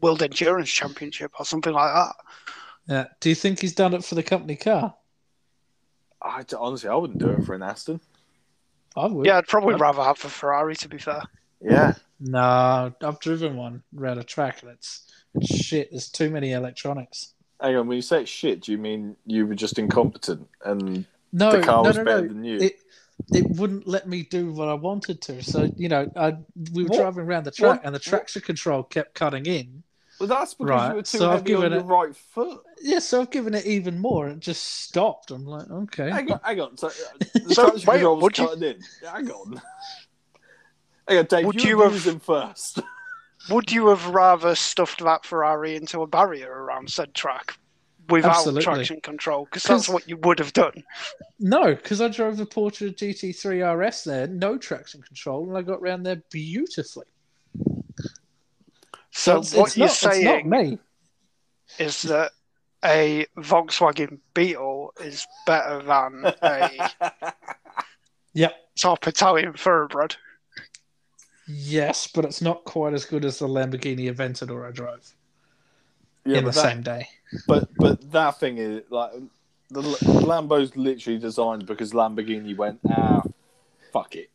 World 0.00 0.22
Endurance 0.22 0.70
Championship 0.70 1.32
or 1.38 1.44
something 1.44 1.72
like 1.72 1.92
that. 1.94 2.14
yeah. 2.86 3.04
Do 3.20 3.28
you 3.28 3.34
think 3.34 3.60
he's 3.60 3.74
done 3.74 3.94
it 3.94 4.04
for 4.04 4.14
the 4.14 4.22
company 4.22 4.56
car? 4.56 4.94
I, 6.22 6.44
honestly, 6.58 6.88
I 6.90 6.94
wouldn't 6.94 7.18
do 7.18 7.28
it 7.30 7.44
for 7.44 7.54
an 7.54 7.62
Aston. 7.62 8.00
I 8.96 9.06
would. 9.06 9.26
Yeah, 9.26 9.38
I'd 9.38 9.46
probably 9.46 9.74
rather 9.74 10.02
have 10.02 10.22
a 10.24 10.28
Ferrari 10.28 10.74
to 10.76 10.88
be 10.88 10.98
fair. 10.98 11.22
Yeah, 11.62 11.94
No, 12.20 12.92
I've 13.02 13.20
driven 13.20 13.56
one 13.56 13.82
around 13.98 14.18
a 14.18 14.24
track 14.24 14.62
and 14.62 14.70
it's, 14.72 15.10
it's 15.34 15.54
shit. 15.54 15.90
There's 15.90 16.10
too 16.10 16.30
many 16.30 16.52
electronics. 16.52 17.34
hang 17.60 17.76
on. 17.76 17.86
When 17.88 17.96
you 17.96 18.02
say 18.02 18.24
shit, 18.24 18.62
do 18.62 18.72
you 18.72 18.78
mean 18.78 19.16
you 19.26 19.46
were 19.46 19.54
just 19.54 19.78
incompetent 19.78 20.46
and 20.64 21.06
No, 21.32 21.52
the 21.52 21.62
car 21.62 21.82
no, 21.82 21.88
was 21.88 21.96
no, 21.96 22.04
better 22.04 22.22
no. 22.22 22.28
than 22.28 22.44
you? 22.44 22.58
It, 22.58 22.76
it 23.32 23.46
wouldn't 23.58 23.86
let 23.86 24.06
me 24.08 24.22
do 24.22 24.52
what 24.52 24.68
I 24.68 24.74
wanted 24.74 25.20
to. 25.22 25.42
So 25.42 25.70
you 25.76 25.88
know, 25.88 26.10
I, 26.16 26.36
we 26.72 26.84
were 26.84 26.88
What- 26.90 26.98
driving 27.00 27.24
around 27.24 27.44
the 27.44 27.50
track, 27.50 27.78
what- 27.78 27.84
and 27.84 27.94
the 27.94 27.98
what- 27.98 28.02
traction 28.02 28.42
control 28.42 28.82
kept 28.82 29.14
cutting 29.14 29.46
in. 29.46 29.82
Well, 30.18 30.28
that's 30.28 30.54
because 30.54 30.70
Right, 30.70 30.88
you 30.88 30.94
were 30.96 31.02
too 31.02 31.18
so 31.18 31.26
I've 31.30 31.38
heavy 31.40 31.54
on 31.54 31.60
given 31.62 31.72
your 31.72 31.80
it- 31.82 31.84
right 31.84 32.16
foot. 32.16 32.62
Yeah, 32.80 33.00
so 33.00 33.20
I've 33.20 33.30
given 33.30 33.52
it 33.52 33.66
even 33.66 33.98
more, 33.98 34.28
and 34.28 34.40
just 34.40 34.64
stopped. 34.64 35.30
I'm 35.30 35.44
like, 35.44 35.70
okay. 35.70 36.08
Hang 36.10 36.32
on, 36.32 36.40
hang 36.42 36.58
on. 36.60 36.76
So, 36.78 36.86
uh, 36.86 36.90
the 37.34 37.54
So, 37.54 37.68
traction 37.68 37.86
wait, 37.86 37.96
control 37.96 38.14
was 38.16 38.22
would 38.22 38.38
you- 38.38 38.46
cutting 38.46 38.62
in. 38.62 38.80
Hang 39.10 39.30
on. 39.30 39.60
Hang 41.08 41.18
on, 41.18 41.24
Dave. 41.26 41.46
Would 41.46 41.62
you, 41.62 41.68
you 41.68 41.76
were 41.76 41.84
have- 41.84 41.92
using 41.92 42.18
first. 42.18 42.80
Would 43.50 43.70
you 43.70 43.88
have 43.88 44.06
rather 44.08 44.56
stuffed 44.56 45.04
that 45.04 45.24
Ferrari 45.24 45.76
into 45.76 46.02
a 46.02 46.06
barrier 46.08 46.50
around 46.50 46.90
said 46.90 47.14
track 47.14 47.58
without 48.08 48.36
Absolutely. 48.36 48.62
traction 48.62 49.00
control? 49.00 49.44
Because 49.44 49.64
that's 49.64 49.88
what 49.88 50.08
you 50.08 50.16
would 50.18 50.38
have 50.38 50.52
done. 50.52 50.84
No, 51.38 51.74
because 51.74 52.00
I 52.00 52.08
drove 52.08 52.36
the 52.36 52.46
Porsche 52.46 52.94
GT3 52.94 53.86
RS 53.88 54.04
there, 54.04 54.26
no 54.26 54.56
traction 54.56 55.02
control, 55.02 55.48
and 55.48 55.56
I 55.56 55.62
got 55.62 55.82
round 55.82 56.04
there 56.06 56.22
beautifully. 56.30 57.06
So 59.10 59.38
it's, 59.38 59.54
what 59.54 59.68
it's 59.68 59.76
you're 59.76 59.86
not, 59.86 59.96
saying 59.96 60.24
not 60.24 60.46
me. 60.46 60.78
is 61.78 62.02
that 62.02 62.32
a 62.84 63.26
Volkswagen 63.38 64.18
Beetle 64.34 64.92
is 65.00 65.26
better 65.46 65.82
than 65.82 66.32
a 66.42 66.90
Yep. 68.34 68.54
top 68.78 69.06
Italian 69.06 69.54
thoroughbred. 69.54 70.16
Yes, 71.48 72.06
but 72.06 72.24
it's 72.24 72.42
not 72.42 72.64
quite 72.64 72.92
as 72.92 73.04
good 73.04 73.24
as 73.24 73.38
the 73.38 73.48
Lamborghini 73.48 74.12
Aventador 74.12 74.68
I 74.68 74.72
drove 74.72 75.14
yeah, 76.26 76.38
in 76.38 76.44
the 76.44 76.50
that, 76.50 76.60
same 76.60 76.82
day. 76.82 77.08
But 77.46 77.68
but 77.76 78.10
that 78.12 78.38
thing 78.40 78.58
is 78.58 78.82
like 78.90 79.12
the 79.70 79.82
Lambo's 79.82 80.76
literally 80.76 81.18
designed 81.18 81.66
because 81.66 81.92
Lamborghini 81.92 82.56
went 82.56 82.80
ah 82.88 83.22
fuck 83.92 84.14
it, 84.14 84.30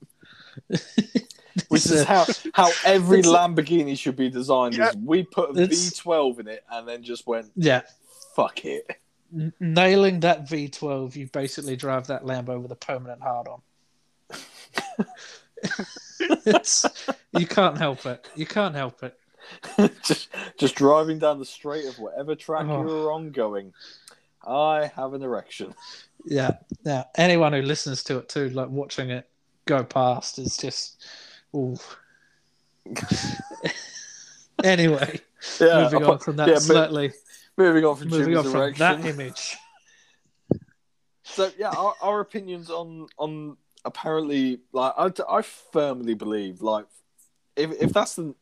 which 1.69 1.85
is 1.85 2.03
how 2.03 2.25
how 2.53 2.69
every 2.85 3.21
Lamborghini 3.21 3.97
should 3.97 4.15
be 4.15 4.29
designed. 4.29 4.75
Yeah. 4.75 4.89
Is 4.89 4.95
we 4.97 5.23
put 5.23 5.57
a 5.57 5.61
It's- 5.61 5.91
V12 5.91 6.39
in 6.39 6.47
it 6.47 6.63
and 6.71 6.87
then 6.87 7.03
just 7.03 7.27
went 7.27 7.51
yeah, 7.55 7.81
fuck 8.35 8.65
it. 8.65 8.89
Nailing 9.61 10.19
that 10.21 10.45
V12, 10.49 11.15
you 11.15 11.27
basically 11.27 11.77
drive 11.77 12.07
that 12.07 12.25
Lambo 12.25 12.61
with 12.61 12.71
a 12.71 12.75
permanent 12.75 13.21
hard 13.21 13.47
on. 13.47 13.61
it's 16.19 16.85
you 17.37 17.47
can't 17.47 17.77
help 17.77 18.05
it. 18.05 18.27
You 18.35 18.45
can't 18.45 18.75
help 18.75 19.03
it. 19.03 19.17
just 20.03 20.29
just 20.57 20.75
driving 20.75 21.19
down 21.19 21.39
the 21.39 21.45
straight 21.45 21.85
of 21.85 21.97
whatever 21.99 22.35
track 22.35 22.65
Oh. 22.67 22.87
you're 22.87 23.11
on, 23.11 23.31
going. 23.31 23.73
I 24.45 24.91
have 24.95 25.13
an 25.13 25.21
erection. 25.21 25.73
Yeah. 26.25 26.51
Now, 26.83 27.05
anyone 27.15 27.53
who 27.53 27.61
listens 27.61 28.03
to 28.05 28.17
it 28.17 28.29
too, 28.29 28.49
like 28.49 28.69
watching 28.69 29.09
it 29.11 29.29
go 29.65 29.83
past, 29.83 30.39
is 30.39 30.57
just. 30.57 31.05
Ooh. 31.55 31.75
anyway, 34.63 35.19
Yeah, 35.59 35.83
moving 35.83 36.03
on 36.03 36.19
from 36.19 36.35
that 36.37 36.47
yeah, 36.47 36.59
slightly, 36.59 37.13
moving 37.57 37.85
on 37.85 37.95
from 37.95 38.09
moving 38.09 38.37
on 38.37 38.43
from 38.43 38.55
erection. 38.55 38.79
that 38.79 39.05
image. 39.05 39.57
So 41.23 41.51
yeah, 41.57 41.69
our, 41.69 41.93
our 42.01 42.19
opinions 42.19 42.69
on 42.69 43.07
on 43.17 43.57
apparently 43.85 44.59
like 44.73 44.93
I, 44.97 45.11
I 45.29 45.41
firmly 45.41 46.13
believe 46.13 46.61
like 46.61 46.85
if 47.55 47.71
if 47.81 47.93
that's 47.93 48.15
the 48.15 48.35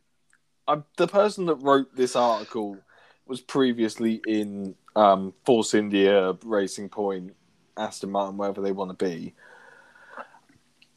I, 0.70 0.84
the 0.98 1.08
person 1.08 1.48
that 1.48 1.56
wrote 1.56 1.96
this 1.96 2.16
article 2.16 2.78
was 3.26 3.42
previously 3.42 4.22
in 4.28 4.76
um, 4.96 5.34
Force 5.44 5.74
India, 5.74 6.38
Racing 6.44 6.90
Point, 6.90 7.36
Aston 7.76 8.12
Martin, 8.12 8.38
wherever 8.38 8.62
they 8.62 8.72
want 8.72 8.98
to 8.98 9.06
be. 9.06 9.34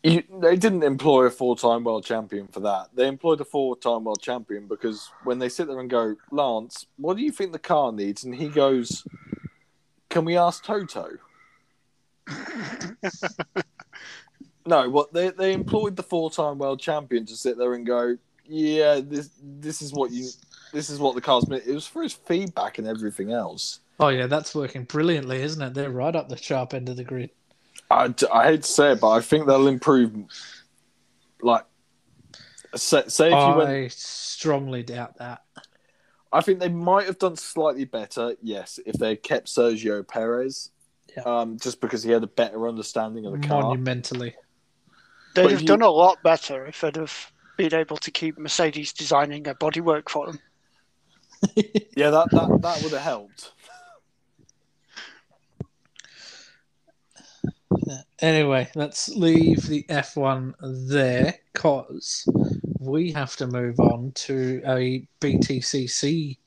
You, 0.03 0.23
they 0.41 0.57
didn't 0.57 0.83
employ 0.83 1.25
a 1.25 1.31
four-time 1.31 1.85
world 1.85 2.05
champion 2.05 2.49
for 2.49 2.61
that. 2.61 2.89
They 2.93 3.07
employed 3.07 3.41
a 3.41 3.45
four-time 3.45 4.05
world 4.05 4.21
champion 4.21 4.67
because 4.67 5.09
when 5.25 5.39
they 5.39 5.49
sit 5.49 5.69
there 5.69 5.81
and 5.81 5.89
go, 5.89 6.17
Lance, 6.31 6.87
what 6.97 7.17
do 7.17 7.23
you 7.23 7.33
think 7.33 7.53
the 7.53 7.59
car 7.59 7.93
needs? 7.93 8.25
And 8.25 8.35
he 8.35 8.49
goes, 8.49 9.07
Can 10.11 10.25
we 10.25 10.37
ask 10.37 10.65
Toto? 10.65 11.19
No, 14.65 14.89
what 14.89 15.13
they 15.13 15.31
they 15.31 15.53
employed 15.53 15.97
the 15.97 16.03
four 16.03 16.31
time 16.31 16.59
world 16.59 16.81
champion 16.81 17.27
to 17.27 17.37
sit 17.37 17.59
there 17.59 17.75
and 17.75 17.85
go, 17.85 18.17
yeah, 18.47 19.01
this 19.03 19.31
this 19.43 19.83
is 19.83 19.93
what 19.93 20.11
you 20.11 20.29
this 20.73 20.91
is 20.91 20.99
what 20.99 21.15
the 21.15 21.21
car's 21.21 21.49
meant. 21.49 21.65
It 21.67 21.75
was 21.75 21.87
for 21.87 22.03
his 22.03 22.13
feedback 22.13 22.79
and 22.79 22.87
everything 22.87 23.33
else. 23.33 23.81
Oh 24.01 24.09
yeah, 24.09 24.27
that's 24.27 24.55
working 24.55 24.85
brilliantly, 24.85 25.43
isn't 25.43 25.61
it? 25.63 25.75
They're 25.75 25.91
right 25.91 26.15
up 26.17 26.29
the 26.29 26.37
sharp 26.37 26.75
end 26.75 26.89
of 26.89 26.97
the 26.97 27.05
grid. 27.05 27.31
I, 27.91 28.13
I 28.33 28.45
hate 28.45 28.63
to 28.63 28.69
say 28.69 28.93
it, 28.93 29.01
but 29.01 29.11
I 29.11 29.21
think 29.21 29.47
they'll 29.47 29.69
improve. 29.69 30.13
Like, 31.43 31.65
say, 32.75 33.03
say 33.09 33.27
if 33.27 33.33
you 33.33 33.37
I 33.37 33.57
went, 33.57 33.93
strongly 33.93 34.83
doubt 34.83 35.19
that. 35.19 35.43
I 36.33 36.41
think 36.41 36.61
they 36.61 36.69
might 36.71 37.07
have 37.07 37.19
done 37.19 37.37
slightly 37.37 37.85
better. 37.85 38.35
Yes, 38.43 38.79
if 38.87 38.95
they 38.97 39.11
had 39.11 39.23
kept 39.23 39.49
Sergio 39.49 40.07
Perez, 40.07 40.71
Yeah. 41.15 41.23
um, 41.25 41.59
just 41.59 41.81
because 41.81 42.03
he 42.03 42.11
had 42.11 42.23
a 42.23 42.29
better 42.29 42.67
understanding 42.69 43.27
of 43.27 43.41
the 43.41 43.47
car. 43.47 43.63
Monumentally. 43.63 44.35
They'd 45.35 45.43
But 45.43 45.51
have 45.53 45.61
you- 45.63 45.67
done 45.67 45.83
a 45.83 45.91
lot 45.91 46.23
better 46.23 46.65
if 46.67 46.81
they'd 46.81 46.97
have 46.97 47.32
been 47.69 47.79
able 47.79 47.97
to 47.97 48.11
keep 48.11 48.39
Mercedes 48.39 48.93
designing 48.93 49.47
a 49.47 49.55
bodywork 49.55 50.09
for 50.09 50.27
them. 50.27 50.39
Yeah, 51.97 52.11
that 52.11 52.31
that, 52.31 52.59
that 52.63 52.83
would 52.83 52.93
have 52.93 53.03
helped. 53.03 53.53
Anyway, 58.21 58.69
let's 58.77 59.09
leave 59.09 59.67
the 59.67 59.83
F1 59.89 60.55
there 60.89 61.35
because 61.53 62.29
we 62.79 63.11
have 63.11 63.35
to 63.37 63.49
move 63.49 63.81
on 63.81 64.13
to 64.15 64.63
a 64.65 65.07
BTCC 65.21 66.39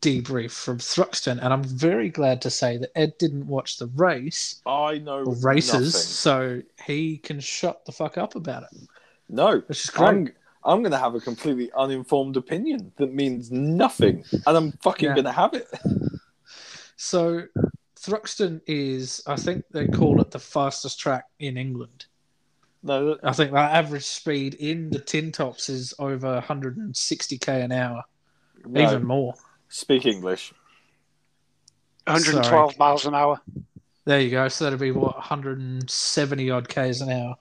debrief 0.00 0.50
from 0.52 0.78
Thruxton. 0.78 1.38
And 1.42 1.52
I'm 1.52 1.64
very 1.64 2.08
glad 2.08 2.40
to 2.42 2.50
say 2.50 2.78
that 2.78 2.90
Ed 2.96 3.16
didn't 3.18 3.46
watch 3.46 3.76
the 3.76 3.88
race 3.88 4.62
I 4.66 4.98
know 4.98 5.20
races, 5.42 5.72
nothing. 5.72 5.90
so 5.90 6.62
he 6.84 7.18
can 7.18 7.40
shut 7.40 7.84
the 7.84 7.92
fuck 7.92 8.16
up 8.18 8.34
about 8.34 8.64
it, 8.64 8.88
No, 9.28 9.60
which 9.66 9.84
is 9.84 9.90
great. 9.90 10.08
I'm 10.08 10.28
I'm 10.66 10.80
going 10.82 10.92
to 10.92 10.98
have 10.98 11.14
a 11.14 11.20
completely 11.20 11.70
uninformed 11.76 12.36
opinion 12.38 12.92
that 12.96 13.12
means 13.12 13.50
nothing, 13.52 14.24
and 14.32 14.56
I'm 14.56 14.72
fucking 14.82 15.08
Yeah. 15.08 15.14
going 15.14 15.24
to 15.26 15.32
have 15.32 15.52
it. 15.54 15.68
So 16.96 17.42
Thruxton 18.00 18.60
is, 18.66 19.22
I 19.26 19.36
think 19.36 19.64
they 19.72 19.86
call 19.88 20.20
it 20.20 20.30
the 20.30 20.38
fastest 20.38 20.98
track 21.00 21.24
in 21.38 21.56
England. 21.58 22.06
No, 22.82 23.10
that- 23.14 23.24
I 23.24 23.32
think 23.32 23.50
the 23.52 23.58
average 23.58 24.04
speed 24.04 24.54
in 24.54 24.90
the 24.90 25.00
tin 25.00 25.32
tops 25.32 25.68
is 25.68 25.92
over 25.98 26.40
160k 26.40 27.62
an 27.64 27.72
hour, 27.72 28.04
no. 28.64 28.80
even 28.80 29.04
more. 29.04 29.34
speak 29.68 30.06
English. 30.06 30.52
112 32.06 32.78
miles 32.78 33.06
an 33.06 33.14
hour. 33.14 33.40
There 34.04 34.20
you 34.20 34.30
go. 34.30 34.48
So 34.48 34.64
that'd 34.64 34.78
be 34.78 34.90
what 34.92 35.14
170 35.16 36.50
odd 36.50 36.68
k's 36.68 37.00
an 37.00 37.10
hour. 37.10 37.36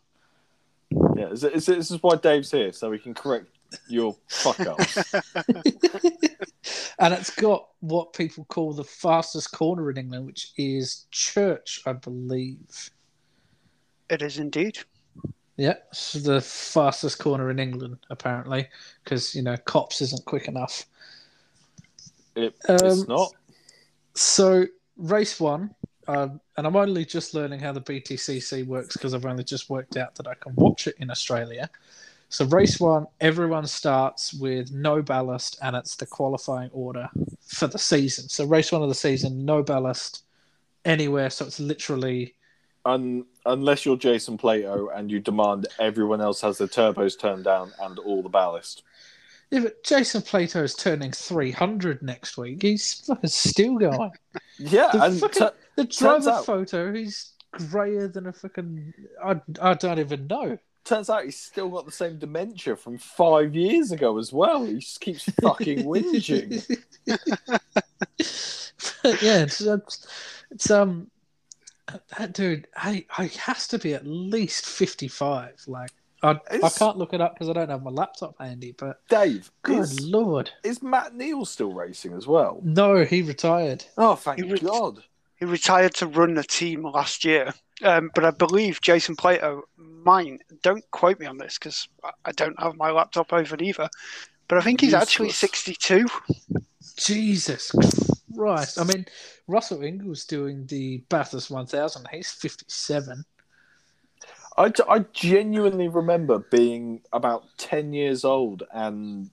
Yeah, 0.91 1.29
is 1.29 1.43
it, 1.43 1.53
is 1.53 1.69
it, 1.69 1.77
this 1.77 1.91
is 1.91 2.01
why 2.01 2.15
Dave's 2.15 2.51
here, 2.51 2.71
so 2.71 2.89
we 2.89 2.99
can 2.99 3.13
correct 3.13 3.47
your 3.87 4.15
fuck 4.27 4.59
ups. 4.59 5.13
and 6.99 7.13
it's 7.13 7.29
got 7.35 7.69
what 7.79 8.13
people 8.13 8.45
call 8.45 8.73
the 8.73 8.83
fastest 8.83 9.51
corner 9.51 9.89
in 9.89 9.97
England, 9.97 10.25
which 10.25 10.51
is 10.57 11.05
Church, 11.11 11.81
I 11.85 11.93
believe. 11.93 12.89
It 14.09 14.21
is 14.21 14.37
indeed. 14.37 14.79
Yeah, 15.57 15.75
it's 15.91 16.13
the 16.13 16.41
fastest 16.41 17.19
corner 17.19 17.51
in 17.51 17.59
England, 17.59 17.97
apparently, 18.09 18.67
because 19.03 19.35
you 19.35 19.43
know 19.43 19.55
Copse 19.57 20.01
isn't 20.01 20.25
quick 20.25 20.47
enough. 20.47 20.85
It, 22.35 22.55
Um, 22.67 22.77
it's 22.81 23.07
not. 23.07 23.33
So 24.15 24.65
race 24.97 25.39
one, 25.39 25.73
um, 26.07 26.39
and 26.57 26.67
I'm 26.67 26.75
only 26.75 27.05
just 27.05 27.33
learning 27.33 27.59
how 27.59 27.71
the 27.71 27.81
BTCC 27.81 28.65
works 28.65 28.93
because 28.95 29.13
I've 29.13 29.25
only 29.25 29.43
just 29.43 29.69
worked 29.69 29.97
out 29.97 30.15
that 30.15 30.27
I 30.27 30.33
can 30.35 30.53
watch 30.55 30.87
it 30.87 30.95
in 30.99 31.09
Australia. 31.09 31.69
So 32.29 32.45
race 32.45 32.79
one, 32.79 33.05
everyone 33.21 33.67
starts 33.67 34.33
with 34.33 34.71
no 34.71 35.01
ballast, 35.01 35.57
and 35.61 35.75
it's 35.75 35.95
the 35.95 36.05
qualifying 36.07 36.69
order 36.73 37.07
for 37.45 37.67
the 37.67 37.77
season. 37.77 38.27
So 38.27 38.45
race 38.45 38.71
one 38.71 38.81
of 38.81 38.89
the 38.89 38.95
season, 38.95 39.45
no 39.45 39.61
ballast 39.61 40.23
anywhere. 40.85 41.29
So 41.29 41.45
it's 41.45 41.59
literally 41.59 42.33
Un, 42.85 43.23
unless 43.45 43.85
you're 43.85 43.95
Jason 43.95 44.37
Plato 44.37 44.89
and 44.89 45.09
you 45.09 45.19
demand 45.19 45.67
everyone 45.79 46.19
else 46.19 46.41
has 46.41 46.57
their 46.57 46.67
turbos 46.67 47.17
turned 47.17 47.45
down 47.45 47.71
and 47.81 47.97
all 47.99 48.21
the 48.21 48.27
ballast. 48.27 48.83
yeah, 49.51 49.61
but 49.61 49.81
Jason 49.85 50.21
Plato 50.21 50.63
is 50.63 50.73
turning 50.75 51.11
300 51.13 52.01
next 52.01 52.35
week. 52.37 52.61
He's 52.61 52.95
fucking 53.05 53.29
still 53.29 53.77
going. 53.77 54.11
Yeah, 54.59 54.89
The 54.91 55.01
and 55.03 55.19
fucking- 55.19 55.47
tu- 55.47 55.53
The 55.75 55.85
driver 55.85 56.29
out- 56.29 56.45
photo, 56.45 56.93
he's 56.93 57.33
grayer 57.51 58.07
than 58.07 58.27
a 58.27 58.33
fucking. 58.33 58.93
I, 59.23 59.39
I 59.61 59.73
don't 59.75 59.99
even 59.99 60.27
know. 60.27 60.57
turns 60.85 61.09
out 61.09 61.23
he's 61.25 61.39
still 61.39 61.69
got 61.69 61.85
the 61.85 61.91
same 61.91 62.17
dementia 62.19 62.75
from 62.75 62.97
five 62.97 63.55
years 63.55 63.91
ago 63.91 64.17
as 64.17 64.33
well. 64.33 64.65
He 64.65 64.75
just 64.75 64.99
keeps 65.01 65.23
fucking 65.41 65.79
whinging. 65.85 66.77
Yeah, 69.03 69.43
it's, 69.43 69.61
it's, 69.61 70.07
it's 70.51 70.71
um, 70.71 71.09
That 72.17 72.33
dude, 72.33 72.67
I, 72.75 73.05
I 73.17 73.25
has 73.27 73.67
to 73.69 73.79
be 73.79 73.93
at 73.93 74.05
least 74.07 74.65
fifty-five. 74.65 75.61
Like, 75.67 75.91
I, 76.21 76.39
I 76.51 76.69
can't 76.69 76.97
look 76.97 77.13
it 77.13 77.21
up 77.21 77.33
because 77.35 77.49
I 77.49 77.53
don't 77.53 77.69
have 77.69 77.83
my 77.83 77.91
laptop 77.91 78.35
handy. 78.39 78.73
But 78.77 79.01
Dave, 79.09 79.51
good 79.61 79.79
is, 79.81 80.01
lord, 80.01 80.49
is 80.63 80.81
Matt 80.81 81.13
Neal 81.15 81.45
still 81.45 81.73
racing 81.73 82.13
as 82.13 82.27
well? 82.27 82.59
no, 82.63 83.03
he 83.03 83.21
retired. 83.21 83.83
Oh, 83.97 84.15
thank 84.15 84.39
He 84.39 84.45
was- 84.49 84.59
God. 84.61 85.03
He 85.43 85.49
retired 85.49 85.93
to 85.95 86.07
run 86.07 86.35
the 86.35 86.43
team 86.43 86.83
last 86.83 87.25
year, 87.25 87.53
um, 87.81 88.11
but 88.15 88.23
I 88.23 88.31
believe 88.31 88.79
Jason 88.79 89.17
Plato 89.17 89.63
mine, 89.75 90.39
Don't 90.61 90.89
quote 90.91 91.19
me 91.19 91.25
on 91.25 91.37
this 91.37 91.57
because 91.57 91.89
I 92.23 92.31
don't 92.31 92.57
have 92.61 92.77
my 92.77 92.91
laptop 92.91 93.33
open 93.33 93.61
either. 93.61 93.89
But 94.47 94.59
I 94.59 94.61
think 94.61 94.79
he's 94.79 94.93
actually 94.93 95.31
62. 95.31 96.07
Jesus 96.95 97.73
Christ! 98.33 98.79
I 98.79 98.85
mean, 98.85 99.05
Russell 99.47 99.83
Ingall's 99.83 100.23
doing 100.23 100.65
the 100.67 101.03
Bathurst 101.09 101.51
1000. 101.51 102.07
He's 102.09 102.31
fifty-seven. 102.31 103.25
I, 104.57 104.71
I 104.87 104.99
genuinely 105.11 105.89
remember 105.89 106.39
being 106.39 107.01
about 107.11 107.43
10 107.57 107.91
years 107.91 108.23
old 108.23 108.63
and 108.73 109.29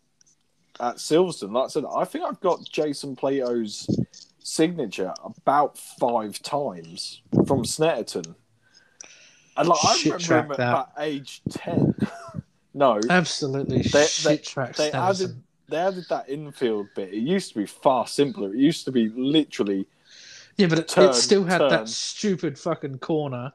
at 0.81 0.97
Silverstone, 0.97 1.53
like 1.53 1.67
I 1.67 1.69
said, 1.69 1.85
I 1.95 2.05
think 2.05 2.25
I've 2.25 2.41
got 2.41 2.65
Jason 2.69 3.15
Plato's 3.15 3.87
signature 4.43 5.13
about 5.25 5.77
five 5.79 6.41
times 6.43 7.23
from 7.47 7.65
Snetterton. 7.65 8.35
And 9.57 9.69
like, 9.69 9.85
I 9.85 9.97
Shit 9.97 10.29
remember 10.29 10.55
him 10.55 10.61
at 10.61 10.93
age 10.99 11.43
10. 11.51 11.95
no, 12.75 13.01
Absolutely 13.09 13.83
They- 13.83 14.07
shit 14.07 14.25
they- 14.25 14.37
track. 14.39 14.77
they 14.77 14.93
added, 14.93 15.43
they 15.69 15.77
added 15.77 16.05
that 16.09 16.29
infield 16.29 16.89
bit. 16.95 17.13
It 17.13 17.19
used 17.21 17.53
to 17.53 17.59
be 17.59 17.67
far 17.67 18.07
simpler. 18.07 18.53
It 18.55 18.59
used 18.59 18.85
to 18.87 18.93
be 18.93 19.09
literally 19.11 19.87
Yeah, 20.57 20.67
but 20.69 20.79
it, 20.79 20.89
Turn, 20.89 21.11
it 21.11 21.15
still 21.15 21.45
had 21.45 21.59
turn. 21.59 21.71
that 21.71 21.89
stupid 21.89 22.59
fucking 22.59 22.99
corner 22.99 23.53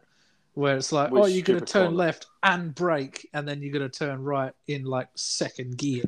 where 0.54 0.78
it's 0.78 0.92
like, 0.92 1.12
Which 1.12 1.24
oh, 1.24 1.26
you're 1.26 1.44
going 1.44 1.60
to 1.60 1.66
turn 1.66 1.88
corner? 1.88 1.98
left 1.98 2.28
and 2.44 2.74
brake, 2.74 3.28
and 3.34 3.48
then 3.48 3.62
you're 3.62 3.74
going 3.74 3.90
to 3.90 4.00
turn 4.00 4.24
right 4.24 4.54
in 4.68 4.86
like 4.86 5.10
second 5.16 5.78
gear. 5.78 6.04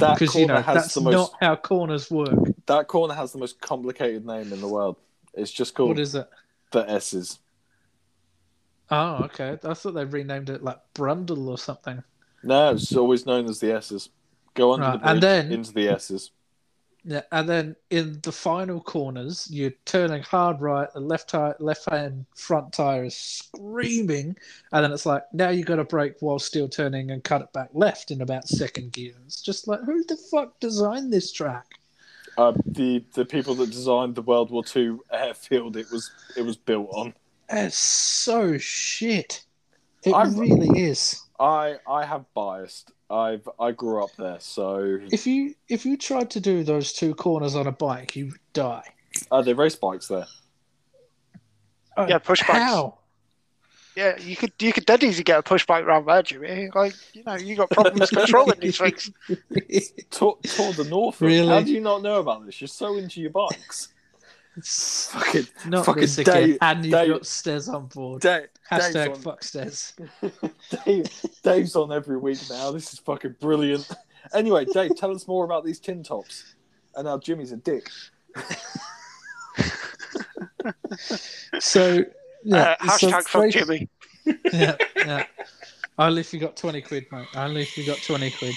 That 0.00 0.18
Because, 0.18 0.34
you 0.34 0.46
know, 0.46 0.62
that's 0.62 0.94
the 0.94 1.00
not 1.02 1.32
how 1.40 1.56
corners 1.56 2.10
work. 2.10 2.34
that 2.66 2.88
corner 2.88 3.14
has 3.14 3.32
the 3.32 3.38
most 3.38 3.60
complicated 3.60 4.26
name 4.26 4.52
in 4.52 4.60
the 4.60 4.68
world. 4.68 4.96
It's 5.34 5.50
just 5.50 5.74
called 5.74 5.90
What 5.90 5.98
is 5.98 6.14
it? 6.14 6.28
the 6.72 6.88
S's. 6.90 7.38
Oh, 8.90 9.24
okay. 9.24 9.56
I 9.62 9.74
thought 9.74 9.92
they 9.94 10.04
renamed 10.04 10.50
it 10.50 10.62
like 10.64 10.78
Brundle 10.94 11.46
or 11.48 11.58
something. 11.58 12.02
No, 12.42 12.72
it's 12.72 12.94
always 12.96 13.26
known 13.26 13.46
as 13.46 13.60
the 13.60 13.72
S's. 13.72 14.08
Go 14.54 14.72
under 14.72 14.86
Right, 14.86 14.92
the 14.94 14.98
bridge 14.98 15.10
and 15.12 15.22
then- 15.22 15.52
into 15.52 15.72
the 15.72 15.88
S's. 15.88 16.30
Yeah, 17.02 17.22
and 17.32 17.48
then 17.48 17.76
in 17.88 18.20
the 18.22 18.32
final 18.32 18.80
corners, 18.80 19.48
you're 19.50 19.72
turning 19.86 20.22
hard 20.22 20.60
right. 20.60 20.92
The 20.92 21.00
left 21.00 21.30
tire, 21.30 21.56
left 21.58 21.88
hand 21.90 22.26
front 22.36 22.72
tire 22.74 23.04
is 23.04 23.16
screaming, 23.16 24.36
and 24.72 24.84
then 24.84 24.92
it's 24.92 25.06
like 25.06 25.22
now 25.32 25.48
you've 25.48 25.66
got 25.66 25.76
to 25.76 25.84
brake 25.84 26.16
while 26.20 26.38
still 26.38 26.68
turning 26.68 27.10
and 27.10 27.24
cut 27.24 27.40
it 27.40 27.52
back 27.54 27.70
left 27.72 28.10
in 28.10 28.20
about 28.20 28.48
second 28.48 28.92
gear. 28.92 29.14
It's 29.24 29.40
just 29.40 29.66
like 29.66 29.80
who 29.80 30.04
the 30.04 30.16
fuck 30.30 30.60
designed 30.60 31.12
this 31.12 31.32
track? 31.32 31.66
Uh, 32.36 32.52
the 32.66 33.02
the 33.14 33.24
people 33.24 33.54
that 33.56 33.70
designed 33.70 34.14
the 34.14 34.22
World 34.22 34.50
War 34.50 34.62
II 34.76 34.98
airfield 35.10 35.76
it 35.76 35.86
was 35.90 36.10
it 36.36 36.42
was 36.42 36.56
built 36.56 36.88
on. 36.92 37.14
It's 37.48 37.76
so 37.76 38.58
shit. 38.58 39.44
It 40.04 40.12
I- 40.12 40.26
really 40.26 40.82
is. 40.82 41.22
I 41.38 41.76
I 41.88 42.04
have 42.04 42.26
biased. 42.34 42.92
I've 43.10 43.48
I 43.58 43.72
grew 43.72 44.02
up 44.04 44.14
there, 44.16 44.38
so 44.40 44.98
If 45.10 45.26
you 45.26 45.54
if 45.68 45.84
you 45.84 45.96
tried 45.96 46.30
to 46.30 46.40
do 46.40 46.62
those 46.62 46.92
two 46.92 47.14
corners 47.14 47.54
on 47.56 47.66
a 47.66 47.72
bike, 47.72 48.14
you 48.16 48.26
would 48.26 48.40
die. 48.52 48.84
uh, 49.30 49.42
they 49.42 49.52
race 49.52 49.74
bikes 49.74 50.08
there. 50.08 50.26
Uh, 51.96 52.06
Yeah, 52.08 52.18
push 52.18 52.40
bikes. 52.40 52.52
How? 52.58 52.98
Yeah, 53.96 54.16
you 54.18 54.36
could 54.36 54.52
you 54.60 54.72
could 54.72 54.86
dead 54.86 55.02
easy 55.02 55.24
get 55.24 55.38
a 55.40 55.42
push 55.42 55.66
bike 55.66 55.84
round 55.84 56.06
there, 56.06 56.22
Jimmy. 56.22 56.70
Like 56.74 56.94
you 57.12 57.24
know, 57.24 57.34
you 57.34 57.56
got 57.56 57.70
problems 57.70 58.10
controlling 58.10 58.60
these 58.60 58.78
things. 58.78 59.10
Tour, 60.10 60.38
Tour 60.44 60.72
de 60.72 60.84
Norfolk. 60.84 61.26
Really? 61.26 61.48
How 61.48 61.60
do 61.60 61.72
you 61.72 61.80
not 61.80 62.02
know 62.02 62.20
about 62.20 62.46
this? 62.46 62.60
You're 62.60 62.68
so 62.68 62.96
into 62.96 63.20
your 63.20 63.30
bikes. 63.30 63.88
Fucking 64.64 65.46
Not 65.66 65.84
fucking 65.86 66.00
this 66.02 66.18
again. 66.18 66.34
Dave- 66.34 66.58
and 66.60 66.84
you've 66.84 66.92
Dave- 66.92 67.08
got 67.10 67.26
stairs 67.26 67.68
on 67.68 67.86
board. 67.86 68.22
Dave, 68.22 68.48
Hashtag 68.70 68.92
Dave's 68.92 69.18
on, 69.18 69.22
fuck 69.22 69.44
stairs. 69.44 69.94
Dave, 70.84 71.06
Dave's 71.42 71.76
on 71.76 71.92
every 71.92 72.16
week 72.18 72.38
now. 72.48 72.70
This 72.70 72.92
is 72.92 72.98
fucking 73.00 73.36
brilliant. 73.40 73.88
Anyway, 74.34 74.64
Dave, 74.66 74.96
tell 74.96 75.10
us 75.14 75.26
more 75.26 75.44
about 75.44 75.64
these 75.64 75.78
tin 75.80 76.02
tops. 76.02 76.54
And 76.94 77.04
now 77.06 77.18
Jimmy's 77.18 77.52
a 77.52 77.56
dick. 77.56 77.88
So 81.60 82.04
yeah, 82.44 82.76
uh, 82.80 82.84
hashtag 82.84 83.22
fuck 83.28 83.42
race- 83.42 83.54
Jimmy. 83.54 83.88
yeah, 84.52 84.76
yeah. 84.96 85.26
Only 85.98 86.20
if 86.20 86.32
you 86.32 86.40
got 86.40 86.56
twenty 86.56 86.80
quid, 86.80 87.06
mate. 87.12 87.26
Only 87.34 87.62
if 87.62 87.76
you 87.76 87.84
got 87.86 87.98
twenty 87.98 88.30
quid. 88.30 88.54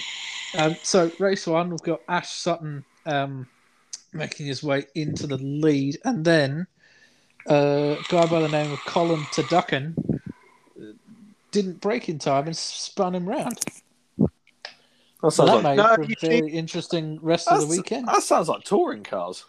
Um, 0.58 0.76
so 0.84 1.12
race 1.20 1.48
one, 1.48 1.70
we've 1.70 1.82
got 1.82 2.02
Ash 2.08 2.32
Sutton 2.32 2.84
um, 3.06 3.48
making 4.14 4.46
his 4.46 4.64
way 4.64 4.86
into 4.96 5.28
the 5.28 5.38
lead, 5.38 5.98
and 6.04 6.24
then 6.24 6.68
uh, 7.50 7.96
a 8.00 8.04
guy 8.10 8.26
by 8.26 8.42
the 8.42 8.50
name 8.50 8.72
of 8.72 8.80
Colin 8.86 9.20
Tadukin 9.32 9.96
didn't 11.52 11.82
break 11.82 12.10
in 12.10 12.20
time 12.20 12.48
and 12.48 12.58
spun 12.58 13.16
him 13.16 13.28
round. 13.28 13.60
That 15.22 15.32
sounds 15.32 15.52
that 15.52 15.64
like 15.64 15.64
made 15.64 15.78
No, 15.78 15.96
for 15.96 16.02
a 16.02 16.08
you 16.08 16.16
very 16.20 16.52
interesting 16.52 17.20
rest 17.22 17.48
of 17.50 17.62
the 17.62 17.68
weekend. 17.68 18.08
that 18.08 18.24
sounds 18.24 18.50
like 18.50 18.64
touring 18.64 19.04
cars. 19.04 19.46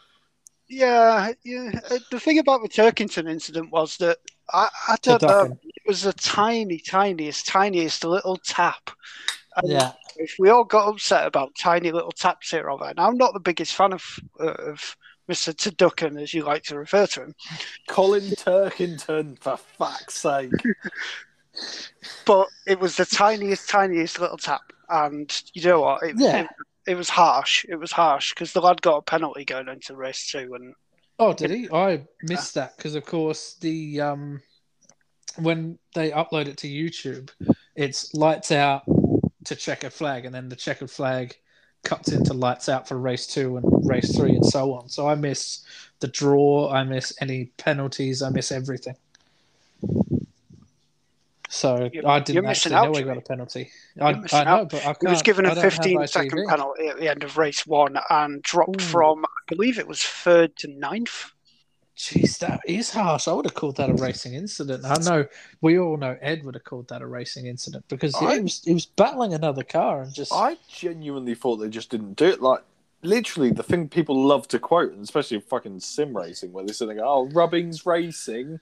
Yeah, 0.69 1.33
yeah. 1.45 1.71
uh, 1.91 1.99
The 2.11 2.21
thing 2.21 2.39
about 2.39 2.63
the 2.63 2.69
Turkington 2.69 3.29
incident 3.29 3.71
was 3.71 3.97
that 3.99 4.19
I, 4.53 4.69
I 4.89 4.97
don't 5.03 5.23
know. 5.23 5.59
It 5.63 5.83
was 5.87 6.07
a 6.07 6.13
tiny, 6.13 6.79
tiniest, 6.79 7.47
tiniest 7.47 8.05
little 8.05 8.37
tap. 8.37 8.91
And 9.57 9.71
Yeah, 9.71 9.93
if 10.17 10.37
we 10.39 10.49
all 10.51 10.65
got 10.65 10.89
upset 10.89 11.27
about 11.27 11.55
tiny 11.61 11.93
little 11.93 12.13
taps 12.13 12.51
here 12.51 12.69
or 12.69 12.79
there, 12.79 12.91
and 12.91 13.01
I'm 13.01 13.17
not 13.17 13.35
the 13.35 13.41
biggest 13.41 13.75
fan 13.75 13.93
of 13.93 14.05
uh, 14.41 14.53
of 14.53 14.97
Mr. 15.31 15.55
Tadukin, 15.55 16.21
as 16.21 16.35
you 16.35 16.43
like 16.43 16.65
to 16.65 16.79
refer 16.79 17.07
to 17.07 17.23
him, 17.23 17.35
Colin 17.89 18.23
Turkington, 18.31 19.39
for 19.41 19.57
fuck's 19.57 20.15
sake. 20.15 20.53
but 22.27 22.49
it 22.67 22.79
was 22.79 22.97
the 22.97 23.07
tiniest, 23.07 23.69
tiniest 23.69 24.21
little 24.21 24.37
tap. 24.37 24.61
And 24.89 25.43
you 25.55 25.63
know 25.63 25.81
what? 25.81 26.03
It, 26.03 26.17
Yeah. 26.19 26.43
it, 26.43 26.47
it 26.89 26.95
was 26.95 27.09
harsh. 27.09 27.65
It 27.69 27.77
was 27.77 27.93
harsh 27.93 28.35
because 28.35 28.53
the 28.53 28.61
lad 28.61 28.83
got 28.83 28.99
a 28.99 29.03
penalty 29.03 29.45
going 29.45 29.69
into 29.69 29.97
race 29.97 30.31
two, 30.31 30.55
and 30.55 30.75
Oh, 31.19 31.33
did 31.33 31.51
he? 31.51 31.69
I 31.73 32.05
missed 32.25 32.55
that 32.55 32.77
because, 32.77 32.97
of 32.97 33.07
course, 33.07 33.55
the 33.61 34.01
um, 34.01 34.43
when 35.37 35.79
they 35.95 36.11
upload 36.11 36.49
it 36.49 36.57
to 36.59 36.69
YouTube, 36.69 37.31
it's 37.77 38.13
lights 38.15 38.51
out 38.51 38.83
to 39.45 39.57
checkered 39.57 39.93
flag, 39.93 40.25
and 40.25 40.35
then 40.35 40.49
the 40.49 40.57
checkered 40.57 40.91
flag 40.91 41.37
cuts 41.83 42.13
into 42.13 42.33
lights 42.33 42.69
out 42.69 42.89
for 42.89 42.99
race 42.99 43.27
two 43.27 43.57
and 43.57 43.89
race 43.89 44.17
three, 44.17 44.31
and 44.35 44.45
so 44.45 44.73
on. 44.75 44.89
So 44.89 45.07
I 45.09 45.15
miss 45.15 45.63
the 46.01 46.09
draw. 46.09 46.71
I 46.71 46.85
miss 46.85 47.13
any 47.21 47.47
penalties. 47.59 48.23
I 48.23 48.31
miss 48.31 48.51
everything. 48.51 48.97
So 51.49 51.89
You're- 51.93 52.05
I 52.07 52.19
didn't 52.19 52.47
actually 52.47 52.75
out, 52.75 52.87
know 52.87 52.95
Jimmy. 52.95 53.07
got 53.07 53.19
a 53.19 53.21
penalty. 53.21 53.71
I, 54.01 54.21
I 54.33 54.45
know, 54.45 54.65
but 54.65 54.85
I 54.85 54.97
he 55.01 55.07
was 55.07 55.23
given 55.23 55.47
a 55.47 55.55
15 55.55 56.07
second 56.09 56.49
penalty 56.49 56.89
at 56.89 56.99
the 56.99 57.09
end 57.09 57.23
of 57.23 57.37
race 57.39 57.65
one 57.65 57.97
and 58.11 58.43
dropped 58.43 58.81
Ooh. 58.81 58.85
from, 58.85 59.25
I 59.25 59.29
believe 59.47 59.79
it 59.79 59.87
was 59.87 60.03
third 60.03 60.57
to 60.57 60.69
ninth. 60.69 61.31
Jeez, 61.97 62.39
that 62.41 62.61
is 62.67 62.91
harsh. 62.91 63.29
I 63.29 63.33
would 63.33 63.45
have 63.45 63.55
called 63.55 63.77
that 63.77 63.89
a 63.89 63.95
racing 63.95 64.35
incident. 64.35 64.85
I 64.85 64.97
know 65.05 65.27
we 65.61 65.79
all 65.79 65.97
know 65.97 66.17
Ed 66.21 66.45
would 66.45 66.55
have 66.55 66.65
called 66.65 66.89
that 66.89 67.03
a 67.03 67.07
racing 67.07 67.47
incident 67.47 67.85
because 67.89 68.15
yeah, 68.21 68.29
I- 68.29 68.35
he 68.37 68.41
was 68.41 68.63
he 68.65 68.75
was 68.75 68.87
battling 68.87 69.33
another 69.33 69.63
car 69.63 70.03
and 70.03 70.13
just 70.13 70.33
I 70.33 70.57
genuinely 70.69 71.35
thought 71.37 71.57
they 71.59 71.69
just 71.69 71.91
didn't 71.91 72.15
do 72.15 72.27
it. 72.27 72.43
Like, 72.43 72.63
literally, 73.03 73.51
the 73.53 73.63
thing 73.63 73.89
people 73.89 74.27
love 74.27 74.49
to 74.49 74.59
quote, 74.59 74.93
and 74.93 75.05
especially 75.05 75.39
fucking 75.41 75.79
sim 75.81 76.17
racing, 76.17 76.53
where 76.53 76.65
they 76.67 76.73
say, 76.73 76.87
oh, 77.01 77.29
Rubbings 77.29 77.87
Racing. 77.87 78.59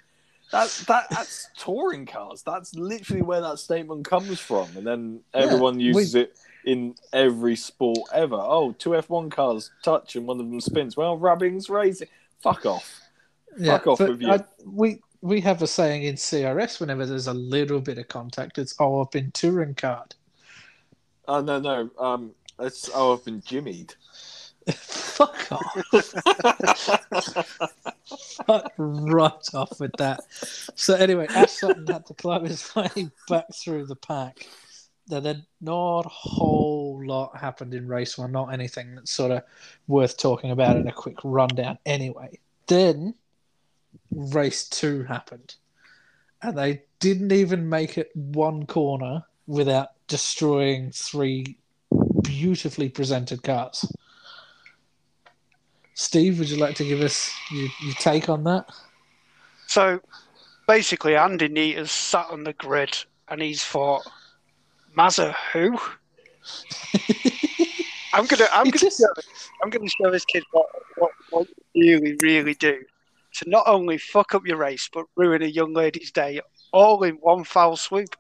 That, 0.51 0.69
that 0.89 1.07
That's 1.09 1.49
touring 1.57 2.05
cars. 2.05 2.43
That's 2.43 2.75
literally 2.75 3.23
where 3.23 3.41
that 3.41 3.59
statement 3.59 4.05
comes 4.05 4.39
from. 4.41 4.69
And 4.77 4.87
then 4.87 5.21
everyone 5.33 5.79
we- 5.79 5.85
uses 5.85 6.15
it 6.15 6.37
in 6.67 6.95
every 7.15 7.57
sport 7.57 7.99
ever. 8.13 8.37
Oh, 8.37 8.73
two 8.79 8.91
F1 8.91 9.31
cars 9.31 9.71
touch 9.83 10.17
and 10.17 10.27
one 10.27 10.39
of 10.39 10.51
them 10.51 10.61
spins. 10.61 10.95
Well, 10.99 11.17
Rubbings 11.17 11.71
Racing. 11.71 12.09
Fuck 12.41 12.67
off. 12.67 12.99
Yeah, 13.59 13.79
fuck 13.79 13.87
off 13.87 14.01
with 14.01 14.23
you. 14.23 14.31
I, 14.31 14.41
we 14.65 15.01
we 15.21 15.41
have 15.41 15.63
a 15.63 15.67
saying 15.67 16.03
in 16.05 16.17
CRS 16.17 16.81
whenever 16.81 17.07
there's 17.07 17.29
a 17.29 17.35
little 17.35 17.81
bit 17.81 17.99
of 17.99 18.09
contact, 18.09 18.59
it's 18.59 18.75
oh 18.79 19.03
I've 19.03 19.11
been 19.11 19.31
touring 19.31 19.75
card. 19.75 20.15
Oh, 21.29 21.41
no, 21.41 21.61
no. 21.61 21.91
Um, 21.99 22.33
it's, 22.59 22.91
oh, 22.95 23.15
I've 23.15 23.25
been 23.25 23.41
jimmied. 23.43 23.95
Fuck 24.73 25.53
off. 25.53 25.77
Fuck 28.47 28.73
right 28.77 29.55
off 29.55 29.81
with 29.81 29.93
that. 29.99 30.21
So 30.75 30.95
anyway, 30.95 31.27
Ash 31.31 31.53
Sutton 31.53 31.87
had 31.87 32.07
to 32.07 32.15
climb 32.15 32.45
his 32.45 32.75
way 32.77 33.11
back 33.29 33.47
through 33.55 33.87
the 33.87 33.97
pack. 33.97 34.47
There 35.09 35.21
then 35.21 35.45
not 35.61 36.07
a 36.07 36.09
whole 36.09 37.03
lot 37.05 37.37
happened 37.37 37.75
in 37.75 37.89
race 37.89 38.17
one, 38.17 38.31
not 38.31 38.53
anything 38.53 38.95
that's 38.95 39.11
sort 39.11 39.33
of 39.33 39.43
worth 39.89 40.17
talking 40.17 40.53
about 40.53 40.77
in 40.77 40.87
a 40.87 40.93
quick 40.93 41.19
rundown 41.25 41.79
anyway. 41.85 42.39
Then 42.69 43.15
race 44.11 44.69
two 44.69 45.05
happened. 45.05 45.55
and 46.43 46.57
they 46.59 46.83
didn't 46.99 47.33
even 47.33 47.69
make 47.69 47.97
it 47.99 48.11
one 48.15 48.67
corner 48.67 49.23
without 49.47 49.89
destroying 50.09 50.91
three 50.93 51.57
beautifully 52.23 52.89
presented 52.89 53.43
cars. 53.43 53.91
Steve, 55.95 56.39
would 56.39 56.49
you 56.49 56.57
like 56.57 56.75
to 56.77 56.85
give 56.85 57.01
us 57.01 57.33
your, 57.51 57.69
your 57.85 57.95
take 57.95 58.29
on 58.29 58.45
that? 58.45 58.67
So 59.67 60.01
basically, 60.67 61.17
Andy 61.17 61.49
Neate 61.49 61.77
has 61.77 61.91
sat 61.91 62.27
on 62.31 62.45
the 62.45 62.53
grid 62.55 62.97
and 63.29 63.41
he's 63.43 63.65
thought, 63.65 64.03
Mazza 64.97 65.35
who? 65.53 65.79
I'm 68.15 68.27
gonna, 68.27 68.47
I'm 68.53 68.65
gonna, 68.65 68.79
just- 68.79 69.01
show, 69.01 69.07
I'm 69.63 69.71
gonna 69.71 69.89
show 69.89 70.11
this 70.11 70.25
kid 70.25 70.43
what, 70.53 70.67
what, 70.99 71.11
what 71.31 71.47
you 71.75 71.99
really, 71.99 72.17
really 72.23 72.55
do 72.55 72.83
to 73.35 73.49
not 73.49 73.65
only 73.67 73.99
fuck 73.99 74.35
up 74.35 74.47
your 74.47 74.59
race 74.59 74.89
but 74.93 75.07
ruin 75.17 75.43
a 75.43 75.47
young 75.47 75.73
lady's 75.73 76.11
day 76.11 76.41
all 76.73 77.03
in 77.05 77.15
one 77.17 77.45
foul 77.45 77.77
swoop. 77.77 78.17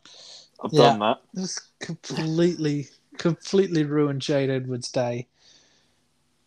I've 0.62 0.72
Yeah. 0.72 0.90
done 0.90 0.98
that. 1.00 1.22
This 1.34 1.58
completely, 1.80 2.88
completely 3.18 3.84
ruined 3.84 4.22
Jade 4.22 4.50
Edwards' 4.50 4.92
day. 4.92 5.26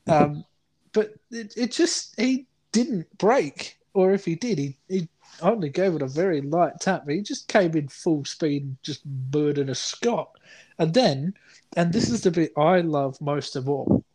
Um, 0.08 0.46
but 0.94 1.16
it, 1.32 1.54
it 1.58 1.72
just 1.72 2.20
he 2.20 2.46
didn't 2.72 3.18
break, 3.18 3.78
or 3.94 4.14
if 4.14 4.24
he 4.24 4.36
did, 4.36 4.58
he, 4.58 4.78
he 4.88 5.10
only 5.42 5.70
gave 5.70 5.96
it 5.96 6.02
a 6.02 6.08
very 6.08 6.42
light 6.42 6.80
tap. 6.80 7.04
But 7.06 7.16
he 7.16 7.22
just 7.22 7.48
came 7.48 7.76
in 7.76 7.88
full 7.90 8.24
speed 8.24 8.64
and 8.64 8.78
just 8.84 9.02
murdered 9.34 9.70
a 9.70 9.76
Scott. 9.76 10.30
And 10.78 10.94
then, 10.94 11.34
and 11.76 11.92
this 11.92 12.10
is 12.10 12.22
the 12.22 12.32
bit 12.32 12.54
I 12.58 12.82
love 12.82 13.20
most 13.20 13.56
of 13.56 13.68
all. 13.68 14.06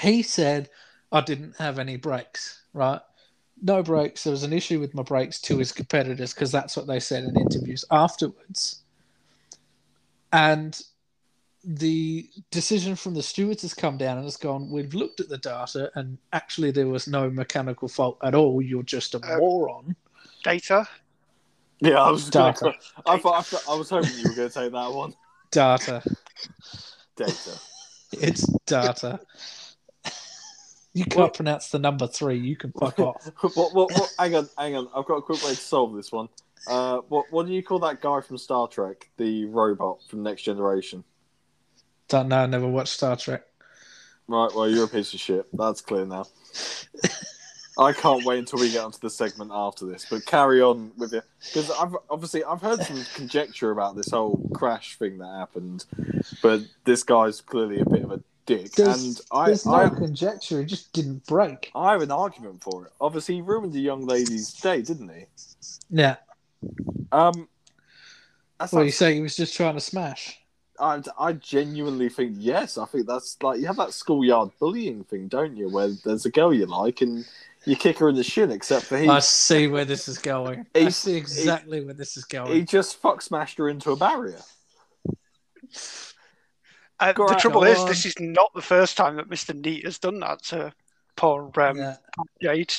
He 0.00 0.22
said, 0.22 0.68
"I 1.10 1.22
didn't 1.22 1.56
have 1.56 1.78
any 1.78 1.96
brakes." 1.96 2.62
Right. 2.72 3.00
No 3.66 3.82
brakes. 3.82 4.24
There 4.24 4.30
was 4.30 4.42
an 4.42 4.52
issue 4.52 4.78
with 4.78 4.94
my 4.94 5.02
brakes 5.02 5.40
to 5.40 5.56
his 5.56 5.72
competitors 5.72 6.34
because 6.34 6.52
that's 6.52 6.76
what 6.76 6.86
they 6.86 7.00
said 7.00 7.24
in 7.24 7.34
interviews 7.36 7.82
afterwards. 7.90 8.82
And 10.34 10.78
the 11.64 12.28
decision 12.50 12.94
from 12.94 13.14
the 13.14 13.22
stewards 13.22 13.62
has 13.62 13.72
come 13.72 13.96
down 13.96 14.18
and 14.18 14.26
has 14.26 14.36
gone, 14.36 14.70
we've 14.70 14.92
looked 14.92 15.20
at 15.20 15.30
the 15.30 15.38
data 15.38 15.90
and 15.94 16.18
actually 16.34 16.72
there 16.72 16.88
was 16.88 17.08
no 17.08 17.30
mechanical 17.30 17.88
fault 17.88 18.18
at 18.22 18.34
all. 18.34 18.60
You're 18.60 18.82
just 18.82 19.14
a 19.14 19.18
Uh, 19.18 19.38
moron. 19.38 19.96
Data. 20.42 20.86
Yeah, 21.80 22.02
I 22.02 22.10
was. 22.10 22.28
Gonna, 22.28 22.52
Data. 22.52 22.74
I 23.06 23.16
thought. 23.16 23.38
I, 23.38 23.42
thought, 23.42 23.64
I 23.68 23.74
was 23.74 23.88
hoping 23.88 24.12
you 24.18 24.28
were 24.28 24.34
going 24.34 24.48
to 24.48 24.54
take 24.54 24.72
that 24.72 24.92
one. 24.92 25.14
Data. 25.50 26.02
Data. 27.16 27.60
It's 28.12 28.46
data. 28.66 29.20
You 30.94 31.04
can't 31.04 31.34
pronounce 31.34 31.70
the 31.70 31.80
number 31.80 32.06
three. 32.06 32.38
You 32.38 32.56
can 32.56 32.72
fuck 32.72 32.98
off. 33.00 33.30
what, 33.40 33.74
what, 33.74 33.90
what, 33.92 34.14
hang 34.18 34.36
on, 34.36 34.48
hang 34.56 34.76
on. 34.76 34.88
I've 34.94 35.04
got 35.04 35.16
a 35.16 35.22
quick 35.22 35.42
way 35.44 35.50
to 35.50 35.56
solve 35.56 35.94
this 35.94 36.12
one. 36.12 36.28
Uh, 36.68 36.98
what, 37.08 37.26
what 37.30 37.46
do 37.46 37.52
you 37.52 37.62
call 37.62 37.80
that 37.80 38.00
guy 38.00 38.20
from 38.20 38.38
Star 38.38 38.68
Trek, 38.68 39.10
the 39.16 39.44
robot 39.46 39.98
from 40.08 40.22
Next 40.22 40.42
Generation? 40.42 41.04
Don't 42.08 42.28
know. 42.28 42.38
I 42.38 42.46
never 42.46 42.68
watched 42.68 42.92
Star 42.94 43.16
Trek. 43.16 43.42
Right, 44.28 44.50
well, 44.54 44.70
you're 44.70 44.84
a 44.84 44.88
piece 44.88 45.12
of 45.12 45.20
shit. 45.20 45.46
That's 45.52 45.80
clear 45.80 46.06
now. 46.06 46.26
I 47.76 47.92
can't 47.92 48.24
wait 48.24 48.38
until 48.38 48.60
we 48.60 48.70
get 48.70 48.84
onto 48.84 49.00
the 49.00 49.10
segment 49.10 49.50
after 49.52 49.84
this, 49.84 50.06
but 50.08 50.24
carry 50.26 50.62
on 50.62 50.92
with 50.96 51.12
it 51.12 51.24
because 51.40 51.70
I've 51.72 51.96
obviously 52.08 52.44
I've 52.44 52.60
heard 52.60 52.80
some 52.82 53.04
conjecture 53.14 53.72
about 53.72 53.96
this 53.96 54.10
whole 54.10 54.48
crash 54.54 54.96
thing 54.96 55.18
that 55.18 55.26
happened, 55.26 55.84
but 56.40 56.60
this 56.84 57.02
guy's 57.02 57.40
clearly 57.40 57.80
a 57.80 57.84
bit 57.84 58.04
of 58.04 58.12
a 58.12 58.22
dick, 58.46 58.72
There's, 58.72 59.04
and 59.04 59.20
I, 59.30 59.46
there's 59.46 59.66
no 59.66 59.74
I 59.74 59.88
conjecture. 59.88 60.60
It 60.60 60.66
just 60.66 60.92
didn't 60.92 61.26
break. 61.26 61.70
I 61.74 61.92
have 61.92 62.02
an 62.02 62.10
argument 62.10 62.62
for 62.62 62.86
it. 62.86 62.92
Obviously, 63.00 63.36
he 63.36 63.40
ruined 63.40 63.74
a 63.74 63.80
young 63.80 64.06
lady's 64.06 64.52
day, 64.54 64.82
didn't 64.82 65.08
he? 65.08 65.24
Yeah. 65.90 66.16
Um, 67.12 67.48
that's 68.58 68.72
Well, 68.72 68.82
like- 68.82 68.86
you 68.86 68.92
say 68.92 69.14
he 69.14 69.20
was 69.20 69.36
just 69.36 69.56
trying 69.56 69.74
to 69.74 69.80
smash. 69.80 70.40
I, 70.80 71.00
I 71.16 71.32
genuinely 71.34 72.08
think 72.08 72.34
yes. 72.36 72.78
I 72.78 72.84
think 72.86 73.06
that's 73.06 73.36
like 73.40 73.60
you 73.60 73.66
have 73.66 73.76
that 73.76 73.92
schoolyard 73.92 74.50
bullying 74.58 75.04
thing, 75.04 75.28
don't 75.28 75.56
you? 75.56 75.68
Where 75.68 75.90
there's 76.04 76.26
a 76.26 76.30
girl 76.30 76.52
you 76.52 76.66
like 76.66 77.00
and 77.00 77.24
you 77.64 77.76
kick 77.76 77.98
her 77.98 78.08
in 78.08 78.16
the 78.16 78.24
shin. 78.24 78.50
Except 78.50 78.86
for 78.86 78.98
he, 78.98 79.08
I 79.08 79.20
see 79.20 79.68
where 79.68 79.84
this 79.84 80.08
is 80.08 80.18
going. 80.18 80.66
I 80.74 80.88
see 80.88 81.14
exactly 81.14 81.84
where 81.84 81.94
this 81.94 82.16
is 82.16 82.24
going. 82.24 82.52
he 82.52 82.62
just 82.62 82.96
fuck 82.96 83.22
smashed 83.22 83.56
her 83.58 83.68
into 83.68 83.92
a 83.92 83.96
barrier. 83.96 84.40
Uh, 87.00 87.12
the 87.12 87.36
trouble 87.38 87.62
go 87.62 87.66
is, 87.66 87.84
this 87.86 88.06
is 88.06 88.14
not 88.20 88.52
the 88.54 88.62
first 88.62 88.96
time 88.96 89.16
that 89.16 89.28
Mr. 89.28 89.58
Neate 89.58 89.84
has 89.84 89.98
done 89.98 90.20
that 90.20 90.42
to 90.44 90.72
poor 91.16 91.50
um, 91.56 91.76
yeah. 91.76 91.96
Jade. 92.40 92.72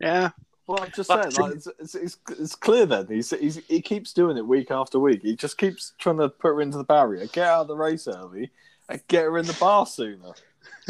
Yeah. 0.00 0.30
Well, 0.66 0.80
I'm 0.82 0.92
just 0.94 1.08
That's 1.08 1.34
saying, 1.34 1.48
like, 1.48 1.56
it's, 1.56 1.68
it's, 1.78 1.94
it's, 1.94 2.18
it's 2.38 2.54
clear 2.54 2.84
then. 2.86 3.06
He's, 3.08 3.30
he's, 3.30 3.56
he 3.66 3.80
keeps 3.80 4.12
doing 4.12 4.36
it 4.36 4.46
week 4.46 4.70
after 4.70 4.98
week. 4.98 5.22
He 5.22 5.34
just 5.34 5.56
keeps 5.56 5.94
trying 5.98 6.18
to 6.18 6.28
put 6.28 6.48
her 6.48 6.60
into 6.60 6.76
the 6.76 6.84
barrier, 6.84 7.26
get 7.26 7.48
out 7.48 7.62
of 7.62 7.68
the 7.68 7.76
race 7.76 8.06
early, 8.06 8.50
and 8.88 9.02
get 9.08 9.24
her 9.24 9.38
in 9.38 9.46
the 9.46 9.56
bar 9.58 9.86
sooner. 9.86 10.32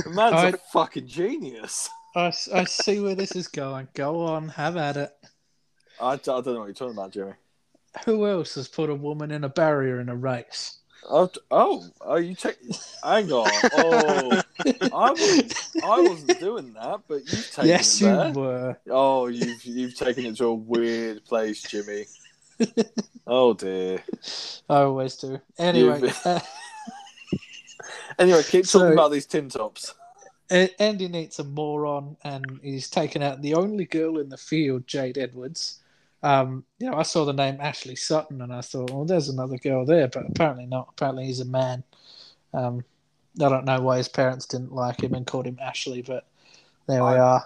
The 0.04 0.10
man's 0.10 0.34
I- 0.34 0.48
a 0.48 0.56
fucking 0.72 1.06
genius. 1.06 1.88
I, 2.16 2.32
I 2.52 2.64
see 2.64 3.00
where 3.00 3.14
this 3.14 3.36
is 3.36 3.46
going. 3.46 3.86
Go 3.94 4.20
on, 4.22 4.48
have 4.48 4.76
at 4.76 4.96
it. 4.96 5.12
I, 6.00 6.12
I 6.12 6.16
don't 6.16 6.46
know 6.46 6.58
what 6.60 6.66
you're 6.66 6.74
talking 6.74 6.94
about, 6.94 7.12
Jimmy. 7.12 7.32
Who 8.04 8.26
else 8.26 8.56
has 8.56 8.66
put 8.66 8.90
a 8.90 8.94
woman 8.94 9.30
in 9.30 9.44
a 9.44 9.48
barrier 9.48 10.00
in 10.00 10.08
a 10.08 10.16
race? 10.16 10.77
Oh, 11.08 11.30
oh, 11.50 11.84
oh 12.00 12.16
you 12.16 12.34
take. 12.34 12.56
Hang 13.02 13.30
on. 13.32 13.50
Oh, 13.72 14.42
I 14.92 15.10
wasn't, 15.10 15.54
I 15.82 16.00
wasn't 16.00 16.40
doing 16.40 16.72
that, 16.74 17.00
but 17.08 17.20
you've 17.30 17.50
taken 17.50 17.68
yes, 17.68 18.02
it 18.02 18.06
you 18.34 18.40
were. 18.40 18.76
Oh, 18.90 19.26
you've 19.28 19.64
you've 19.64 19.96
taken 19.96 20.26
it 20.26 20.36
to 20.36 20.46
a 20.46 20.54
weird 20.54 21.24
place, 21.24 21.62
Jimmy. 21.62 22.06
oh 23.26 23.54
dear. 23.54 24.02
I 24.68 24.80
always 24.82 25.16
do. 25.16 25.40
Anyway, 25.58 26.12
uh, 26.24 26.40
Anyway, 28.18 28.42
keep 28.42 28.66
So- 28.66 28.80
talking 28.80 28.92
about 28.94 29.12
these 29.12 29.26
tin 29.26 29.48
tops. 29.48 29.94
Andy 30.50 31.08
Neate's 31.08 31.38
a 31.40 31.44
moron, 31.44 32.16
and 32.24 32.58
he's 32.62 32.88
taken 32.88 33.22
out 33.22 33.42
the 33.42 33.54
only 33.54 33.84
girl 33.84 34.18
in 34.18 34.30
the 34.30 34.38
field, 34.38 34.86
Jade 34.86 35.18
Edwards. 35.18 35.80
Um, 36.22 36.64
you 36.78 36.90
know, 36.90 36.96
I 36.96 37.02
saw 37.02 37.24
the 37.24 37.32
name 37.32 37.58
Ashley 37.60 37.94
Sutton, 37.96 38.42
and 38.42 38.52
I 38.52 38.60
thought, 38.60 38.90
well, 38.90 39.04
there's 39.04 39.28
another 39.28 39.56
girl 39.58 39.84
there, 39.84 40.08
but 40.08 40.24
apparently 40.28 40.66
not. 40.66 40.88
Apparently, 40.90 41.26
he's 41.26 41.40
a 41.40 41.44
man. 41.44 41.84
Um, 42.52 42.84
I 43.40 43.48
don't 43.48 43.64
know 43.64 43.80
why 43.80 43.98
his 43.98 44.08
parents 44.08 44.46
didn't 44.46 44.72
like 44.72 45.00
him 45.02 45.14
and 45.14 45.26
called 45.26 45.46
him 45.46 45.58
Ashley, 45.62 46.02
but 46.02 46.26
there 46.88 47.04
we 47.04 47.12
are. 47.12 47.44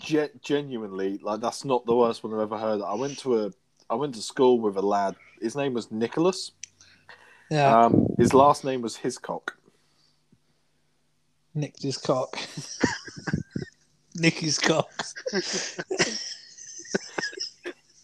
Ge- 0.00 0.32
genuinely, 0.42 1.18
like 1.22 1.40
that's 1.40 1.64
not 1.64 1.86
the 1.86 1.94
worst 1.94 2.24
one 2.24 2.34
I've 2.34 2.40
ever 2.40 2.58
heard. 2.58 2.82
I 2.82 2.94
went 2.94 3.18
to 3.20 3.44
a, 3.44 3.50
I 3.88 3.94
went 3.94 4.16
to 4.16 4.22
school 4.22 4.58
with 4.58 4.76
a 4.76 4.82
lad. 4.82 5.14
His 5.40 5.54
name 5.54 5.74
was 5.74 5.92
Nicholas. 5.92 6.50
Yeah, 7.50 7.84
Um, 7.84 8.08
his 8.18 8.34
last 8.34 8.64
name 8.64 8.82
was 8.82 8.96
Hiscock. 8.96 9.56
nicked 11.54 11.82
his 11.82 11.96
cock. 11.96 12.36
Nick 14.16 14.34
his 14.34 14.58
cock. 14.58 14.90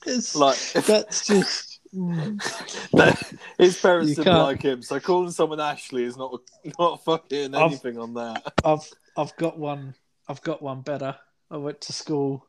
it's, 0.06 0.34
Like 0.34 0.58
that's 0.86 1.26
just. 1.26 1.70
his 3.58 3.80
parents 3.80 4.10
You 4.10 4.16
didn't 4.16 4.24
can't- 4.24 4.42
like 4.42 4.62
him, 4.62 4.82
so 4.82 4.98
calling 4.98 5.30
someone 5.30 5.60
Ashley 5.60 6.02
is 6.04 6.16
not 6.16 6.40
not 6.78 7.04
fucking 7.04 7.54
I've- 7.54 7.64
anything 7.64 7.98
on 7.98 8.14
that. 8.14 8.52
I've 8.64 8.88
I've 9.16 9.36
got 9.36 9.58
one. 9.58 9.94
I've 10.28 10.42
got 10.42 10.60
one 10.62 10.80
better. 10.80 11.14
I 11.50 11.56
went 11.58 11.80
to 11.82 11.92
school 11.92 12.46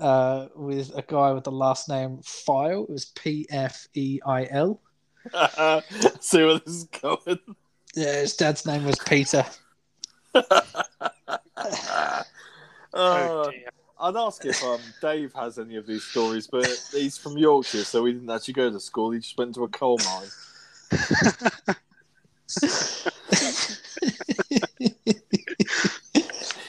uh, 0.00 0.48
with 0.56 0.90
a 0.96 1.02
guy 1.02 1.30
with 1.32 1.44
the 1.44 1.52
last 1.52 1.88
name 1.88 2.20
File. 2.24 2.82
It 2.84 2.90
was 2.90 3.04
P 3.06 3.46
F 3.50 3.86
E 3.94 4.18
I 4.26 4.48
L. 4.50 4.80
See 6.20 6.42
where 6.44 6.58
this 6.58 6.74
is 6.74 6.84
going. 6.84 7.38
Yeah, 7.94 8.20
his 8.20 8.34
dad's 8.34 8.66
name 8.66 8.84
was 8.84 8.98
Peter. 8.98 9.44
Oh, 10.34 12.22
Uh, 12.92 13.50
dear. 13.50 13.68
I'd 14.00 14.16
ask 14.16 14.44
if 14.44 14.62
um, 14.64 14.80
Dave 15.00 15.32
has 15.34 15.58
any 15.58 15.76
of 15.76 15.86
these 15.86 16.02
stories, 16.02 16.46
but 16.46 16.66
he's 16.92 17.16
from 17.16 17.38
Yorkshire, 17.38 17.84
so 17.84 18.04
he 18.04 18.12
didn't 18.12 18.30
actually 18.30 18.54
go 18.54 18.70
to 18.70 18.80
school. 18.80 19.10
He 19.12 19.20
just 19.20 19.38
went 19.38 19.54
to 19.54 19.64
a 19.64 19.68
coal 19.68 19.98
mine. 19.98 20.28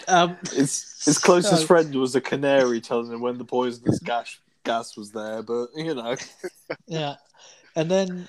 um, 0.07 0.38
His 0.53 1.01
his 1.03 1.17
closest 1.17 1.65
friend 1.67 1.93
was 1.95 2.15
a 2.15 2.21
canary 2.21 2.80
telling 2.82 3.11
him 3.11 3.21
when 3.21 3.38
the 3.38 3.45
poisonous 3.45 3.99
gas 3.99 4.39
gas 4.63 4.95
was 4.95 5.11
there, 5.11 5.41
but 5.41 5.67
you 5.76 5.93
know. 5.95 6.15
yeah, 6.88 7.15
and 7.76 7.89
then 7.89 8.28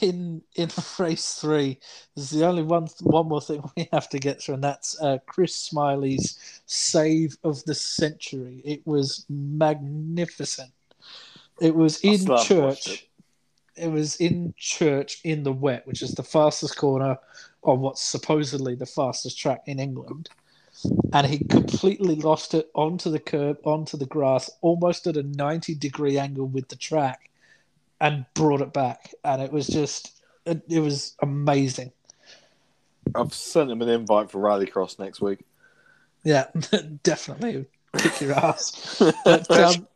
in 0.00 0.42
in 0.54 0.68
race 0.98 1.34
three, 1.34 1.78
there's 2.14 2.30
the 2.30 2.46
only 2.46 2.62
one 2.62 2.88
one 3.02 3.28
more 3.28 3.40
thing 3.40 3.62
we 3.76 3.88
have 3.92 4.08
to 4.10 4.18
get 4.18 4.42
through, 4.42 4.54
and 4.54 4.64
that's 4.64 5.00
uh, 5.00 5.18
Chris 5.26 5.54
Smiley's 5.54 6.38
save 6.66 7.36
of 7.44 7.64
the 7.64 7.74
century. 7.74 8.62
It 8.64 8.86
was 8.86 9.24
magnificent. 9.28 10.72
It 11.60 11.74
was 11.74 12.00
in 12.00 12.26
church. 12.42 13.06
It 13.76 13.90
was 13.90 14.16
in 14.16 14.54
church 14.58 15.20
in 15.24 15.42
the 15.42 15.52
wet, 15.52 15.86
which 15.86 16.02
is 16.02 16.14
the 16.14 16.22
fastest 16.22 16.76
corner 16.76 17.18
on 17.62 17.80
what's 17.80 18.02
supposedly 18.02 18.74
the 18.74 18.86
fastest 18.86 19.38
track 19.38 19.62
in 19.66 19.78
England. 19.78 20.28
and 21.12 21.26
he 21.26 21.38
completely 21.44 22.14
lost 22.16 22.54
it 22.54 22.70
onto 22.74 23.10
the 23.10 23.18
curb, 23.18 23.58
onto 23.64 23.96
the 23.96 24.06
grass, 24.06 24.50
almost 24.60 25.06
at 25.06 25.16
a 25.16 25.22
90 25.22 25.74
degree 25.74 26.18
angle 26.18 26.46
with 26.46 26.68
the 26.68 26.76
track, 26.76 27.29
and 28.00 28.24
brought 28.34 28.60
it 28.60 28.72
back. 28.72 29.12
And 29.24 29.42
it 29.42 29.52
was 29.52 29.66
just, 29.66 30.22
it, 30.46 30.62
it 30.68 30.80
was 30.80 31.16
amazing. 31.22 31.92
I've 33.14 33.34
sent 33.34 33.70
him 33.70 33.82
an 33.82 33.88
invite 33.88 34.30
for 34.30 34.40
Rallycross 34.40 34.98
next 34.98 35.20
week. 35.20 35.40
Yeah, 36.24 36.46
definitely 37.02 37.66
kick 37.96 38.20
your 38.20 38.32
ass. 38.36 39.02
But, 39.24 39.50
um, 39.50 39.88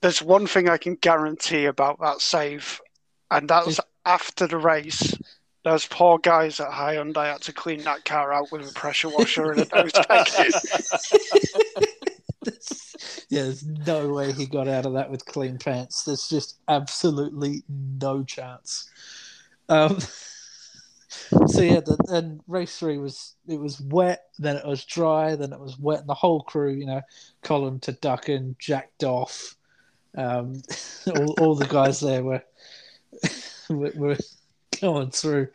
There's 0.00 0.22
one 0.22 0.46
thing 0.46 0.68
I 0.68 0.78
can 0.78 0.96
guarantee 0.96 1.66
about 1.66 2.00
that 2.00 2.20
save, 2.20 2.80
and 3.30 3.48
that 3.48 3.66
was 3.66 3.80
after 4.04 4.46
the 4.46 4.58
race. 4.58 5.14
Those 5.64 5.86
poor 5.86 6.18
guys 6.18 6.58
at 6.58 6.70
Hyundai 6.70 7.32
had 7.32 7.42
to 7.42 7.52
clean 7.52 7.84
that 7.84 8.04
car 8.04 8.32
out 8.32 8.50
with 8.50 8.68
a 8.68 8.74
pressure 8.74 9.08
washer 9.08 9.52
and 9.52 9.60
a 9.60 9.76
nose 9.76 9.92
packet. 10.08 10.54
Yeah, 12.44 12.52
there's 13.42 13.66
no 13.66 14.08
way 14.08 14.32
he 14.32 14.46
got 14.46 14.68
out 14.68 14.86
of 14.86 14.94
that 14.94 15.10
with 15.10 15.24
clean 15.24 15.58
pants. 15.58 16.04
There's 16.04 16.28
just 16.28 16.58
absolutely 16.68 17.62
no 17.68 18.24
chance. 18.24 18.90
Um, 19.68 19.98
so 21.46 21.60
yeah, 21.60 21.80
the, 21.80 21.96
and 22.10 22.40
race 22.46 22.78
three 22.78 22.98
was 22.98 23.34
it 23.46 23.58
was 23.58 23.80
wet, 23.80 24.24
then 24.38 24.56
it 24.56 24.66
was 24.66 24.84
dry, 24.84 25.36
then 25.36 25.52
it 25.52 25.60
was 25.60 25.78
wet, 25.78 26.00
and 26.00 26.08
the 26.08 26.14
whole 26.14 26.42
crew, 26.42 26.72
you 26.72 26.86
know, 26.86 27.02
Colin 27.42 27.80
to 27.80 27.92
Duckin, 27.92 28.56
Jack 28.58 28.90
Doff, 28.98 29.56
um, 30.16 30.62
all, 31.16 31.34
all 31.40 31.54
the 31.54 31.66
guys 31.66 32.00
there 32.00 32.22
were, 32.22 32.42
were 33.70 34.16
going 34.80 35.10
through. 35.10 35.48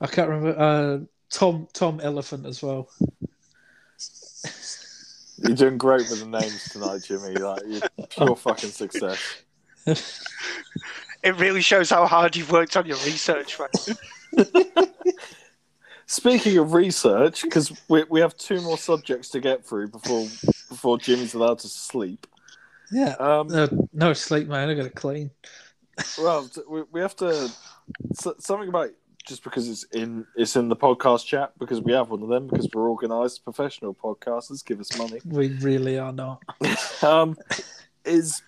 I 0.00 0.06
can't 0.06 0.28
remember 0.28 0.58
uh, 0.58 0.98
Tom 1.30 1.68
Tom 1.72 2.00
Elephant 2.00 2.46
as 2.46 2.62
well. 2.62 2.88
You're 5.38 5.56
doing 5.56 5.78
great 5.78 6.08
with 6.10 6.20
the 6.20 6.26
names 6.26 6.68
tonight, 6.70 7.02
Jimmy. 7.04 7.34
Like 7.34 7.62
you're 7.66 8.06
pure 8.10 8.36
fucking 8.36 8.70
success. 8.70 9.18
It 11.22 11.36
really 11.38 11.62
shows 11.62 11.90
how 11.90 12.06
hard 12.06 12.36
you've 12.36 12.52
worked 12.52 12.76
on 12.76 12.86
your 12.86 12.96
research, 12.98 13.58
man. 13.58 14.46
Speaking 16.06 16.58
of 16.58 16.72
research, 16.72 17.42
because 17.42 17.72
we, 17.88 18.04
we 18.08 18.20
have 18.20 18.36
two 18.36 18.60
more 18.62 18.78
subjects 18.78 19.28
to 19.30 19.40
get 19.40 19.64
through 19.66 19.88
before 19.88 20.26
before 20.68 20.98
Jimmy's 20.98 21.34
allowed 21.34 21.58
to 21.60 21.68
sleep. 21.68 22.26
Yeah, 22.90 23.14
Um, 23.18 23.48
uh, 23.52 23.68
no 23.92 24.12
sleep, 24.14 24.48
man. 24.48 24.70
I 24.70 24.74
got 24.74 24.84
to 24.84 24.90
clean. 24.90 25.30
well, 26.18 26.48
we, 26.68 26.82
we 26.92 27.00
have 27.00 27.16
to 27.16 27.50
so, 28.14 28.34
something 28.38 28.68
about 28.68 28.90
just 29.28 29.44
because 29.44 29.68
it's 29.68 29.84
in 29.92 30.26
it's 30.34 30.56
in 30.56 30.68
the 30.68 30.76
podcast 30.76 31.26
chat 31.26 31.52
because 31.58 31.80
we 31.80 31.92
have 31.92 32.10
one 32.10 32.22
of 32.22 32.28
them 32.28 32.46
because 32.48 32.68
we're 32.74 32.88
organised 32.90 33.44
professional 33.44 33.94
podcasters. 33.94 34.64
Give 34.64 34.80
us 34.80 34.96
money. 34.98 35.20
We 35.24 35.48
really 35.58 35.98
are 35.98 36.12
not. 36.12 36.42
Um, 37.02 37.36
is 38.04 38.42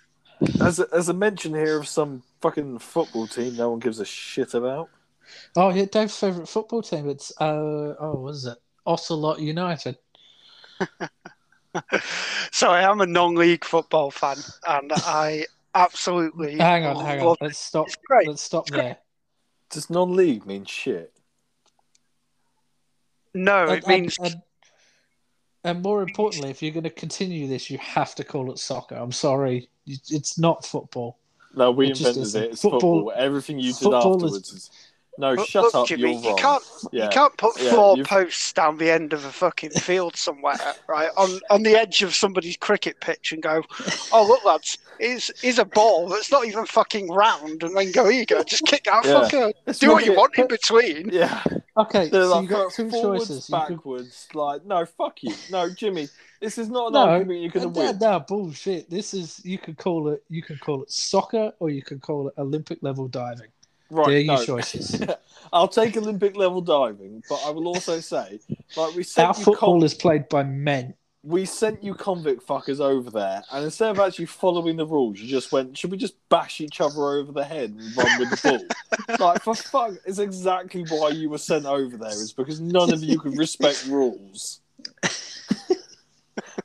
as 0.61 0.81
a, 0.81 0.87
as 0.93 1.09
a 1.09 1.13
mention 1.15 1.55
here 1.55 1.79
of 1.79 1.87
some 1.87 2.23
fucking 2.41 2.79
football 2.81 3.27
team 3.29 3.55
no 3.57 3.71
one 3.71 3.79
gives 3.79 4.01
a 4.01 4.05
shit 4.05 4.55
about. 4.55 4.89
Oh 5.55 5.71
yeah, 5.71 5.85
Dave's 5.85 6.19
favourite 6.19 6.49
football 6.49 6.83
team. 6.83 7.09
It's 7.09 7.31
uh 7.41 7.95
oh, 8.01 8.17
what 8.23 8.35
is 8.35 8.47
it? 8.47 8.59
Ocelot 8.87 9.39
United. 9.39 9.99
So 12.51 12.71
I 12.71 12.83
am 12.83 13.01
a 13.01 13.07
non-league 13.07 13.65
football 13.65 14.11
fan, 14.11 14.37
and 14.67 14.91
I 14.93 15.45
absolutely 15.77 16.59
Hang 16.59 16.85
on, 16.85 17.05
hang 17.05 17.21
on. 17.21 17.27
love- 17.27 17.37
Let's 17.41 17.59
stop. 17.59 17.87
It's 17.87 17.97
great. 18.07 18.27
Let's 18.27 18.43
stop 18.43 18.67
there. 18.69 18.99
Does 19.71 19.89
non-league 19.91 20.47
mean 20.47 20.65
shit? 20.65 21.13
No, 23.35 23.69
And, 23.69 23.79
it 23.79 23.87
means 23.87 24.17
and, 24.19 24.27
and, 24.27 24.43
and 25.65 25.83
more 25.83 26.03
importantly, 26.03 26.51
if 26.51 26.63
you're 26.63 26.73
going 26.73 26.85
to 26.85 26.91
continue 26.91 27.47
this, 27.47 27.71
you 27.71 27.79
have 27.79 28.15
to 28.17 28.25
call 28.25 28.51
it 28.51 28.59
soccer. 28.59 28.97
I'm 28.97 29.13
sorry, 29.13 29.69
it's 29.87 30.39
not 30.39 30.65
football. 30.67 31.19
No, 31.55 31.71
we 31.71 31.91
It 31.91 31.99
invented 32.01 32.35
it. 32.35 32.51
It's 32.53 32.63
football. 32.63 32.81
Football- 32.81 33.13
Everything 33.17 33.59
you 33.59 33.73
did 33.73 33.77
football 33.83 34.17
is- 34.17 34.23
afterwards 34.25 34.53
is. 34.53 34.71
No, 35.19 35.35
Look- 35.35 35.49
shut 35.49 35.65
look, 35.65 35.75
up. 35.75 35.87
Jimmy, 35.87 36.15
you're 36.15 36.31
you 36.31 36.37
can't 36.37 36.63
Yeah. 36.93 37.05
you 37.05 37.11
can't 37.11 37.37
put 37.37 37.61
Yeah, 37.61 37.75
four 37.75 37.97
you've- 37.97 38.09
posts 38.09 38.53
down 38.53 38.79
the 38.79 38.91
end 38.91 39.13
of 39.13 39.25
a 39.25 39.31
fucking 39.33 39.71
field 39.73 40.17
somewhere, 40.17 40.57
right? 40.89 41.11
On 41.17 41.41
on 41.51 41.63
the 41.63 41.77
edge 41.79 42.03
of 42.03 42.15
somebody's 42.15 42.57
cricket 42.57 43.01
pitch 43.01 43.33
and 43.33 43.43
go, 43.43 43.63
Oh 44.13 44.27
look 44.27 44.45
lads, 44.45 44.79
is 45.01 45.31
is 45.43 45.59
a 45.59 45.65
ball 45.65 46.09
that's 46.09 46.31
not 46.31 46.47
even 46.47 46.67
fucking 46.67 47.09
round 47.11 47.63
and 47.63 47.77
then 47.77 47.91
go, 47.93 48.09
Here 48.09 48.21
you 48.21 48.27
go, 48.27 48.43
just 48.43 48.65
kick 48.67 48.85
that 48.85 49.05
Yeah. 49.05 49.11
fucker. 49.29 49.53
Let's 49.67 49.79
Do 49.79 49.91
what 49.93 50.05
you 50.05 50.13
it- 50.13 50.17
want 50.19 50.37
in 50.39 50.47
between. 50.47 51.11
Yeah, 51.13 51.43
Okay, 51.77 52.09
they're 52.09 52.25
so 52.25 52.31
like 52.35 52.43
you 52.43 52.49
got 52.49 52.73
two 52.73 52.91
forwards, 52.91 53.29
choices. 53.29 53.49
You 53.49 53.57
could, 53.67 53.75
backwards. 53.77 54.29
Like, 54.35 54.65
no, 54.67 54.85
fuck 54.85 55.23
you. 55.23 55.35
No, 55.51 55.71
Jimmy, 55.71 56.09
this 56.41 56.59
is 56.59 56.69
not 56.69 56.89
an 56.89 56.93
no, 56.95 56.99
argument 57.01 57.41
you're 57.41 57.51
going 57.51 57.73
to 57.73 57.81
win. 57.81 57.99
no, 57.99 58.21
bullshit. 58.21 58.91
This 58.91 59.15
is 59.15 59.41
you 59.45 59.59
could 59.59 59.79
call 59.79 60.09
it. 60.09 60.23
You 60.29 60.43
could 60.43 60.61
call 60.61 60.83
it 60.83 60.91
soccer, 60.91 61.53
or 61.61 61.71
you 61.71 61.83
can 61.83 61.99
call 62.01 62.29
it 62.29 62.35
Olympic 62.39 62.79
level 62.83 63.09
diving. 63.09 63.49
Right, 63.93 64.07
There 64.07 64.21
are 64.21 64.25
no. 64.25 64.35
your 64.37 64.45
choices. 64.45 65.01
I'll 65.53 65.67
take 65.69 65.97
Olympic 65.97 66.37
level 66.37 66.61
diving, 66.61 67.25
but 67.29 67.41
I 67.45 67.51
will 67.51 67.67
also 67.67 67.99
say, 68.01 68.39
like, 68.77 68.95
we 68.95 69.03
sent 69.03 69.29
Our 69.29 69.35
football 69.35 69.79
con- 69.79 69.83
is 69.85 69.95
played 69.95 70.29
by 70.29 70.45
men. 70.45 70.95
We 71.23 71.45
sent 71.45 71.85
you 71.85 71.95
convict 71.95 72.47
fuckers 72.47 72.81
over 72.81 73.11
there, 73.11 73.43
and 73.53 73.65
instead 73.65 73.91
of 73.91 73.99
actually 73.99 74.27
following 74.27 74.77
the 74.77 74.87
rules, 74.87 75.21
you 75.21 75.29
just 75.29 75.53
went, 75.53 75.77
should 75.77 75.91
we 75.91 75.99
just 75.99 76.15
bash 76.31 76.61
each 76.61 76.81
other 76.81 76.99
over 76.99 77.31
the 77.31 77.45
head 77.45 77.71
and 77.71 77.97
run 77.97 78.19
with 78.19 78.31
the 78.31 78.41
ball? 78.43 79.19
like, 79.29 79.43
for 79.43 79.55
fuck, 79.55 79.93
it's 80.07 80.19
exactly 80.19 80.85
why 80.89 81.11
you 81.11 81.29
were 81.29 81.39
sent 81.39 81.67
over 81.67 81.97
there, 81.99 82.11
is 82.11 82.33
because 82.33 82.61
none 82.61 82.93
of 82.93 83.03
you 83.03 83.19
could 83.21 83.37
respect 83.37 83.87
rules. 83.87 84.61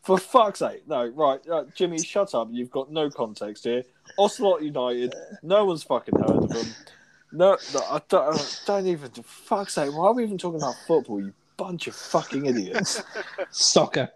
for 0.03 0.17
fuck's 0.17 0.59
sake. 0.59 0.87
No, 0.87 1.05
right, 1.07 1.39
uh, 1.49 1.65
Jimmy, 1.75 1.99
shut 1.99 2.33
up. 2.33 2.47
You've 2.49 2.71
got 2.71 2.89
no 2.89 3.09
context 3.09 3.65
here. 3.65 3.83
Ocelot 4.17 4.61
United, 4.61 5.13
no 5.43 5.65
one's 5.65 5.83
fucking 5.83 6.15
heard 6.17 6.43
of 6.43 6.49
them. 6.49 6.67
No, 7.33 7.57
no 7.73 7.79
I 7.89 7.99
don't, 8.07 8.39
I 8.39 8.41
don't 8.65 8.87
even, 8.87 9.09
for 9.09 9.23
fuck's 9.23 9.73
sake, 9.73 9.91
why 9.91 10.05
are 10.05 10.13
we 10.13 10.23
even 10.23 10.37
talking 10.37 10.61
about 10.61 10.75
football, 10.87 11.19
you 11.19 11.33
bunch 11.57 11.87
of 11.87 11.95
fucking 11.95 12.45
idiots? 12.45 13.03
Soccer. 13.51 14.11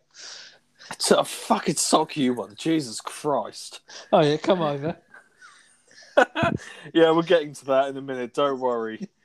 It's 0.92 1.12
a 1.12 1.24
fucking 1.24 1.76
sock 1.76 2.18
you 2.18 2.34
one. 2.34 2.56
Jesus 2.56 3.02
Christ. 3.02 3.82
Oh 4.12 4.22
yeah, 4.22 4.38
come 4.38 4.62
over. 4.62 4.98
yeah, 6.94 7.12
we're 7.12 7.24
getting 7.24 7.54
to 7.54 7.66
that 7.66 7.90
in 7.90 7.98
a 7.98 8.02
minute. 8.02 8.34
Don't 8.34 8.60
worry. 8.60 9.08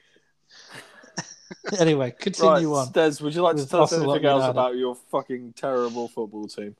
Anyway, 1.79 2.13
continue 2.19 2.73
right, 2.75 2.87
on. 2.87 2.93
Des, 2.93 3.23
would 3.23 3.35
you 3.35 3.43
like 3.43 3.57
to 3.57 3.67
tell 3.67 3.83
us 3.83 3.93
anything 3.93 4.25
else 4.25 4.43
United. 4.43 4.51
about 4.51 4.77
your 4.77 4.95
fucking 5.11 5.53
terrible 5.55 6.09
football 6.09 6.47
team? 6.47 6.75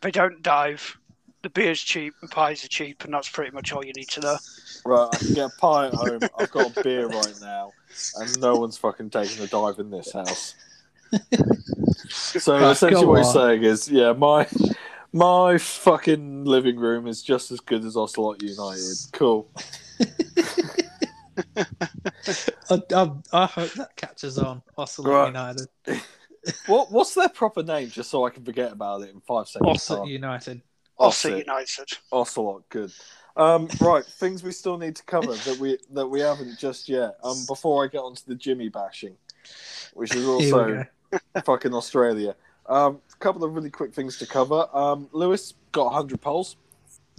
They 0.00 0.10
don't 0.10 0.42
dive. 0.42 0.98
The 1.42 1.50
beer's 1.50 1.80
cheap, 1.80 2.14
the 2.20 2.28
pies 2.28 2.64
are 2.64 2.68
cheap, 2.68 3.04
and 3.04 3.12
that's 3.12 3.28
pretty 3.28 3.50
much 3.50 3.72
all 3.72 3.84
you 3.84 3.92
need 3.94 4.08
to 4.10 4.20
know. 4.20 4.36
Right, 4.84 5.08
I 5.12 5.16
can 5.16 5.34
get 5.34 5.46
a 5.46 5.60
pie 5.60 5.88
at 5.88 5.94
home. 5.94 6.20
I've 6.38 6.50
got 6.50 6.76
a 6.76 6.82
beer 6.82 7.08
right 7.08 7.34
now, 7.40 7.72
and 8.16 8.40
no 8.40 8.56
one's 8.56 8.78
fucking 8.78 9.10
taking 9.10 9.42
a 9.42 9.46
dive 9.46 9.78
in 9.78 9.90
this 9.90 10.12
house. 10.12 10.54
So 12.08 12.58
Right, 12.58 12.70
essentially, 12.72 13.06
what 13.06 13.16
you're 13.16 13.24
saying 13.24 13.62
is, 13.64 13.88
yeah, 13.88 14.12
my 14.12 14.46
my 15.12 15.58
fucking 15.58 16.44
living 16.44 16.76
room 16.76 17.06
is 17.06 17.22
just 17.22 17.50
as 17.50 17.60
good 17.60 17.84
as 17.84 17.96
Ocelot 17.96 18.42
United. 18.42 18.96
Cool. 19.12 19.50
I, 21.56 22.82
I, 22.94 23.10
I 23.32 23.46
hope 23.46 23.72
that 23.72 23.96
catches 23.96 24.38
on. 24.38 24.62
Ocelot 24.76 25.08
Right. 25.08 25.26
United. 25.26 25.68
What 26.66 26.90
what's 26.90 27.14
their 27.14 27.28
proper 27.28 27.62
name, 27.62 27.88
just 27.88 28.10
so 28.10 28.26
I 28.26 28.30
can 28.30 28.44
forget 28.44 28.72
about 28.72 29.02
it 29.02 29.10
in 29.10 29.20
five 29.20 29.46
seconds? 29.46 29.88
Ocelot? 29.88 30.08
United. 30.08 30.60
Ossett 30.98 31.32
Ossett. 31.32 31.46
United. 31.46 31.98
Ocelot, 32.10 32.68
good. 32.68 32.92
Um, 33.36 33.68
right, 33.80 34.04
things 34.04 34.42
we 34.42 34.50
still 34.50 34.76
need 34.76 34.96
to 34.96 35.04
cover 35.04 35.34
that 35.34 35.58
we 35.58 35.78
that 35.92 36.06
we 36.06 36.20
haven't 36.20 36.58
just 36.58 36.88
yet. 36.88 37.16
Um, 37.22 37.44
before 37.46 37.84
I 37.84 37.86
get 37.86 37.98
onto 37.98 38.22
the 38.26 38.34
Jimmy 38.34 38.68
bashing, 38.68 39.16
which 39.94 40.10
is 40.10 40.16
Here 40.16 40.26
we 40.26 40.32
also 40.32 40.66
go. 40.66 40.84
fucking 41.44 41.74
Australia. 41.74 42.34
Um, 42.66 43.00
a 43.12 43.16
couple 43.16 43.44
of 43.44 43.54
really 43.54 43.70
quick 43.70 43.92
things 43.92 44.18
to 44.18 44.26
cover. 44.26 44.66
Um, 44.72 45.08
Lewis 45.12 45.54
got 45.72 45.86
100 45.86 46.20
poles. 46.20 46.56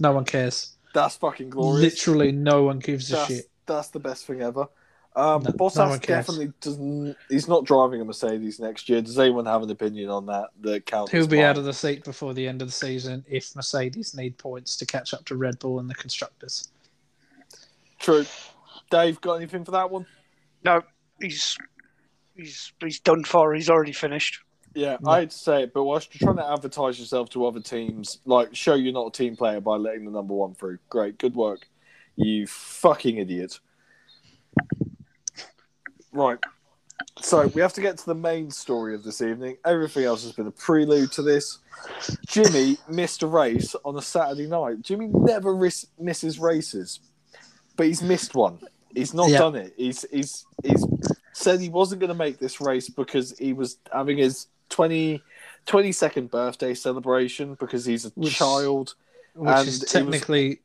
No 0.00 0.12
one 0.12 0.24
cares. 0.24 0.76
That's 0.94 1.16
fucking 1.16 1.50
glorious. 1.50 1.82
Literally, 1.82 2.32
no 2.32 2.62
one 2.62 2.78
gives 2.78 3.12
a 3.12 3.26
shit. 3.26 3.50
that's 3.66 3.88
the 3.88 4.00
best 4.00 4.26
thing 4.26 4.42
ever. 4.42 4.68
Um, 5.16 5.44
No- 5.44 5.50
Bottas 5.52 5.76
no 5.76 5.96
definitely 5.98 6.52
doesn't. 6.60 7.16
He's 7.28 7.46
not 7.46 7.64
driving 7.64 8.00
a 8.00 8.04
Mercedes 8.04 8.58
next 8.58 8.88
year. 8.88 9.00
Does 9.00 9.18
anyone 9.18 9.46
have 9.46 9.62
an 9.62 9.70
opinion 9.70 10.10
on 10.10 10.26
that? 10.26 10.48
That 10.60 10.86
counts. 10.86 11.12
He'll 11.12 11.26
be 11.28 11.36
mine? 11.36 11.46
out 11.46 11.58
of 11.58 11.64
the 11.64 11.72
seat 11.72 12.04
before 12.04 12.34
the 12.34 12.48
end 12.48 12.62
of 12.62 12.68
the 12.68 12.72
season 12.72 13.24
if 13.28 13.54
Mercedes 13.54 14.16
need 14.16 14.38
points 14.38 14.76
to 14.78 14.86
catch 14.86 15.14
up 15.14 15.24
to 15.26 15.36
Red 15.36 15.58
Bull 15.60 15.78
and 15.78 15.88
the 15.88 15.94
constructors. 15.94 16.68
True. 18.00 18.26
Dave, 18.90 19.20
got 19.20 19.34
anything 19.34 19.64
for 19.64 19.70
that 19.70 19.90
one? 19.90 20.04
No, 20.64 20.82
he's 21.20 21.56
he's 22.36 22.72
he's 22.80 23.00
done 23.00 23.24
for. 23.24 23.54
He's 23.54 23.70
already 23.70 23.92
finished. 23.92 24.40
Yeah, 24.74 24.96
No. 25.00 25.10
I 25.12 25.20
hate 25.20 25.30
to 25.30 25.38
say 25.38 25.62
it, 25.62 25.72
but 25.72 25.84
whilst 25.84 26.12
you're 26.14 26.26
trying 26.26 26.44
to 26.44 26.52
advertise 26.52 26.98
yourself 26.98 27.30
to 27.30 27.46
other 27.46 27.60
teams, 27.60 28.18
like 28.24 28.54
show 28.56 28.74
you're 28.74 28.92
not 28.92 29.06
a 29.06 29.12
team 29.12 29.36
player 29.36 29.60
by 29.60 29.76
letting 29.76 30.04
the 30.04 30.10
number 30.10 30.34
one 30.34 30.54
through. 30.54 30.78
Great, 30.88 31.16
good 31.18 31.36
work. 31.36 31.68
You 32.16 32.46
fucking 32.48 33.18
idiot. 33.18 33.60
Right. 36.12 36.38
So 37.20 37.46
we 37.48 37.60
have 37.60 37.72
to 37.74 37.80
get 37.80 37.98
to 37.98 38.06
the 38.06 38.14
main 38.14 38.50
story 38.50 38.94
of 38.94 39.02
this 39.02 39.20
evening. 39.20 39.56
Everything 39.64 40.04
else 40.04 40.22
has 40.24 40.32
been 40.32 40.46
a 40.46 40.50
prelude 40.52 41.12
to 41.12 41.22
this. 41.22 41.58
Jimmy 42.26 42.76
missed 42.88 43.22
a 43.22 43.26
race 43.26 43.74
on 43.84 43.96
a 43.96 44.02
Saturday 44.02 44.46
night. 44.46 44.82
Jimmy 44.82 45.08
never 45.12 45.54
ris- 45.54 45.86
misses 45.98 46.38
races, 46.38 47.00
but 47.76 47.86
he's 47.86 48.02
missed 48.02 48.34
one. 48.34 48.58
He's 48.94 49.12
not 49.14 49.28
Yeah. 49.28 49.38
done 49.38 49.56
it. 49.56 49.74
He's 49.76 50.04
he's 50.10 50.46
he's 50.62 50.84
said 51.34 51.60
he 51.60 51.68
wasn't 51.68 52.00
going 52.00 52.08
to 52.08 52.14
make 52.14 52.38
this 52.38 52.60
race 52.60 52.88
because 52.88 53.36
he 53.38 53.52
was 53.52 53.76
having 53.92 54.16
his 54.18 54.46
20, 54.70 55.22
22nd 55.66 56.30
birthday 56.30 56.72
celebration 56.74 57.54
because 57.54 57.84
he's 57.84 58.06
a 58.06 58.10
Which- 58.10 58.34
child. 58.36 58.94
Which 59.34 59.50
And 59.50 59.68
is 59.68 59.76
it 59.76 59.82
was- 59.82 59.90
technically, 59.92 60.60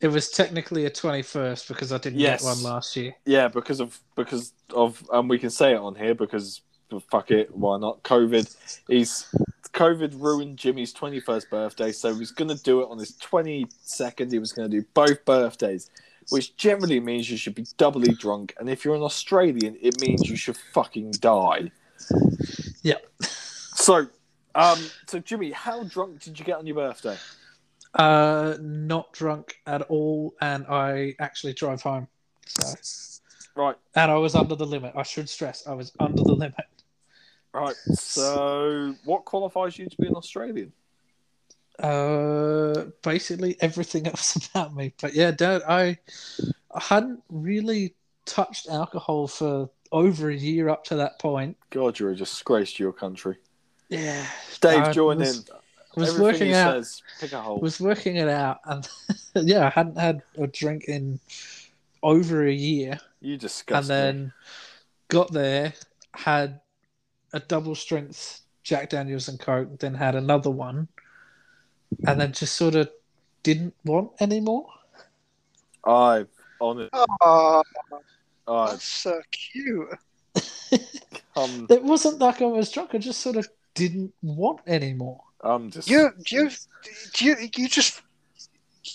it 0.00 0.08
was, 0.08 0.30
technically 0.30 0.86
a 0.86 0.90
twenty-first 0.90 1.68
because 1.68 1.92
I 1.92 1.98
didn't 1.98 2.18
Yes. 2.20 2.40
get 2.42 2.46
one 2.48 2.62
last 2.62 2.96
year. 2.96 3.14
Yeah, 3.26 3.48
because 3.48 3.80
of 3.80 4.00
because 4.16 4.52
of 4.74 5.02
and 5.12 5.28
we 5.28 5.38
can 5.38 5.50
say 5.50 5.72
it 5.74 5.78
on 5.78 5.94
here 5.94 6.14
because 6.14 6.62
fuck 7.10 7.30
it, 7.30 7.54
why 7.54 7.78
not? 7.78 8.02
COVID. 8.02 8.54
He's 8.88 9.26
COVID 9.74 10.20
ruined 10.20 10.56
Jimmy's 10.58 10.92
twenty 10.94 11.20
first 11.20 11.50
birthday, 11.50 11.92
so 11.92 12.14
he's 12.14 12.30
gonna 12.32 12.54
do 12.56 12.80
it 12.82 12.88
on 12.88 12.98
his 12.98 13.14
twenty 13.18 13.66
second. 13.82 14.32
He 14.32 14.38
was 14.38 14.52
gonna 14.52 14.68
do 14.70 14.82
both 14.94 15.24
birthdays, 15.26 15.90
which 16.30 16.56
generally 16.56 17.00
means 17.00 17.30
you 17.30 17.36
should 17.36 17.54
be 17.54 17.66
doubly 17.76 18.12
drunk, 18.14 18.54
and 18.58 18.68
if 18.68 18.84
you're 18.84 18.94
an 18.94 19.02
Australian, 19.02 19.76
it 19.80 20.00
means 20.00 20.28
you 20.28 20.36
should 20.36 20.56
fucking 20.56 21.12
die. 21.12 21.70
Yeah. 22.82 22.98
So, 23.20 24.08
um, 24.54 24.78
so 25.06 25.18
Jimmy, 25.18 25.50
how 25.50 25.84
drunk 25.84 26.20
did 26.22 26.38
you 26.38 26.44
get 26.44 26.58
on 26.58 26.66
your 26.66 26.76
birthday? 26.76 27.16
Uh, 27.94 28.56
not 28.60 29.12
drunk 29.12 29.56
at 29.66 29.82
all, 29.82 30.34
and 30.40 30.66
I 30.66 31.14
actually 31.18 31.52
drove 31.52 31.82
home. 31.82 32.08
So, 32.46 32.74
Right, 33.54 33.76
and 33.94 34.10
I 34.10 34.16
was 34.16 34.34
under 34.34 34.54
the 34.54 34.64
limit. 34.64 34.94
I 34.96 35.02
should 35.02 35.28
stress, 35.28 35.66
I 35.66 35.74
was 35.74 35.92
under 36.00 36.22
the 36.22 36.32
limit. 36.32 36.54
right. 37.52 37.76
So, 37.94 38.94
what 39.04 39.26
qualifies 39.26 39.78
you 39.78 39.86
to 39.86 39.96
be 39.98 40.06
an 40.06 40.14
Australian? 40.14 40.72
Uh, 41.78 42.86
basically 43.02 43.56
everything 43.60 44.06
else 44.12 44.36
about 44.48 44.74
me. 44.74 44.92
But 45.00 45.14
yeah, 45.14 45.30
Dad, 45.30 45.62
I, 45.68 45.98
I 46.74 46.80
hadn't 46.80 47.22
really 47.28 47.94
touched 48.26 48.68
alcohol 48.68 49.26
for 49.28 49.68
over 49.90 50.30
a 50.30 50.34
year 50.36 50.68
up 50.68 50.84
to 50.84 50.96
that 50.96 51.18
point. 51.18 51.56
God, 51.70 51.98
you're 51.98 52.10
a 52.10 52.16
disgrace 52.16 52.72
to 52.74 52.82
your 52.82 52.92
country. 52.92 53.36
Yeah, 53.88 54.24
Dave, 54.60 54.84
I 54.84 54.92
join 54.92 55.18
was- 55.18 55.38
in. 55.38 55.44
was 55.96 56.08
Everything 56.10 56.22
working 56.22 56.52
out. 56.54 56.72
says, 56.74 57.02
pick 57.20 57.32
a 57.32 57.40
hole. 57.40 57.58
was 57.60 57.80
working 57.80 58.16
it 58.16 58.28
out, 58.28 58.60
and 58.64 58.88
yeah, 59.34 59.66
I 59.66 59.70
hadn't 59.70 59.98
had 59.98 60.22
a 60.38 60.46
drink 60.46 60.84
in 60.84 61.20
over 62.02 62.46
a 62.46 62.52
year, 62.52 62.98
You 63.20 63.36
disgust 63.36 63.90
and 63.90 64.06
me. 64.18 64.22
then 64.22 64.32
got 65.08 65.32
there, 65.32 65.74
had 66.14 66.60
a 67.34 67.40
double 67.40 67.74
strength 67.74 68.40
Jack 68.62 68.90
Daniels 68.90 69.28
and 69.28 69.38
Coke, 69.38 69.78
then 69.80 69.94
had 69.94 70.14
another 70.14 70.50
one, 70.50 70.88
and 72.06 72.20
then 72.20 72.32
just 72.32 72.54
sort 72.56 72.74
of 72.74 72.90
didn't 73.42 73.74
want 73.84 74.12
any 74.20 74.40
more. 74.40 74.66
I've 75.84 76.28
on. 76.60 76.88
Oh, 76.92 77.06
ah, 77.20 77.62
I've 78.48 78.70
that's 78.70 78.84
so 78.84 79.20
cute. 79.30 79.88
come. 81.34 81.66
It 81.70 81.82
wasn't 81.82 82.18
like 82.18 82.40
I 82.40 82.46
was 82.46 82.70
drunk; 82.70 82.90
I 82.94 82.98
just 82.98 83.20
sort 83.20 83.36
of 83.36 83.48
didn't 83.74 84.12
want 84.22 84.60
any 84.66 84.92
more. 84.94 85.20
I'm 85.42 85.70
just. 85.70 85.88
You, 85.90 86.10
you, 86.28 86.50
you, 87.18 87.36
you 87.56 87.68
just. 87.68 88.02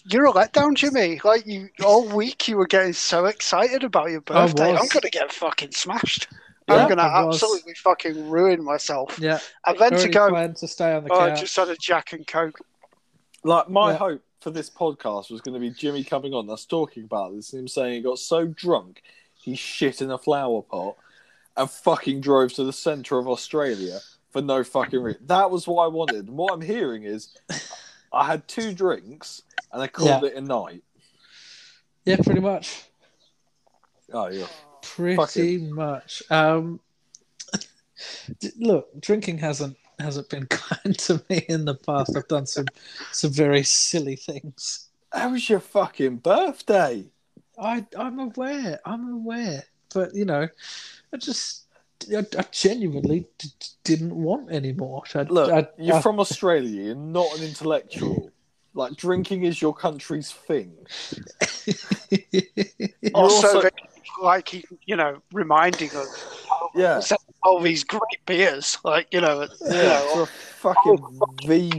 You're 0.05 0.27
a 0.27 0.33
letdown, 0.33 0.75
Jimmy. 0.75 1.19
Like 1.23 1.45
you, 1.45 1.69
all 1.83 2.07
week 2.07 2.47
you 2.47 2.57
were 2.57 2.67
getting 2.67 2.93
so 2.93 3.25
excited 3.25 3.83
about 3.83 4.09
your 4.11 4.21
I 4.29 4.45
birthday. 4.45 4.71
was. 4.73 4.81
I'm 4.81 4.87
gonna 4.87 5.09
get 5.09 5.31
fucking 5.31 5.71
smashed. 5.71 6.27
Yeah, 6.69 6.75
I'm 6.75 6.89
gonna 6.89 7.01
I 7.03 7.23
was. 7.23 7.41
absolutely 7.41 7.73
fucking 7.75 8.29
ruin 8.29 8.63
myself. 8.63 9.17
Yeah, 9.19 9.39
And 9.65 9.79
then 9.79 9.91
to 9.91 9.95
already 9.97 10.11
go, 10.11 10.29
planned 10.29 10.55
to 10.57 10.67
stay 10.67 10.93
on 10.93 11.05
the 11.05 11.13
oh, 11.13 11.19
I 11.19 11.29
couch. 11.29 11.39
just 11.39 11.55
had 11.55 11.69
a 11.69 11.77
Jack 11.77 12.11
and 12.13 12.27
Coke. 12.27 12.59
Like 13.47 13.69
my 13.69 13.91
Yeah. 13.91 13.97
hope 13.97 14.21
for 14.41 14.51
this 14.51 14.69
podcast 14.69 15.31
was 15.31 15.41
going 15.41 15.53
to 15.53 15.59
be 15.59 15.69
Jimmy 15.71 16.03
coming 16.03 16.33
on, 16.33 16.49
us 16.49 16.65
talking 16.65 17.05
about 17.05 17.33
this, 17.35 17.53
and 17.53 17.61
him 17.61 17.67
saying 17.67 17.93
he 17.95 18.01
got 18.01 18.19
so 18.19 18.45
drunk 18.45 19.01
he 19.35 19.55
shit 19.55 20.01
in 20.01 20.11
a 20.11 20.17
flower 20.17 20.61
pot 20.61 20.97
and 21.55 21.69
fucking 21.69 22.19
drove 22.19 22.51
to 22.53 22.63
the 22.65 22.73
centre 22.73 23.17
of 23.17 23.27
Australia 23.27 23.99
for 24.31 24.41
no 24.41 24.63
fucking 24.63 24.99
reason. 25.01 25.25
That 25.27 25.49
was 25.49 25.65
what 25.65 25.83
I 25.85 25.87
wanted. 25.87 26.27
And 26.27 26.35
what 26.35 26.53
I'm 26.53 26.59
hearing 26.61 27.03
is 27.03 27.37
I 28.11 28.25
had 28.25 28.45
two 28.49 28.73
drinks 28.73 29.43
and 29.71 29.81
I 29.81 29.87
called 29.87 30.23
Yeah. 30.23 30.29
it 30.29 30.35
a 30.35 30.41
night. 30.41 30.83
Yeah, 32.03 32.17
pretty 32.17 32.41
much. 32.41 32.83
Oh 34.11 34.27
yeah. 34.27 34.47
Pretty 34.81 35.57
much. 35.69 36.23
Um, 36.29 36.79
look, 38.57 38.89
drinking 38.99 39.37
hasn't 39.37 39.77
hasn't 39.99 40.29
been 40.29 40.45
kind 40.49 40.97
to 40.99 41.21
me 41.29 41.45
in 41.49 41.65
the 41.65 41.75
past. 41.75 42.15
I've 42.15 42.27
done 42.27 42.45
some 42.45 42.65
some 43.11 43.31
very 43.31 43.63
silly 43.63 44.15
things. 44.15 44.87
How 45.11 45.31
was 45.31 45.49
your 45.49 45.59
fucking 45.59 46.17
birthday? 46.17 47.05
I 47.59 47.85
I'm 47.97 48.19
aware. 48.19 48.79
I'm 48.85 49.11
aware. 49.13 49.63
But 49.93 50.13
you 50.13 50.25
know, 50.25 50.47
I 51.13 51.17
just 51.17 51.63
I, 52.15 52.25
I 52.37 52.43
genuinely 52.51 53.27
d- 53.39 53.47
d- 53.59 53.67
didn't 53.83 54.15
want 54.15 54.51
any 54.51 54.73
more. 54.73 55.03
I, 55.15 55.23
Look, 55.23 55.51
I, 55.51 55.67
you're 55.79 55.95
I- 55.95 56.01
from 56.01 56.19
Australia. 56.19 56.83
You're 56.83 56.95
not 56.95 57.35
an 57.37 57.43
intellectual. 57.43 58.29
Like 58.73 58.95
drinking 58.95 59.43
is 59.43 59.59
your 59.59 59.73
country's 59.73 60.31
thing. 60.31 60.71
You're 62.31 63.11
Also, 63.15 63.47
also- 63.47 63.61
they- 63.61 63.69
like 64.21 64.49
he, 64.49 64.65
you 64.85 64.95
know, 64.95 65.21
reminding 65.33 65.89
us 65.95 66.45
Yeah, 66.75 67.01
all 67.43 67.59
these 67.59 67.83
great 67.83 68.01
beers, 68.25 68.77
like 68.83 69.07
you 69.11 69.21
know, 69.21 69.41
you 69.43 69.47
yeah. 69.65 69.81
know, 69.83 70.21
a 70.23 70.25
fucking 70.25 71.19
V. 71.45 71.71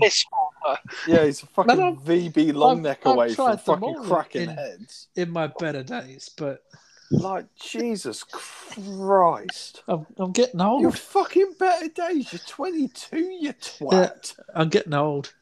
Yeah, 1.07 1.24
he's 1.24 1.43
a 1.43 1.47
fucking 1.47 1.76
Man, 1.78 1.99
I've- 2.05 2.30
VB 2.30 2.53
long 2.55 2.82
neck 2.82 3.01
I've 3.07 3.12
away 3.14 3.28
from 3.34 3.47
tried 3.47 3.64
them 3.64 3.80
fucking 3.80 4.05
cracking 4.05 4.43
in- 4.43 4.49
heads. 4.51 5.09
in 5.16 5.30
my 5.30 5.47
better 5.59 5.82
days, 5.82 6.30
but 6.36 6.62
Like 7.11 7.47
Jesus 7.55 8.22
Christ! 8.24 9.82
I'm, 9.89 10.07
I'm 10.18 10.32
getting 10.32 10.61
old. 10.61 10.82
You're 10.82 10.91
fucking 10.93 11.55
better 11.59 11.89
days. 11.89 12.32
You're 12.32 12.41
22. 12.47 13.18
You 13.41 13.53
twat. 13.55 14.39
I'm 14.55 14.68
getting 14.68 14.93
old. 14.95 15.32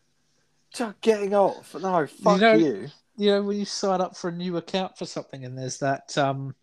Just 0.72 1.00
getting 1.00 1.34
old. 1.34 1.64
No, 1.80 2.06
fuck 2.06 2.40
know- 2.40 2.54
you. 2.54 2.88
you 3.16 3.30
know 3.30 3.42
when 3.42 3.58
you 3.58 3.64
sign 3.64 4.00
up 4.00 4.16
for 4.16 4.28
a 4.28 4.32
new 4.32 4.56
account 4.58 4.96
for 4.98 5.06
something 5.06 5.44
and 5.44 5.56
there's 5.58 5.78
that 5.78 6.16
um 6.18 6.54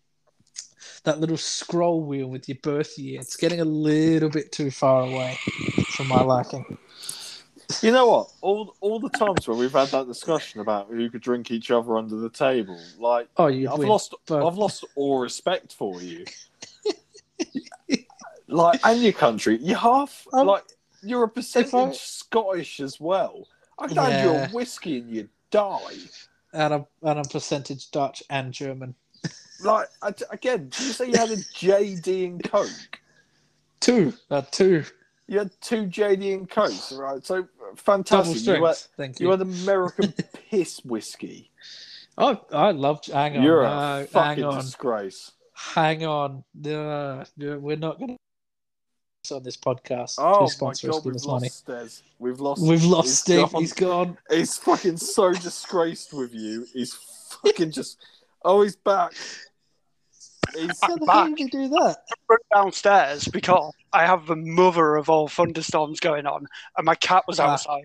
that 1.04 1.20
little 1.20 1.36
scroll 1.36 2.02
wheel 2.02 2.26
with 2.28 2.48
your 2.48 2.58
birth 2.62 2.98
year 2.98 3.20
it's 3.20 3.36
getting 3.36 3.60
a 3.60 3.64
little 3.64 4.28
bit 4.30 4.52
too 4.52 4.70
far 4.70 5.02
away 5.02 5.38
for 5.88 6.04
my 6.04 6.20
liking 6.22 6.78
You 7.80 7.92
know 7.92 8.06
what? 8.06 8.30
All 8.42 8.74
all 8.82 9.00
the 9.00 9.08
times 9.08 9.48
where 9.48 9.56
we've 9.56 9.72
had 9.72 9.88
that 9.88 10.06
discussion 10.06 10.60
about 10.60 10.88
who 10.90 11.08
could 11.08 11.22
drink 11.22 11.50
each 11.50 11.70
other 11.70 11.96
under 11.96 12.16
the 12.16 12.28
table, 12.28 12.78
like 12.98 13.26
oh 13.38 13.46
you 13.46 13.70
I've 13.70 13.78
win. 13.78 13.88
lost 13.88 14.14
but- 14.26 14.46
I've 14.46 14.58
lost 14.58 14.84
all 14.96 15.18
respect 15.20 15.72
for 15.72 16.02
you. 16.02 16.26
like 18.48 18.80
and 18.84 19.00
your 19.02 19.12
country. 19.12 19.56
You 19.60 19.76
half 19.76 20.26
Um, 20.32 20.46
like 20.46 20.64
you're 21.02 21.24
a 21.24 21.28
percentage 21.28 21.72
I- 21.72 21.92
Scottish 21.92 22.80
as 22.80 23.00
well. 23.00 23.46
I 23.78 23.88
could 23.88 23.96
hand 23.96 24.24
you 24.24 24.30
a 24.30 24.34
Yeah. 24.34 24.52
whiskey 24.52 24.98
and 24.98 25.10
you'd 25.10 25.30
die. 25.50 25.94
and 26.52 26.72
I'm, 26.74 26.86
and 27.02 27.18
I'm 27.18 27.24
percentage 27.24 27.90
Dutch 27.90 28.22
and 28.30 28.52
German 28.52 28.94
Like 29.60 29.88
again, 30.30 30.68
did 30.68 30.80
you 30.80 30.92
say 30.92 31.06
you 31.10 31.16
had 31.18 31.30
a 31.30 31.36
JD 31.36 32.26
and 32.26 32.42
Coke? 32.44 33.00
two 33.80 34.14
uh, 34.30 34.42
two 34.50 34.84
You 35.28 35.38
had 35.38 35.50
two 35.60 35.86
JD 35.86 36.34
and 36.34 36.50
Cokes, 36.50 36.92
right? 36.92 37.24
So 37.24 37.46
fantastic. 37.76 38.46
You 38.46 38.64
had, 38.64 38.76
thank 38.96 39.20
you 39.20 39.26
you, 39.26 39.30
had 39.30 39.40
American 39.42 40.12
piss 40.50 40.84
whiskey. 40.84 41.50
oh 42.18 42.40
I 42.52 42.70
love 42.72 43.04
hang 43.06 43.36
on 43.36 43.42
You're 43.42 43.62
a 43.62 44.00
no, 44.00 44.06
fucking 44.10 44.42
hang 44.42 44.52
on 44.52 44.60
disgrace. 44.60 45.32
hang 45.52 46.04
on 46.06 46.44
no, 46.54 47.24
no, 47.36 47.58
we're 47.58 47.76
not 47.76 47.98
gonna 47.98 48.16
on 49.32 49.42
this 49.42 49.56
podcast 49.56 50.16
Oh 50.18 50.48
my 50.60 50.72
god, 50.82 51.04
we've 51.04 51.14
lost 51.14 51.26
money 51.26 51.48
Stez. 51.48 52.02
We've 52.18 52.40
lost. 52.40 52.62
we've 52.62 52.84
lost 52.84 53.08
he's 53.08 53.18
Steve 53.18 53.50
gone. 53.52 53.60
he's 53.62 53.72
gone 53.72 54.18
He's 54.30 54.56
fucking 54.58 54.98
so 54.98 55.32
disgraced 55.32 56.12
with 56.12 56.34
you. 56.34 56.66
He's 56.72 56.92
fucking 57.42 57.70
just. 57.70 57.98
Oh, 58.44 58.62
he's 58.62 58.76
back. 58.76 59.12
He's 60.54 60.78
how 60.82 60.96
the 60.96 61.06
hell 61.06 61.06
back. 61.06 61.28
did 61.36 61.40
you 61.40 61.50
do 61.50 61.68
that 61.70 61.96
run 62.28 62.38
downstairs 62.54 63.26
because 63.26 63.72
I 63.92 64.06
have 64.06 64.26
the 64.26 64.36
mother 64.36 64.94
of 64.96 65.08
all 65.10 65.26
thunderstorms 65.28 65.98
going 66.00 66.26
on, 66.26 66.46
and 66.76 66.84
my 66.84 66.94
cat 66.96 67.24
was 67.26 67.40
Ah. 67.40 67.52
outside. 67.52 67.84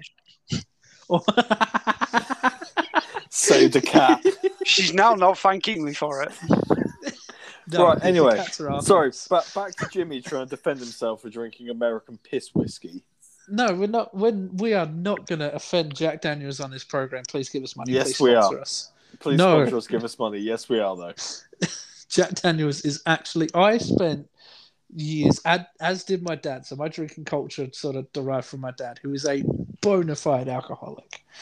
saved 3.29 3.75
a 3.75 3.81
cat. 3.81 4.23
She's 4.65 4.93
now 4.93 5.15
not 5.15 5.37
thanking 5.37 5.83
me 5.83 5.93
for 5.93 6.23
it. 6.23 6.31
No, 7.71 7.85
Right, 7.89 8.03
anyway, 8.03 8.35
cats 8.35 8.59
are 8.61 8.81
Sorry, 8.81 9.09
assholes. 9.09 9.27
but 9.29 9.51
back 9.53 9.75
to 9.75 9.87
Jimmy 9.93 10.21
trying 10.23 10.45
to 10.45 10.49
defend 10.49 10.79
himself 10.79 11.21
for 11.21 11.29
drinking 11.29 11.69
American 11.69 12.17
piss 12.23 12.49
whiskey. 12.55 13.03
No, 13.47 13.71
we're 13.75 13.85
not. 13.87 14.11
When 14.15 14.57
we 14.57 14.73
are 14.73 14.87
not 14.87 15.27
going 15.27 15.37
to 15.37 15.53
offend 15.53 15.95
Jack 15.95 16.21
Daniels 16.21 16.59
on 16.59 16.71
this 16.71 16.83
program. 16.83 17.21
Please 17.29 17.47
give 17.47 17.63
us 17.63 17.75
money. 17.75 17.91
Yes, 17.93 18.17
Please 18.17 18.21
we 18.21 18.33
are. 18.33 18.59
us. 18.59 18.91
Please 19.19 19.37
No. 19.37 19.59
sponsor 19.61 19.77
us, 19.77 19.87
give 19.87 20.03
us 20.03 20.17
money. 20.19 20.39
Yes, 20.39 20.69
we 20.69 20.79
are 20.79 20.95
though. 20.95 21.13
Jack 22.09 22.31
Daniels 22.35 22.81
is 22.85 23.01
actually. 23.05 23.49
I 23.53 23.77
spent 23.77 24.27
years, 24.95 25.39
as 25.79 26.03
did 26.03 26.23
my 26.23 26.35
dad. 26.35 26.65
So 26.65 26.75
my 26.75 26.87
drinking 26.87 27.25
culture 27.25 27.67
sort 27.73 27.95
of 27.95 28.11
derived 28.13 28.45
from 28.47 28.61
my 28.61 28.71
dad, 28.71 28.99
who 29.03 29.13
is 29.13 29.25
a 29.25 29.43
bona 29.81 30.15
fide 30.15 30.47
alcoholic. 30.49 31.23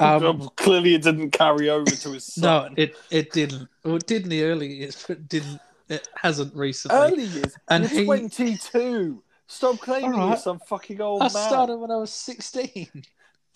Um, 0.00 0.48
Clearly, 0.54 0.94
it 0.94 1.02
didn't 1.02 1.30
carry 1.32 1.68
over 1.70 1.90
to 1.90 2.12
his 2.12 2.24
son. 2.34 2.42
No, 2.42 2.74
it 2.76 2.94
it 3.10 3.32
didn't. 3.32 3.68
Well, 3.84 3.96
it 3.96 4.06
did 4.06 4.22
in 4.24 4.28
the 4.28 4.44
early 4.44 4.72
years, 4.72 5.04
but 5.08 5.28
didn't. 5.28 5.60
It 5.88 6.06
hasn't 6.14 6.54
recently. 6.54 6.96
Early 6.98 7.24
years, 7.24 7.56
And 7.68 7.84
he- 7.86 8.04
22. 8.04 9.22
Stop 9.48 9.78
claiming 9.80 10.12
All 10.14 10.28
you're 10.28 10.36
some 10.36 10.60
fucking 10.60 11.00
old 11.00 11.22
I 11.22 11.24
man. 11.24 11.30
started 11.30 11.78
when 11.78 11.90
I 11.90 11.96
was 11.96 12.12
sixteen. 12.12 13.02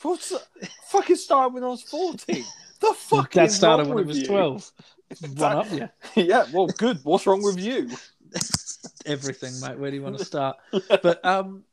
What's 0.01 0.33
fucking 0.89 1.17
started 1.17 1.55
when 1.55 1.65
I 1.65 1.69
was 1.69 1.83
14. 1.83 2.45
The 2.81 2.95
fuck 2.97 3.37
is 3.37 3.55
started 3.55 3.87
when 3.87 3.93
I 3.93 4.01
with 4.01 4.07
was 4.09 4.19
you? 4.19 4.27
twelve. 4.27 4.71
One 5.37 5.57
up 5.57 5.71
you. 5.71 5.89
yeah, 6.23 6.47
well, 6.53 6.67
good. 6.67 6.99
What's 7.05 7.27
wrong 7.27 7.43
with 7.43 7.59
you? 7.59 7.91
Everything, 9.07 9.53
mate. 9.61 9.79
Where 9.79 9.91
do 9.91 9.97
you 9.97 10.03
want 10.03 10.19
to 10.19 10.25
start? 10.25 10.57
But 10.89 11.25
um, 11.25 11.65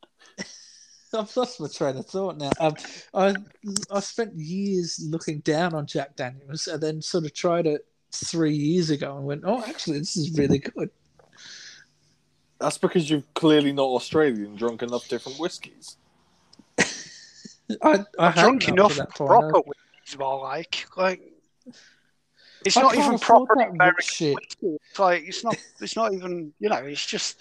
I've 1.13 1.35
lost 1.35 1.59
my 1.59 1.67
train 1.67 1.97
of 1.97 2.05
thought 2.05 2.37
now. 2.37 2.51
Um, 2.59 2.75
I 3.13 3.35
I 3.89 3.99
spent 4.01 4.35
years 4.35 4.99
looking 5.09 5.39
down 5.39 5.73
on 5.73 5.87
Jack 5.87 6.15
Daniels, 6.15 6.67
and 6.67 6.81
then 6.83 7.01
sort 7.01 7.25
of 7.25 7.33
tried 7.33 7.65
it 7.65 7.85
three 8.11 8.53
years 8.55 8.89
ago, 8.89 9.15
and 9.17 9.25
went, 9.25 9.43
"Oh, 9.45 9.63
actually, 9.65 9.99
this 9.99 10.17
is 10.17 10.37
really 10.37 10.59
good." 10.59 10.89
That's 12.59 12.77
because 12.77 13.09
you're 13.09 13.23
clearly 13.35 13.71
not 13.71 13.85
Australian, 13.85 14.55
drunk 14.55 14.83
enough 14.83 15.07
different 15.07 15.39
whiskies. 15.39 15.95
I 17.81 17.91
I 17.91 18.05
I've 18.19 18.35
drunk 18.35 18.67
enough 18.67 18.93
to 18.93 18.97
that 18.99 19.15
point. 19.15 19.27
proper 19.29 19.59
whiskey, 19.59 20.17
more 20.17 20.41
like 20.41 20.85
like. 20.97 21.21
It's 22.65 22.75
I 22.75 22.81
not 22.81 22.95
even 22.97 23.17
proper 23.19 23.53
American 23.53 24.03
shit. 24.03 24.35
whiskey. 24.35 24.77
It's 24.89 24.99
like 24.99 25.23
it's 25.25 25.43
not. 25.43 25.57
It's 25.79 25.95
not 25.95 26.13
even. 26.13 26.53
You 26.59 26.69
know. 26.69 26.77
It's 26.77 27.05
just. 27.05 27.37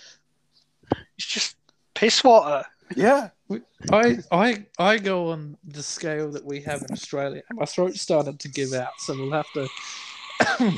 It's 1.17 1.27
just 1.27 1.57
piss 1.95 2.23
water. 2.23 2.65
Yeah. 2.97 3.31
I 3.91 4.19
I 4.31 4.67
I 4.79 4.99
go 4.99 5.31
on 5.31 5.57
the 5.65 5.83
scale 5.83 6.31
that 6.33 6.45
we 6.45 6.61
have 6.63 6.83
in 6.83 6.93
Australia. 6.93 7.43
My 7.53 7.65
throat's 7.65 8.01
started 8.01 8.39
to 8.41 8.49
give 8.49 8.73
out, 8.73 8.93
so 8.99 9.15
we'll 9.15 9.33
have 9.33 9.51
to. 9.55 9.69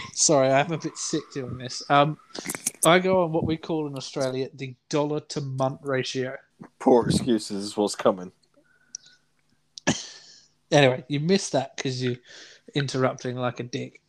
Sorry, 0.14 0.48
I'm 0.48 0.72
a 0.72 0.78
bit 0.78 0.96
sick 0.96 1.22
doing 1.34 1.58
this. 1.58 1.82
Um, 1.90 2.16
I 2.84 2.98
go 2.98 3.24
on 3.24 3.32
what 3.32 3.44
we 3.44 3.56
call 3.56 3.86
in 3.86 3.96
Australia 3.96 4.48
the 4.54 4.74
dollar 4.88 5.20
to 5.20 5.40
month 5.40 5.80
ratio. 5.82 6.36
Poor 6.78 7.06
excuses 7.08 7.64
is 7.64 7.76
what's 7.76 7.94
coming. 7.94 8.32
Anyway, 10.70 11.04
you 11.08 11.20
missed 11.20 11.52
that 11.52 11.76
because 11.76 12.02
you're 12.02 12.16
interrupting 12.74 13.36
like 13.36 13.60
a 13.60 13.64
dick. 13.64 14.00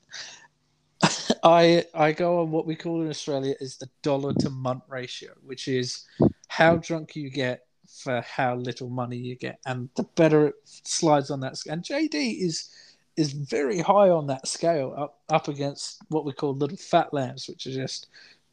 I 1.44 1.86
I 1.94 2.12
go 2.12 2.42
on 2.42 2.52
what 2.52 2.68
we 2.68 2.76
call 2.76 3.02
in 3.02 3.10
Australia 3.10 3.56
is 3.60 3.78
the 3.78 3.90
dollar 4.04 4.34
to 4.36 4.50
month 4.50 4.84
ratio, 4.88 5.32
which 5.44 5.68
is 5.68 6.06
how 6.48 6.76
drunk 6.78 7.16
you 7.16 7.30
get 7.30 7.66
for 7.88 8.22
how 8.22 8.56
little 8.56 8.90
money 8.90 9.18
you 9.18 9.36
get, 9.36 9.60
and 9.66 9.90
the 9.96 10.04
better 10.04 10.48
it 10.48 10.56
slides 10.64 11.32
on 11.32 11.40
that. 11.42 11.58
sc- 11.58 11.68
And 11.70 11.84
JD 11.84 12.42
is 12.42 12.70
is 13.18 13.34
very 13.34 13.80
high 13.80 14.10
on 14.10 14.28
that 14.28 14.48
scale, 14.48 14.94
up 14.98 15.20
up 15.30 15.48
against 15.48 16.02
what 16.10 16.26
we 16.26 16.32
call 16.34 16.56
little 16.56 16.78
fat 16.78 17.14
lambs, 17.14 17.48
which 17.48 17.66
are 17.68 17.72
just 17.74 18.08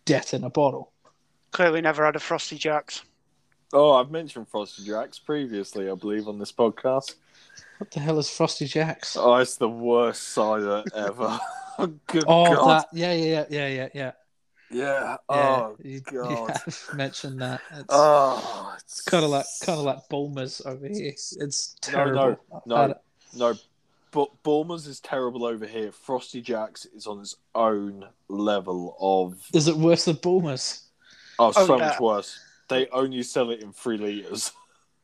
death 0.07 0.33
in 0.33 0.45
a 0.45 0.51
bottle. 0.51 0.93
Clearly, 1.51 1.81
never 1.81 2.05
had 2.05 2.17
a 2.17 2.21
frosty 2.21 2.57
jacks. 2.57 3.03
Oh, 3.73 3.93
I've 3.93 4.11
mentioned 4.11 4.49
Frosty 4.49 4.83
Jacks 4.83 5.19
previously, 5.19 5.91
I 5.91 5.95
believe, 5.95 6.27
on 6.27 6.39
this 6.39 6.53
podcast. 6.53 7.17
What 7.79 7.91
the 7.91 8.01
hell 8.01 8.19
is 8.19 8.29
Frosty 8.31 8.67
Jacks? 8.67 9.17
Oh, 9.19 9.37
it's 9.37 9.57
the 9.57 9.69
worst 9.69 10.29
cider 10.29 10.85
ever. 10.95 11.39
Good 12.07 12.25
Oh, 12.27 12.55
God. 12.55 12.69
that 12.81 12.89
yeah, 12.93 13.13
yeah, 13.13 13.45
yeah, 13.51 13.69
yeah, 13.69 13.89
yeah, 13.95 14.13
Yeah. 14.71 15.11
yeah. 15.11 15.17
Oh, 15.29 15.77
you, 15.83 15.91
you 15.93 16.01
God. 16.23 16.51
have 16.51 16.89
mentioned 16.95 17.41
that. 17.41 17.61
It's 17.73 17.85
oh, 17.91 18.75
it's 18.81 19.03
kind 19.03 19.25
of 19.25 19.31
like 19.31 19.47
kind 19.63 19.79
of 19.79 19.85
like 19.85 19.99
Bulmers 20.11 20.61
over 20.67 20.89
here. 20.89 21.13
It's 21.13 21.77
terrible. 21.81 22.37
no, 22.67 22.77
I've 22.77 22.89
no. 22.89 22.95
No, 23.35 23.55
but 24.11 24.43
Bulmer's 24.43 24.87
is 24.89 24.99
terrible 25.01 25.45
over 25.45 25.67
here. 25.67 25.93
Frosty 25.93 26.41
Jacks 26.41 26.87
is 26.87 27.07
on 27.07 27.21
its 27.21 27.37
own 27.55 28.07
level 28.29 28.97
of. 29.01 29.39
Is 29.53 29.69
it 29.69 29.77
worse 29.77 30.07
than 30.07 30.17
Bulmers? 30.17 30.85
Oh, 31.39 31.49
Oh, 31.49 31.53
so 31.67 31.79
yeah. 31.79 31.87
much 31.91 32.01
worse. 32.01 32.41
They 32.69 32.89
only 32.89 33.23
sell 33.23 33.51
it 33.51 33.63
in 33.63 33.73
three 33.73 33.99
liters. 33.99 34.51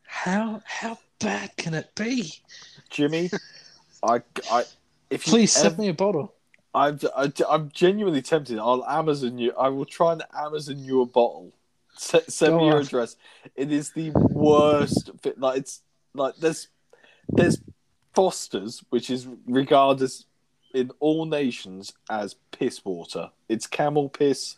How 0.06 0.60
how 0.64 0.98
bad 1.20 1.56
can 1.56 1.74
it 1.74 1.94
be? 1.94 2.32
Jimmy, 2.90 3.30
I, 4.02 4.22
I, 4.50 4.64
if 5.10 5.26
you 5.26 5.32
Please 5.32 5.56
ever- 5.56 5.68
send 5.70 5.78
me 5.78 5.88
a 5.88 5.94
bottle. 5.94 6.34
I'm, 6.76 6.98
I, 7.16 7.32
I'm 7.48 7.70
genuinely 7.72 8.20
tempted. 8.20 8.58
I'll 8.58 8.84
Amazon 8.84 9.38
you. 9.38 9.52
I 9.56 9.68
will 9.68 9.84
try 9.84 10.12
and 10.12 10.24
Amazon 10.36 10.80
you 10.82 11.02
a 11.02 11.06
bottle. 11.06 11.52
S- 11.96 12.24
send 12.34 12.54
Go 12.54 12.58
me 12.58 12.66
your 12.66 12.80
address. 12.80 13.14
It 13.54 13.70
is 13.70 13.92
the 13.92 14.10
worst. 14.10 15.10
Fit. 15.22 15.38
Like 15.38 15.58
it's 15.58 15.82
like 16.14 16.34
there's 16.36 16.66
there's 17.28 17.60
Foster's, 18.12 18.82
which 18.90 19.08
is 19.08 19.28
regarded 19.46 20.10
in 20.74 20.90
all 20.98 21.26
nations 21.26 21.92
as 22.10 22.34
piss 22.50 22.84
water. 22.84 23.30
It's 23.48 23.68
camel 23.68 24.08
piss. 24.08 24.56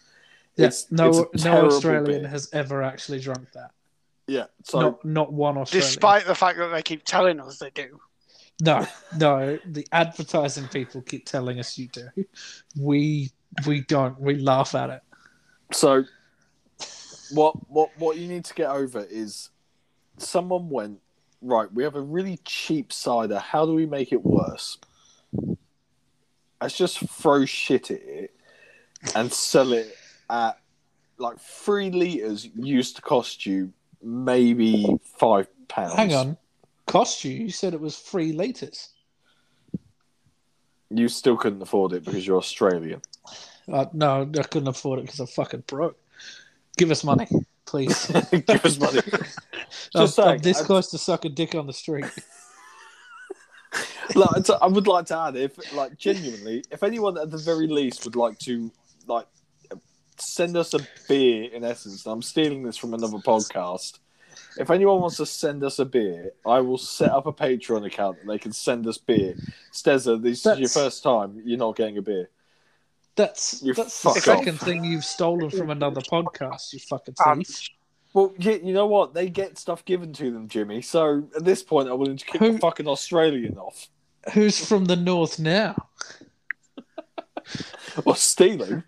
Yeah, 0.57 0.71
no 0.91 1.29
no 1.45 1.67
Australian 1.67 2.23
beer. 2.23 2.29
has 2.29 2.49
ever 2.55 2.83
actually 2.83 3.21
drunk 3.21 3.53
that. 3.53 3.73
Yeah. 4.27 4.47
So 4.65 4.81
not 4.81 5.05
not 5.05 5.33
one 5.33 5.57
Australian. 5.59 5.89
Despite 5.89 6.27
the 6.27 6.35
fact 6.35 6.59
that 6.59 6.69
they 6.69 6.83
keep 6.83 7.05
telling 7.05 7.41
us 7.41 7.59
they 7.59 7.71
do. 7.71 8.01
No, 8.61 8.87
no. 9.19 9.59
The 9.67 9.87
advertising 9.93 10.69
people 10.69 11.03
keep 11.03 11.27
telling 11.27 11.59
us 11.59 11.77
you 11.79 11.89
do. 11.89 12.09
We 12.79 13.31
we 13.67 13.83
don't. 13.83 14.19
We 14.21 14.37
laugh 14.37 14.75
at 14.75 14.91
it. 14.91 15.03
So, 15.73 16.05
what 17.33 17.55
what 17.71 17.91
what 17.99 18.17
you 18.17 18.27
need 18.27 18.45
to 18.47 18.55
get 18.55 18.71
over 18.71 19.07
is 19.09 19.51
someone 20.19 20.69
went 20.71 21.01
right. 21.41 21.73
We 21.73 21.85
have 21.85 21.95
a 21.95 22.01
really 22.01 22.39
cheap 22.45 22.93
cider. 22.93 23.39
How 23.39 23.67
do 23.67 23.75
we 23.75 23.87
make 23.87 24.13
it 24.13 24.25
worse? 24.25 24.79
Let's 26.61 26.77
just 26.77 26.99
throw 26.99 27.45
shit 27.45 27.91
at 27.91 28.01
it 28.03 28.35
and 29.15 29.31
sell 29.33 29.73
it 29.73 29.95
at 30.31 30.59
like 31.19 31.39
three 31.39 31.91
liters. 31.91 32.49
Used 32.57 32.97
to 32.97 33.03
cost 33.03 33.45
you 33.45 33.73
maybe 34.03 34.87
five 35.19 35.49
pounds. 35.69 35.95
Hang 35.95 36.15
on. 36.15 36.37
Cost 36.87 37.25
you? 37.25 37.33
You 37.33 37.51
said 37.51 37.75
it 37.75 37.81
was 37.81 37.99
three 37.99 38.33
liters. 38.33 38.91
you 40.91 41.09
still 41.09 41.37
couldn't 41.37 41.63
afford 41.63 41.93
it 41.93 42.05
because 42.05 42.27
you're 42.27 42.39
Australian. 42.39 43.03
Uh, 43.71 43.87
no, 43.93 44.23
I 44.23 44.43
couldn't 44.45 44.69
afford 44.69 45.01
it 45.01 45.03
because 45.03 45.21
I'm 45.21 45.27
fucking 45.27 45.65
broke. 45.67 45.99
Give 46.77 46.91
us 46.91 47.03
money, 47.03 47.27
please. 47.65 48.07
Give 48.31 48.65
us 48.65 48.79
money. 48.79 49.01
I'm, 49.13 50.03
Just 50.03 50.15
saying, 50.15 50.29
I'm 50.29 50.39
this 50.39 50.63
I- 50.63 50.65
close 50.65 50.91
to 50.91 50.99
suck 50.99 51.25
a 51.25 51.29
dick 51.29 51.55
on 51.57 51.67
the 51.67 51.73
street. 51.73 52.05
like, 54.15 54.49
I 54.63 54.67
would 54.69 54.87
like 54.87 55.07
to 55.07 55.19
add, 55.19 55.37
if 55.37 55.75
like 55.75 55.99
genuinely, 55.99 56.63
if 56.71 56.83
anyone 56.85 57.19
at 57.19 57.31
the 57.31 57.39
very 57.39 57.67
least 57.67 58.05
would 58.05 58.17
like 58.17 58.39
to 58.41 58.71
like 59.09 59.27
send 60.21 60.57
us 60.57 60.75
a 60.75 60.81
beer, 61.09 61.51
in 61.53 61.65
essence, 61.65 62.07
I'm 62.07 62.23
stealing 62.23 62.63
this 62.63 62.77
from 62.77 62.95
another 62.95 63.19
podcast. 63.19 63.99
If 64.59 64.71
anyone 64.71 65.01
wants 65.01 65.19
to 65.19 65.27
send 65.27 65.63
us 65.65 65.79
a 65.79 65.85
beer, 65.85 66.33
I 66.47 66.61
will 66.61 66.79
set 66.79 67.11
up 67.11 67.27
a 67.27 67.33
Patreon 67.33 67.87
account 67.87 68.19
and 68.21 68.31
they 68.31 68.39
can 68.39 68.53
send 68.53 68.87
us 68.87 68.97
beer. 68.99 69.35
Stezza, 69.73 70.21
this 70.23 70.47
is 70.47 70.59
your 70.59 70.69
first 70.69 71.03
time. 71.03 71.43
You're 71.45 71.59
not 71.59 71.77
getting 71.77 71.99
a 71.99 72.03
beer. 72.03 72.31
That's 73.17 73.63
You 73.63 73.73
that's 73.75 74.03
the 74.03 74.13
second 74.13 74.57
off. 74.57 74.61
thing 74.61 74.85
you've 74.85 75.05
stolen 75.05 75.51
from 75.51 75.71
another 75.71 76.01
podcast. 76.03 76.73
You 76.73 76.79
fucking 76.81 77.15
Um, 77.25 77.43
thief. 77.43 77.69
Well, 78.13 78.33
you, 78.39 78.61
you 78.65 78.73
know 78.73 78.87
what? 78.87 79.13
They 79.15 79.29
get 79.29 79.59
stuff 79.59 79.85
given 79.85 80.13
to 80.15 80.31
them, 80.31 80.49
Jimmy. 80.49 80.81
So 80.83 81.29
at 81.37 81.45
this 81.45 81.63
point, 81.63 81.89
I'm 81.91 81.99
willing 81.99 82.17
to 82.17 82.25
kick 82.25 82.41
Who- 82.41 82.53
the 82.53 82.59
fucking 82.59 82.89
Australian 82.89 83.59
off. 83.59 83.89
Who's 84.33 84.67
from 84.67 84.87
the 84.87 84.97
north 84.97 85.39
now? 85.39 85.89
Well, 88.05 88.15
stealing. 88.15 88.83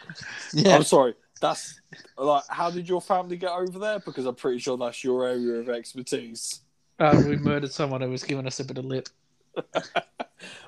Yeah, 0.53 0.77
I'm 0.77 0.83
sorry. 0.83 1.15
That's 1.41 1.81
like, 2.17 2.43
how 2.49 2.71
did 2.71 2.89
your 2.89 3.01
family 3.01 3.37
get 3.37 3.51
over 3.53 3.79
there? 3.79 4.01
Because 4.01 4.27
I'm 4.27 4.35
pretty 4.35 4.59
sure 4.59 4.77
that's 4.77 5.03
your 5.05 5.27
area 5.27 5.55
of 5.61 5.69
expertise. 5.69 6.61
uh, 6.99 7.23
we 7.27 7.37
murdered 7.37 7.73
someone 7.73 8.01
who 8.01 8.11
was 8.11 8.25
giving 8.25 8.47
us 8.47 8.61
a 8.61 8.65
bit 8.65 8.79
of 8.79 8.85
lip. 8.85 9.09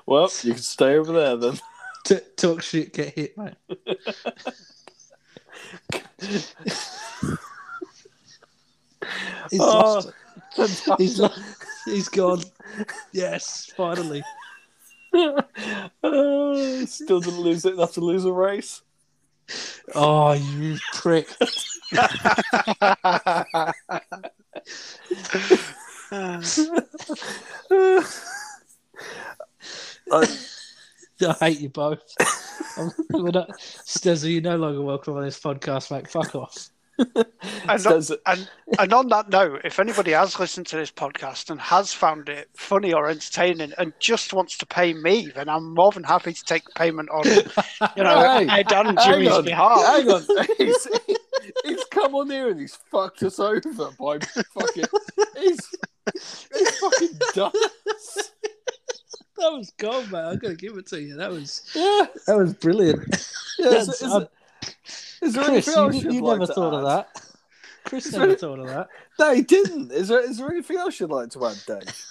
Well, 0.05 0.29
you 0.41 0.53
can 0.53 0.61
stay 0.63 0.97
over 0.97 1.13
there 1.13 1.37
then. 1.37 1.57
T- 2.05 2.19
talk 2.35 2.61
shit, 2.61 2.91
get 2.93 3.13
hit, 3.13 3.37
mate. 3.37 3.53
He's 9.49 9.59
Oh. 9.59 10.01
lost. 10.55 10.83
He's 10.97 11.19
lo- 11.19 11.29
he's 11.85 12.09
gone. 12.09 12.41
Yes, 13.11 13.71
finally. 13.75 14.23
Uh, 15.13 15.41
still 16.85 17.19
didn't 17.19 17.39
lose 17.39 17.65
it 17.65 17.73
enough 17.73 17.93
to 17.93 18.01
lose 18.01 18.25
a 18.25 18.31
race. 18.31 18.81
Oh, 19.95 20.33
you 20.33 20.77
prick! 20.93 21.27
Uh, 26.11 26.41
I 30.11 30.27
hate 31.39 31.59
you 31.59 31.69
both. 31.69 32.01
Stezza, 32.17 34.31
you're 34.31 34.41
no 34.41 34.57
longer 34.57 34.81
welcome 34.81 35.17
on 35.17 35.23
this 35.23 35.39
podcast, 35.39 35.91
mate. 35.91 36.09
Fuck 36.09 36.35
off. 36.35 36.69
And, 37.67 37.81
Says- 37.81 38.11
and 38.25 38.49
and 38.79 38.93
on 38.93 39.07
that 39.09 39.29
note, 39.29 39.61
if 39.63 39.79
anybody 39.79 40.11
has 40.11 40.39
listened 40.39 40.67
to 40.67 40.77
this 40.77 40.91
podcast 40.91 41.49
and 41.49 41.59
has 41.59 41.93
found 41.93 42.29
it 42.29 42.49
funny 42.55 42.93
or 42.93 43.09
entertaining 43.09 43.73
and 43.77 43.93
just 43.99 44.33
wants 44.33 44.57
to 44.59 44.65
pay 44.65 44.93
me, 44.93 45.29
then 45.35 45.49
I'm 45.49 45.73
more 45.73 45.91
than 45.91 46.03
happy 46.03 46.33
to 46.33 46.43
take 46.45 46.63
payment 46.75 47.09
on, 47.09 47.25
you 47.97 48.03
know, 48.03 48.19
Hey, 48.39 48.47
Ed 48.49 48.71
and 48.71 48.97
hang 48.99 49.13
Jimmy's 49.13 49.29
on, 49.31 49.45
behalf. 49.45 49.85
hang 49.85 50.09
on. 50.09 50.23
He's, 50.57 50.87
he's 51.65 51.83
come 51.91 52.15
on 52.15 52.29
here 52.29 52.49
and 52.49 52.59
he's 52.59 52.77
fucked 52.91 53.23
us 53.23 53.39
over 53.39 53.91
by 53.99 54.19
fucking. 54.19 54.85
He's, 55.37 55.69
he's 56.13 56.79
fucking 56.79 57.19
done 57.33 57.51
us. 57.89 58.31
That 59.37 59.51
was 59.53 59.71
gold, 59.77 60.11
man. 60.11 60.25
I'm 60.27 60.37
gonna 60.37 60.55
give 60.55 60.77
it 60.77 60.85
to 60.87 61.01
you. 61.01 61.15
That 61.15 61.31
was 61.31 61.63
Yeah. 61.73 62.05
that 62.27 62.37
was 62.37 62.53
brilliant. 62.53 63.27
yeah 63.59 63.83
is, 65.21 65.33
That's- 65.33 65.33
is, 65.33 65.37
um, 65.37 65.55
is 65.55 65.65
there 65.65 65.65
Chris, 65.65 65.67
anything 65.67 65.73
you, 65.73 65.81
else 65.83 66.03
you 66.03 66.11
you'd 66.11 66.23
like 66.23 66.39
never 66.39 66.47
to 66.47 66.53
thought 66.53 66.73
of 66.73 66.79
add? 66.85 67.05
that. 67.15 67.25
Chris 67.83 68.05
Is 68.05 68.13
never 68.13 68.27
there- 68.27 68.35
thought 68.37 68.59
of 68.59 68.67
that. 68.67 68.87
No, 69.19 69.33
he 69.33 69.41
didn't. 69.41 69.91
Is 69.91 70.07
there, 70.07 70.19
is 70.19 70.37
there 70.37 70.49
anything 70.51 70.77
else 70.77 70.99
you'd 70.99 71.09
like 71.09 71.29
to 71.31 71.45
add, 71.47 71.57
Dave? 71.67 72.05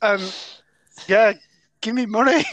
Um, 0.00 0.20
yeah, 1.08 1.32
give 1.80 1.94
me 1.94 2.06
money. 2.06 2.44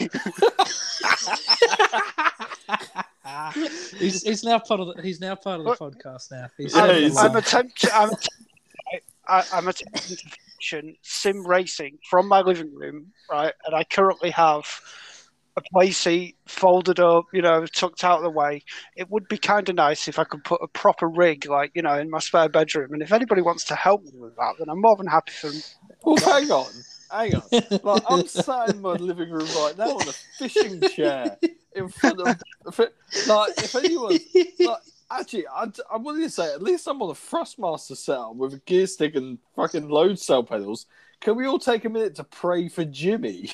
he's, 3.98 4.22
he's 4.22 4.44
now 4.44 4.58
part 4.58 4.80
of 4.80 4.94
the 4.96 5.02
he's 5.02 5.20
now 5.20 5.34
part 5.34 5.60
of 5.60 5.64
the 5.64 5.70
What? 5.70 5.78
podcast 5.78 6.30
now. 6.30 6.48
He's 6.56 6.74
Yeah, 6.74 6.82
on 6.82 6.94
he's- 6.94 7.16
I'm 7.16 7.36
attempting. 7.36 7.90
I'm, 7.92 8.10
I, 9.28 9.44
I'm 9.52 9.68
attempting 9.68 10.16
to 10.16 10.22
function 10.50 10.96
sim 11.02 11.46
racing 11.46 11.98
from 12.08 12.28
my 12.28 12.40
living 12.40 12.74
room, 12.74 13.12
right? 13.30 13.52
And 13.66 13.74
I 13.74 13.84
currently 13.84 14.30
have 14.30 14.66
a 15.56 15.62
play 15.72 15.90
seat 15.90 16.36
folded 16.46 17.00
up, 17.00 17.24
you 17.32 17.40
know, 17.40 17.64
tucked 17.66 18.04
out 18.04 18.18
of 18.18 18.24
the 18.24 18.30
way. 18.30 18.62
It 18.96 19.10
would 19.10 19.26
be 19.28 19.38
kind 19.38 19.68
of 19.68 19.74
nice 19.74 20.06
if 20.08 20.18
I 20.18 20.24
could 20.24 20.44
put 20.44 20.62
a 20.62 20.68
proper 20.68 21.08
rig, 21.08 21.46
like 21.46 21.72
you 21.74 21.82
know, 21.82 21.98
in 21.98 22.10
my 22.10 22.18
spare 22.18 22.48
bedroom. 22.48 22.92
And 22.92 23.02
if 23.02 23.12
anybody 23.12 23.42
wants 23.42 23.64
to 23.64 23.74
help 23.74 24.04
me 24.04 24.12
with 24.14 24.36
that, 24.36 24.54
then 24.58 24.68
I'm 24.68 24.80
more 24.80 24.96
than 24.96 25.06
happy 25.06 25.32
for 25.32 25.48
them. 25.48 25.62
Well, 26.04 26.16
oh, 26.20 26.32
hang 26.32 26.50
on. 26.50 26.72
Hang 27.10 27.34
on. 27.36 27.42
Like, 27.82 28.02
I'm 28.08 28.26
sat 28.26 28.70
in 28.70 28.80
my 28.80 28.92
living 28.94 29.30
room 29.30 29.48
right 29.56 29.74
now 29.78 29.96
on 29.96 30.08
a 30.08 30.12
fishing 30.38 30.80
chair 30.80 31.36
in 31.74 31.88
front 31.88 32.20
of. 32.20 32.36
Like, 33.26 33.52
if 33.58 33.74
anyone. 33.76 34.18
Like, 34.58 34.80
actually, 35.10 35.46
I'd, 35.46 35.76
I'm 35.92 36.04
willing 36.04 36.22
to 36.22 36.30
say 36.30 36.52
at 36.52 36.62
least 36.62 36.86
I'm 36.86 37.00
on 37.02 37.10
a 37.10 37.14
Thrustmaster 37.14 37.96
setup 37.96 38.36
with 38.36 38.54
a 38.54 38.58
gear 38.58 38.86
stick 38.86 39.14
and 39.14 39.38
fucking 39.54 39.88
load 39.88 40.18
cell 40.18 40.42
pedals. 40.42 40.86
Can 41.20 41.36
we 41.36 41.46
all 41.46 41.58
take 41.58 41.84
a 41.84 41.88
minute 41.88 42.16
to 42.16 42.24
pray 42.24 42.68
for 42.68 42.84
Jimmy? 42.84 43.50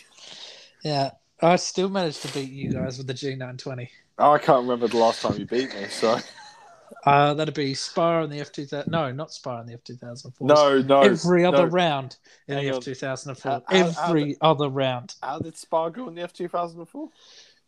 yeah, 0.84 1.10
I 1.42 1.56
still 1.56 1.88
managed 1.88 2.22
to 2.22 2.32
beat 2.32 2.50
you 2.50 2.72
guys 2.72 2.98
with 2.98 3.06
the 3.08 3.14
G920. 3.14 3.88
Oh, 4.18 4.32
I 4.32 4.38
can't 4.38 4.62
remember 4.62 4.86
the 4.88 4.96
last 4.98 5.22
time 5.22 5.36
you 5.38 5.46
beat 5.46 5.74
me, 5.74 5.86
so. 5.88 6.18
Uh, 7.04 7.34
that'd 7.34 7.54
be 7.54 7.74
Spire 7.74 8.20
on 8.20 8.30
the 8.30 8.38
F2000. 8.38 8.86
No, 8.86 9.10
not 9.10 9.32
Spire 9.32 9.58
on 9.58 9.66
the 9.66 9.76
F2004. 9.76 10.40
No, 10.40 10.80
no. 10.82 11.00
every 11.00 11.44
other 11.44 11.64
no. 11.66 11.72
round 11.72 12.16
in 12.46 12.54
Hang 12.56 12.66
the 12.66 12.74
on. 12.76 12.80
F2004. 12.80 13.42
How- 13.42 13.62
how- 13.66 13.90
how 13.90 14.08
every 14.08 14.36
other 14.40 14.68
round, 14.68 15.14
How 15.22 15.38
did 15.40 15.56
Spa 15.56 15.88
go 15.88 16.06
in 16.08 16.14
the 16.14 16.22
F2004? 16.22 17.08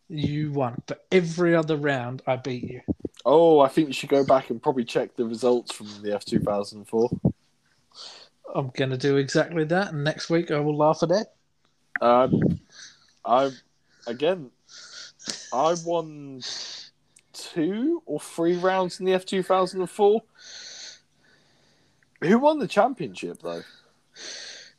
you 0.07 0.51
won. 0.51 0.81
But 0.85 1.05
every 1.11 1.55
other 1.55 1.75
round, 1.75 2.21
I 2.27 2.35
beat 2.37 2.63
you. 2.63 2.81
Oh, 3.25 3.59
I 3.59 3.67
think 3.67 3.87
you 3.87 3.93
should 3.93 4.09
go 4.09 4.23
back 4.23 4.51
and 4.51 4.61
probably 4.61 4.85
check 4.85 5.15
the 5.15 5.25
results 5.25 5.73
from 5.73 5.87
the 6.01 6.11
F2004. 6.11 7.33
I'm 8.53 8.69
going 8.69 8.91
to 8.91 8.97
do 8.97 9.17
exactly 9.17 9.65
that, 9.65 9.91
and 9.91 10.03
next 10.03 10.29
week 10.29 10.51
I 10.51 10.59
will 10.59 10.77
laugh 10.77 11.01
at 11.03 11.11
it. 11.11 11.27
Um, 12.01 12.59
I 13.25 13.51
again, 14.07 14.51
I 15.53 15.75
won 15.85 16.41
two 17.33 18.01
or 18.05 18.19
three 18.19 18.57
rounds 18.57 18.99
in 18.99 19.05
the 19.05 19.13
F 19.13 19.25
two 19.25 19.43
thousand 19.43 19.81
and 19.81 19.89
four. 19.89 20.23
Who 22.21 22.39
won 22.39 22.59
the 22.59 22.67
championship 22.67 23.41
though? 23.41 23.61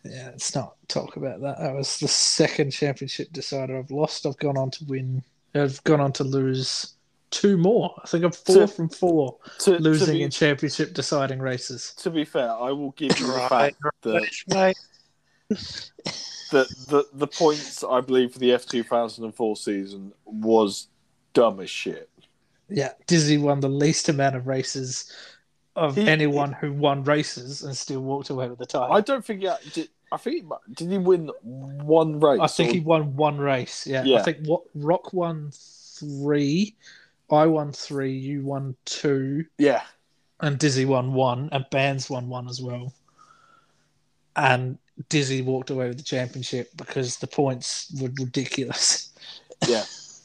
Yeah, 0.05 0.29
let's 0.31 0.55
not 0.55 0.77
talk 0.89 1.17
about 1.17 1.41
that. 1.43 1.59
That 1.59 1.75
was 1.75 1.99
the 1.99 2.09
second 2.09 2.71
championship 2.71 3.33
decider 3.33 3.79
I've 3.79 3.91
lost. 3.91 4.25
I've 4.25 4.39
gone 4.39 4.57
on 4.57 4.71
to 4.73 4.85
win. 4.85 5.23
I've 5.55 5.83
gone 5.85 6.01
on 6.01 6.13
to 6.13 6.25
lose 6.25 6.95
two 7.31 7.57
more. 7.57 7.95
I 8.03 8.07
think 8.07 8.25
I'm 8.25 8.31
four 8.33 8.55
So- 8.55 8.67
from 8.69 8.89
four 8.89 9.37
To, 9.61 9.77
to 9.77 9.83
losing 9.83 10.15
be, 10.15 10.23
in 10.23 10.31
championship 10.31 10.95
deciding 10.95 11.41
races. 11.41 11.93
to 11.99 12.11
be 12.11 12.25
fair, 12.25 12.51
I 12.53 12.71
will 12.71 12.93
give 12.93 13.19
you 13.19 13.27
the 13.27 13.33
Right, 13.33 13.49
fact 13.49 13.77
that, 14.03 14.75
That 16.53 16.69
the 16.89 17.05
the 17.13 17.27
points 17.27 17.83
I 17.83 18.01
believe 18.01 18.33
for 18.33 18.39
the 18.39 18.53
F 18.53 18.67
two 18.67 18.83
thousand 18.85 19.25
and 19.25 19.35
four 19.35 19.57
season 19.57 20.13
was 20.25 20.87
dumb 21.33 21.61
as 21.61 21.71
shit. 21.71 22.09
Yeah, 22.69 22.93
Dizzy 23.07 23.39
won 23.39 23.61
the 23.61 23.69
least 23.69 24.09
amount 24.09 24.37
of 24.37 24.47
races 24.47 25.13
of 25.75 25.95
He- 25.97 26.09
anyone 26.09 26.53
who 26.53 26.73
won 26.73 27.05
races 27.05 27.63
and 27.63 27.77
still 27.77 28.01
walked 28.01 28.31
away 28.31 28.49
with 28.49 28.59
the 28.59 28.67
title. 28.67 28.93
I 28.95 29.01
don't 29.01 29.25
think 29.25 29.41
he, 29.43 29.51
did. 29.73 29.89
I 30.13 30.17
think 30.17 30.37
he- 30.45 30.75
did 30.75 30.91
he 30.91 30.99
win 30.99 31.31
one 31.43 32.19
race? 32.21 32.41
I 32.41 32.47
think 32.47 32.71
or- 32.71 32.75
he 32.75 32.81
won 32.81 33.17
one 33.17 33.39
race. 33.39 33.87
Yeah, 33.87 34.05
Yeah. 34.05 34.19
I 34.19 34.23
think 34.23 34.39
what 34.47 34.63
Rock 34.75 35.13
won 35.13 35.51
three, 35.53 36.77
I 37.31 37.47
won 37.47 37.73
three, 37.73 38.17
you 38.17 38.43
won 38.43 38.77
two, 38.85 39.45
yeah. 39.59 39.83
and 40.41 40.59
Dizzy 40.59 40.85
won 40.85 41.13
one, 41.13 41.49
and 41.53 41.67
Bands 41.71 42.09
won 42.11 42.29
one 42.29 42.49
as 42.49 42.61
well. 42.61 42.93
And 44.35 44.79
Dizzy 45.09 45.43
walked 45.43 45.71
away 45.71 45.89
with 45.89 45.99
the 45.99 46.05
championship 46.05 46.71
because 46.77 47.19
the 47.19 47.27
points 47.27 47.93
were 48.01 48.11
ridiculous. 48.19 49.13
Yeah. 49.67 49.85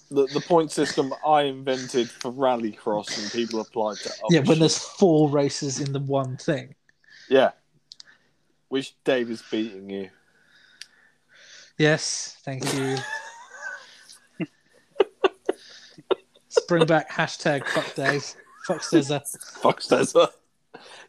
The, 0.09 0.27
the 0.27 0.41
point 0.41 0.71
system 0.71 1.13
I 1.25 1.43
invented 1.43 2.09
for 2.09 2.33
rallycross 2.33 3.17
and 3.17 3.31
people 3.31 3.61
applied 3.61 3.95
to 3.99 4.11
yeah, 4.29 4.39
when 4.39 4.47
shit. 4.47 4.59
there's 4.59 4.77
four 4.77 5.29
races 5.29 5.79
in 5.79 5.93
the 5.93 6.01
one 6.01 6.35
thing. 6.35 6.75
Yeah. 7.29 7.51
Which 8.67 8.93
Dave 9.05 9.31
is 9.31 9.41
beating 9.49 9.89
you. 9.89 10.09
Yes, 11.77 12.35
thank 12.43 12.73
you. 12.73 12.97
Let's 14.39 14.51
bring 16.67 16.85
back 16.85 17.09
hashtag 17.09 17.65
fuck 17.65 17.95
Dave. 17.95 18.35
Fuck 18.65 18.81
Stezza. 18.81 19.21
Fuck 19.61 19.79
Stezza. 19.79 20.27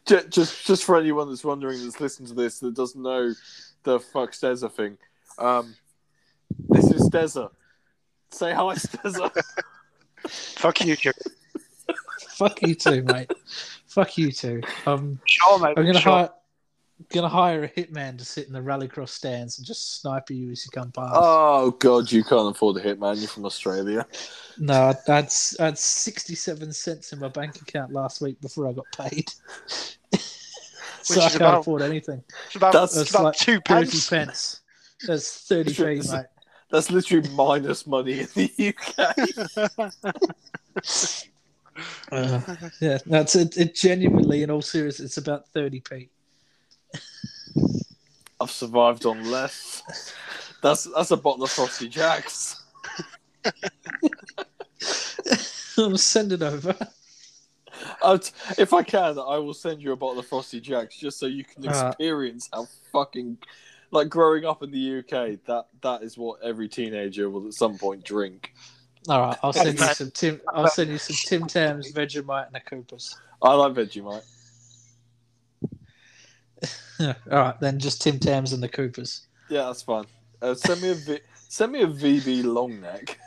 Just, 0.05 0.29
just, 0.29 0.65
just 0.67 0.83
for 0.83 0.97
anyone 0.97 1.29
that's 1.29 1.43
wondering 1.43 1.81
that's 1.83 2.01
listened 2.01 2.27
to 2.27 2.33
this 2.33 2.59
that 2.59 2.75
doesn't 2.75 3.01
know 3.01 3.33
the 3.83 3.99
fuck 3.99 4.31
Stezza 4.31 4.71
thing, 4.71 4.97
um, 5.37 5.75
this 6.69 6.85
is 6.91 7.09
Stezza. 7.09 7.49
Say 8.31 8.53
hi, 8.53 8.75
Stezza. 8.75 9.31
fuck 10.27 10.81
you, 10.85 10.95
Jim. 10.95 11.13
Fuck 12.29 12.61
you 12.63 12.75
too, 12.75 13.03
mate. 13.03 13.31
Fuck 13.87 14.17
you 14.17 14.31
too. 14.31 14.61
Um, 14.87 15.19
Sure, 15.25 15.59
mate. 15.59 15.75
I'm 15.77 15.85
gonna 15.85 15.99
sure. 15.99 16.11
hire, 16.11 16.29
gonna 17.11 17.29
hire 17.29 17.63
a 17.63 17.69
hitman 17.69 18.17
to 18.17 18.25
sit 18.25 18.47
in 18.47 18.53
the 18.53 18.59
rallycross 18.59 19.09
stands 19.09 19.57
and 19.57 19.67
just 19.67 20.01
sniper 20.01 20.33
you 20.33 20.51
as 20.51 20.65
you 20.65 20.71
come 20.71 20.91
past. 20.91 21.13
oh 21.15 21.71
god, 21.79 22.11
you 22.11 22.23
can't 22.23 22.55
afford 22.55 22.77
a 22.77 22.81
hitman. 22.81 23.17
You're 23.19 23.27
from 23.27 23.45
Australia. 23.45 24.05
No, 24.57 24.73
I 24.73 24.89
I 25.11 25.15
had, 25.15 25.33
I 25.59 25.65
had 25.65 25.77
67 25.77 26.73
cents 26.73 27.13
in 27.13 27.19
my 27.19 27.27
bank 27.27 27.61
account 27.61 27.91
last 27.91 28.21
week 28.21 28.39
before 28.41 28.67
I 28.67 28.73
got 28.73 28.85
paid. 28.97 29.31
so 31.01 31.15
Which 31.15 31.23
I 31.23 31.29
can't 31.29 31.35
about- 31.41 31.59
afford 31.61 31.81
anything. 31.81 32.23
It's 32.47 32.55
about, 32.55 32.73
That's 32.73 32.95
it's 32.97 33.09
about 33.09 33.23
like 33.23 33.35
two 33.35 33.59
30 33.67 33.89
pence. 33.91 34.09
pence. 34.09 34.61
That's 35.07 35.41
30 35.47 35.73
p, 35.73 35.83
mate. 36.11 36.25
That's 36.71 36.89
literally 36.89 37.29
minus 37.31 37.85
money 37.85 38.21
in 38.21 38.27
the 38.35 38.73
UK. 38.95 41.23
Uh, 42.11 42.39
yeah, 42.79 42.99
that's 43.07 43.35
it, 43.35 43.57
it. 43.57 43.73
Genuinely, 43.73 44.43
in 44.43 44.51
all 44.51 44.61
seriousness, 44.61 45.07
it's 45.07 45.17
about 45.17 45.51
30p. 45.55 46.07
I've 48.39 48.51
survived 48.51 49.05
on 49.05 49.29
less. 49.31 49.83
That's 50.61 50.85
that's 50.95 51.11
a 51.11 51.17
bottle 51.17 51.43
of 51.43 51.51
Frosty 51.51 51.87
Jacks. 51.87 52.63
I'll 55.77 55.97
send 55.97 56.31
it 56.31 56.41
over. 56.41 56.75
I'd, 58.03 58.29
if 58.57 58.73
I 58.73 58.83
can, 58.83 59.17
I 59.19 59.37
will 59.37 59.53
send 59.53 59.81
you 59.81 59.91
a 59.91 59.95
bottle 59.95 60.19
of 60.19 60.27
Frosty 60.27 60.59
Jacks 60.61 60.97
just 60.97 61.19
so 61.19 61.25
you 61.25 61.43
can 61.43 61.67
Uh, 61.67 61.87
experience 61.89 62.49
how 62.53 62.67
fucking 62.91 63.37
like 63.91 64.09
growing 64.09 64.45
up 64.45 64.63
in 64.63 64.71
the 64.71 64.99
UK. 64.99 65.39
That 65.45 65.67
that 65.81 66.03
is 66.03 66.17
what 66.17 66.41
every 66.43 66.67
teenager 66.69 67.29
will 67.29 67.47
at 67.47 67.53
some 67.53 67.77
point 67.77 68.03
drink. 68.03 68.53
All 69.09 69.19
right, 69.19 69.37
I'll 69.43 69.53
send 69.53 69.79
you 69.79 69.85
some 69.93 70.11
Tim. 70.11 70.41
I'll 70.53 70.67
send 70.69 70.89
you 70.91 70.97
some 70.97 71.15
Tim 71.15 71.47
Tams, 71.47 71.91
Vegemite, 71.91 72.47
and 72.47 72.55
a 72.55 72.61
Coopers. 72.61 73.17
I 73.41 73.53
like 73.53 73.73
Vegemite. 73.73 74.23
All 76.99 77.15
right, 77.31 77.59
then 77.59 77.79
just 77.79 78.01
Tim 78.01 78.19
Tams 78.19 78.53
and 78.53 78.61
the 78.61 78.69
Coopers. 78.69 79.27
Yeah, 79.49 79.63
that's 79.65 79.81
fine. 79.81 80.05
Uh, 80.41 80.53
send 80.55 80.81
me 80.81 80.89
a 80.89 80.95
v- 80.95 81.19
send 81.47 81.71
me 81.71 81.81
a 81.81 81.87
VB 81.87 82.43
long 82.43 82.79
neck. 82.81 83.19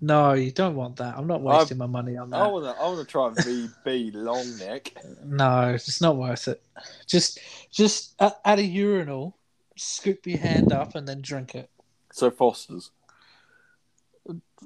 No, 0.00 0.34
you 0.34 0.50
don't 0.50 0.76
want 0.76 0.96
that. 0.96 1.16
I'm 1.16 1.26
not 1.26 1.40
wasting 1.40 1.78
my 1.78 1.86
money 1.86 2.16
on 2.16 2.32
I 2.34 2.40
that. 2.40 2.52
wanna 2.52 2.72
I 2.72 2.82
wanna 2.88 3.04
try 3.04 3.28
a 3.28 3.30
VB 3.30 4.12
long 4.14 4.58
neck. 4.58 4.92
No, 5.24 5.70
it's 5.70 6.00
not 6.00 6.16
worth 6.16 6.48
it. 6.48 6.62
Just, 7.06 7.38
just 7.70 8.14
at, 8.20 8.38
at 8.44 8.58
a 8.58 8.62
urinal, 8.62 9.36
scoop 9.76 10.26
your 10.26 10.38
hand 10.38 10.72
up 10.72 10.94
and 10.94 11.08
then 11.08 11.22
drink 11.22 11.54
it. 11.54 11.70
So 12.12 12.30
Foster's. 12.30 12.90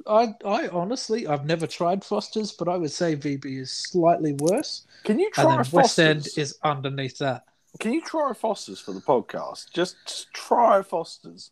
I, 0.07 0.35
I 0.45 0.68
honestly, 0.68 1.26
I've 1.26 1.45
never 1.47 1.66
tried 1.66 2.05
Foster's, 2.05 2.53
but 2.53 2.68
I 2.68 2.76
would 2.76 2.93
say 2.93 3.16
VB 3.16 3.61
is 3.61 3.72
slightly 3.72 4.33
worse, 4.35 4.87
Can 5.05 5.18
you 5.18 5.31
try 5.31 5.45
and 5.45 5.55
try 5.55 5.62
then 5.62 5.72
West 5.72 5.99
End 5.99 6.29
is 6.37 6.59
underneath 6.62 7.18
that. 7.18 7.45
Can 7.81 7.93
you 7.93 8.01
try 8.01 8.33
Foster's 8.33 8.81
for 8.81 8.93
the 8.93 9.01
podcast? 9.01 9.71
Just, 9.73 9.97
just 10.07 10.33
try 10.33 10.83
Foster's. 10.83 11.51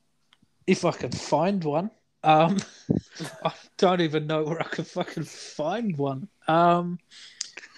If 0.67 0.85
I 0.85 0.91
can 0.93 1.13
find 1.13 1.63
one, 1.63 1.91
um, 2.25 2.57
I 3.45 3.53
don't 3.77 4.01
even 4.01 4.27
know 4.27 4.43
where 4.45 4.61
I 4.61 4.65
can 4.65 4.85
fucking 4.85 5.25
find 5.25 5.97
one. 5.97 6.29
Um, 6.49 6.99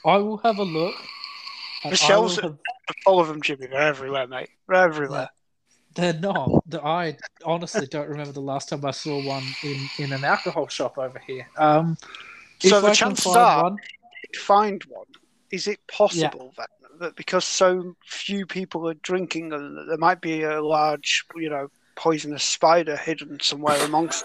I 0.05 0.17
will 0.19 0.39
have 0.39 0.59
a 0.59 0.63
look. 0.63 0.95
and 1.85 1.93
The 1.93 1.97
I 2.03 2.09
shelves 2.09 2.37
will 2.37 2.47
are- 2.47 2.49
have- 2.51 2.59
All 3.07 3.21
of 3.21 3.29
them, 3.29 3.43
Jimmy. 3.43 3.67
They're 3.67 3.81
everywhere, 3.83 4.27
mate. 4.27 4.49
They're 4.69 4.77
everywhere. 4.85 5.29
They're 5.95 6.15
not. 6.15 6.63
I 6.83 7.17
honestly 7.45 7.87
don't 7.87 8.09
remember 8.09 8.33
the 8.33 8.41
last 8.41 8.69
time 8.71 8.85
I 8.85 8.93
saw 8.93 9.23
one 9.27 9.43
in, 9.65 9.89
in 9.99 10.13
an 10.13 10.25
alcohol 10.25 10.69
shop 10.69 10.97
over 10.97 11.19
here. 11.27 11.47
Um, 11.59 11.99
if 12.63 12.71
So 12.71 12.81
the 12.81 12.87
I 12.87 12.91
can 12.91 12.95
chances 12.95 13.25
find 13.25 13.37
are- 13.37 13.63
one, 13.65 13.77
Find 14.37 14.83
one. 14.85 15.07
Is 15.51 15.67
it 15.67 15.81
possible 15.91 16.39
then 16.39 16.51
that 16.59 16.71
because 17.17 17.45
so 17.45 17.95
few 18.05 18.47
people 18.47 18.89
are 18.89 18.95
drinking, 18.95 19.51
there 19.51 19.99
might 19.99 20.21
be 20.21 20.43
a 20.43 20.63
large, 20.63 21.25
you 21.37 21.51
know, 21.51 21.71
poisonous 21.97 22.45
spider 22.45 22.97
hidden 22.97 23.41
somewhere 23.41 23.79
amongst? 23.85 24.25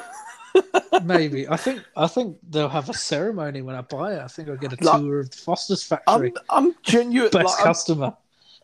maybe. 1.03 1.47
I 1.47 1.57
think 1.57 1.84
I 1.95 2.07
think 2.07 2.38
they'll 2.49 2.69
have 2.69 2.89
a 2.89 2.93
ceremony 2.93 3.61
when 3.61 3.76
I 3.76 3.82
buy 3.82 4.13
it. 4.13 4.21
I 4.21 4.28
think 4.28 4.49
I'll 4.49 4.57
get 4.57 4.80
a 4.80 4.84
Like- 4.84 5.01
tour 5.01 5.19
of 5.19 5.32
the 5.32 5.38
Foster's 5.38 5.91
I'm, 5.91 5.97
factory. 5.97 6.34
I'm 6.49 6.76
genuine. 6.84 7.30
Best 7.32 7.45
like, 7.45 7.63
customer. 7.63 8.13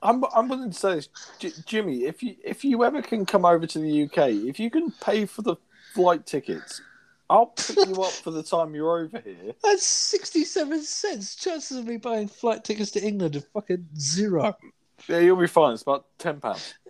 I'm, 0.02 0.24
I'm 0.34 0.48
willing 0.48 0.72
to 0.72 0.78
say 0.78 0.96
this, 0.96 1.10
J- 1.40 1.52
Jimmy. 1.66 2.06
If 2.06 2.24
you, 2.24 2.36
if 2.44 2.64
you 2.64 2.86
ever 2.86 3.02
can 3.02 3.26
come 3.26 3.44
over 3.44 3.68
to 3.68 3.80
the 3.80 4.04
UK, 4.04 4.30
if 4.48 4.58
you 4.60 4.70
can 4.70 4.92
pay 4.92 5.26
for 5.26 5.42
the 5.42 5.58
flight 5.94 6.26
tickets, 6.26 6.82
I'll 7.30 7.48
pick 7.48 7.88
you 7.88 8.02
up 8.02 8.12
for 8.12 8.32
the 8.32 8.42
time 8.42 8.74
you're 8.74 9.00
over 9.02 9.20
here. 9.20 9.54
That's 9.64 9.86
sixty-seven 9.86 10.82
cents. 10.82 11.36
Chances 11.36 11.78
of 11.78 11.86
me 11.86 11.98
buying 11.98 12.28
flight 12.28 12.64
tickets 12.64 12.92
to 12.92 13.04
England 13.04 13.36
are 13.36 13.42
fucking 13.42 13.88
zero. 13.98 14.56
Yeah, 15.08 15.20
you'll 15.20 15.38
be 15.38 15.48
fine. 15.48 15.74
It's 15.74 15.84
about 15.84 16.06
ten 16.18 16.40
pounds. 16.40 16.74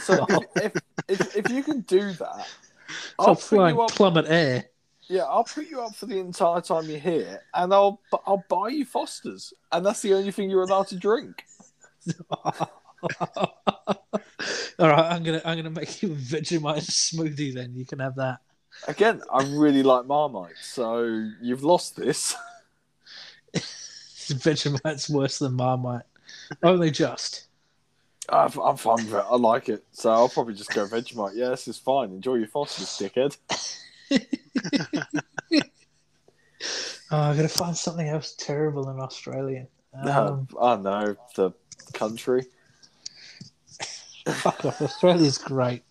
So 0.00 0.24
if, 0.54 0.72
if, 1.08 1.36
if 1.36 1.50
you 1.50 1.60
can 1.60 1.80
do 1.80 2.12
that, 2.12 2.46
I'll 3.18 3.34
put 3.34 3.68
you 3.68 3.82
up. 3.82 3.90
plummet 3.90 4.26
air. 4.28 4.66
Yeah, 5.08 5.22
I'll 5.22 5.42
put 5.44 5.68
you 5.68 5.80
up 5.80 5.94
for 5.94 6.06
the 6.06 6.18
entire 6.18 6.60
time 6.60 6.84
you're 6.84 7.00
here, 7.00 7.42
and 7.52 7.74
I'll 7.74 8.00
I'll 8.26 8.44
buy 8.48 8.68
you 8.68 8.84
Foster's, 8.84 9.52
and 9.72 9.84
that's 9.84 10.02
the 10.02 10.14
only 10.14 10.30
thing 10.30 10.50
you're 10.50 10.62
allowed 10.62 10.86
to 10.88 10.96
drink. 10.96 11.44
All 12.48 12.70
right, 14.78 15.12
I'm 15.12 15.22
gonna 15.24 15.42
I'm 15.44 15.56
gonna 15.56 15.70
make 15.70 16.02
you 16.02 16.12
a 16.12 16.16
Vegemite 16.16 16.86
smoothie. 16.86 17.52
Then 17.54 17.74
you 17.74 17.84
can 17.84 17.98
have 17.98 18.14
that. 18.16 18.38
Again, 18.88 19.22
I 19.32 19.42
really 19.44 19.82
like 19.82 20.06
Marmite, 20.06 20.56
so 20.60 21.28
you've 21.40 21.64
lost 21.64 21.96
this. 21.96 22.36
Vegemite's 23.54 25.08
worse 25.08 25.38
than 25.38 25.54
Marmite. 25.54 26.04
Only 26.62 26.90
just. 26.90 27.46
I've, 28.28 28.58
I'm 28.58 28.76
fine 28.76 29.04
with 29.04 29.14
it. 29.14 29.24
I 29.28 29.36
like 29.36 29.68
it, 29.68 29.84
so 29.92 30.10
I'll 30.10 30.28
probably 30.28 30.54
just 30.54 30.72
go 30.72 30.86
Vegemite. 30.86 31.32
Yeah, 31.34 31.50
this 31.50 31.68
is 31.68 31.78
fine. 31.78 32.10
Enjoy 32.10 32.34
your 32.34 32.48
Foster's, 32.48 32.88
dickhead. 32.88 33.36
Oh, 37.10 37.18
I'm 37.18 37.36
gonna 37.36 37.48
find 37.48 37.76
something 37.76 38.08
else 38.08 38.34
terrible 38.36 38.90
in 38.90 38.98
Australian. 38.98 39.68
Um, 39.94 40.48
I 40.60 40.76
know 40.76 41.16
the 41.36 41.52
country. 41.92 42.46
fuck 44.26 44.64
off. 44.64 44.82
Australia's 44.82 45.38
great. 45.38 45.84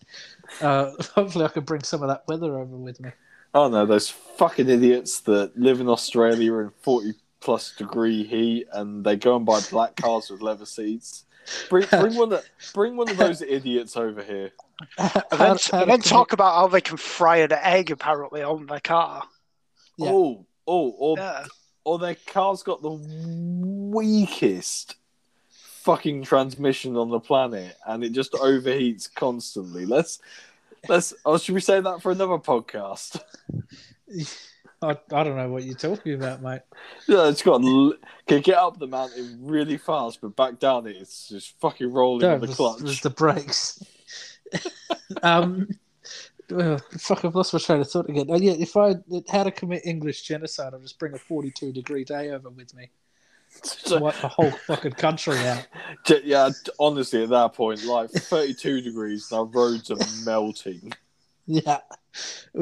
Uh, 0.60 0.92
hopefully, 1.14 1.44
I 1.44 1.48
can 1.48 1.64
bring 1.64 1.82
some 1.82 2.02
of 2.02 2.08
that 2.08 2.24
weather 2.26 2.58
over 2.58 2.76
with 2.76 3.00
me. 3.00 3.10
Oh 3.54 3.68
no, 3.68 3.86
those 3.86 4.10
fucking 4.10 4.68
idiots 4.68 5.20
that 5.20 5.56
live 5.58 5.80
in 5.80 5.88
Australia 5.88 6.54
in 6.58 6.70
forty 6.82 7.14
plus 7.40 7.74
degree 7.76 8.24
heat, 8.24 8.66
and 8.72 9.04
they 9.04 9.16
go 9.16 9.36
and 9.36 9.46
buy 9.46 9.60
black 9.70 9.96
cars 9.96 10.30
with 10.30 10.42
leather 10.42 10.66
seats. 10.66 11.24
Bring, 11.68 11.86
bring 11.90 12.16
one 12.16 12.32
of 12.32 12.44
bring 12.74 12.96
one 12.96 13.08
of 13.08 13.16
those 13.16 13.42
idiots 13.42 13.96
over 13.96 14.22
here. 14.22 14.52
And 14.98 15.40
then, 15.40 15.56
and 15.72 15.90
then 15.90 16.00
talk 16.02 16.34
about 16.34 16.54
how 16.54 16.68
they 16.68 16.82
can 16.82 16.98
fry 16.98 17.38
an 17.38 17.52
egg 17.52 17.90
apparently 17.90 18.42
on 18.42 18.66
their 18.66 18.80
car. 18.80 19.24
Yeah. 19.96 20.10
Oh, 20.10 20.44
oh, 20.66 20.90
or 20.90 21.16
Yeah. 21.16 21.46
or 21.84 21.98
their 21.98 22.16
car's 22.26 22.62
got 22.62 22.82
the 22.82 22.90
weakest 22.90 24.96
fucking 25.86 26.24
transmission 26.24 26.96
on 26.96 27.10
the 27.10 27.20
planet, 27.20 27.76
and 27.86 28.02
it 28.02 28.10
just 28.10 28.32
overheats 28.32 29.08
constantly. 29.14 29.86
Let's 29.86 30.18
let's. 30.88 31.14
Oh, 31.24 31.38
should 31.38 31.54
we 31.54 31.60
say 31.60 31.80
that 31.80 32.02
for 32.02 32.10
another 32.10 32.38
podcast? 32.38 33.22
I, 34.82 34.90
I 34.90 35.22
don't 35.22 35.36
know 35.36 35.48
what 35.48 35.62
you're 35.62 35.76
talking 35.76 36.14
about, 36.14 36.42
mate. 36.42 36.60
Yeah, 37.08 37.28
it's 37.28 37.42
got 37.42 37.62
can 38.26 38.42
get 38.42 38.58
up 38.58 38.78
the 38.78 38.88
mountain 38.88 39.38
really 39.40 39.78
fast, 39.78 40.20
but 40.20 40.36
back 40.36 40.58
down 40.58 40.86
it, 40.86 40.96
it's 40.96 41.28
just 41.28 41.58
fucking 41.60 41.90
rolling 41.90 42.28
No, 42.28 42.36
with 42.36 42.50
the 42.50 42.56
clutch. 42.56 42.82
it 42.82 43.00
the 43.00 43.10
brakes. 43.10 43.82
um, 45.22 45.68
well, 46.50 46.78
fuck, 46.98 47.24
I've 47.24 47.34
lost 47.34 47.52
my 47.54 47.58
train 47.60 47.80
of 47.80 47.90
thought 47.90 48.10
again. 48.10 48.26
Oh, 48.28 48.38
yeah, 48.38 48.52
if 48.52 48.76
I 48.76 48.96
had 49.30 49.44
to 49.44 49.50
commit 49.50 49.86
English 49.86 50.22
genocide, 50.22 50.74
I'd 50.74 50.82
just 50.82 50.98
bring 50.98 51.14
a 51.14 51.18
42 51.18 51.72
degree 51.72 52.04
day 52.04 52.30
over 52.30 52.50
with 52.50 52.74
me. 52.74 52.90
So- 53.62 53.98
Wipe 53.98 54.20
the 54.20 54.28
whole 54.28 54.50
fucking 54.50 54.92
country 54.92 55.38
out. 55.38 55.66
Yeah, 56.24 56.50
honestly, 56.78 57.24
at 57.24 57.30
that 57.30 57.54
point, 57.54 57.84
like 57.84 58.10
32 58.10 58.80
degrees, 58.80 59.32
our 59.32 59.44
roads 59.44 59.90
are 59.90 59.96
melting. 60.24 60.92
Yeah. 61.46 61.78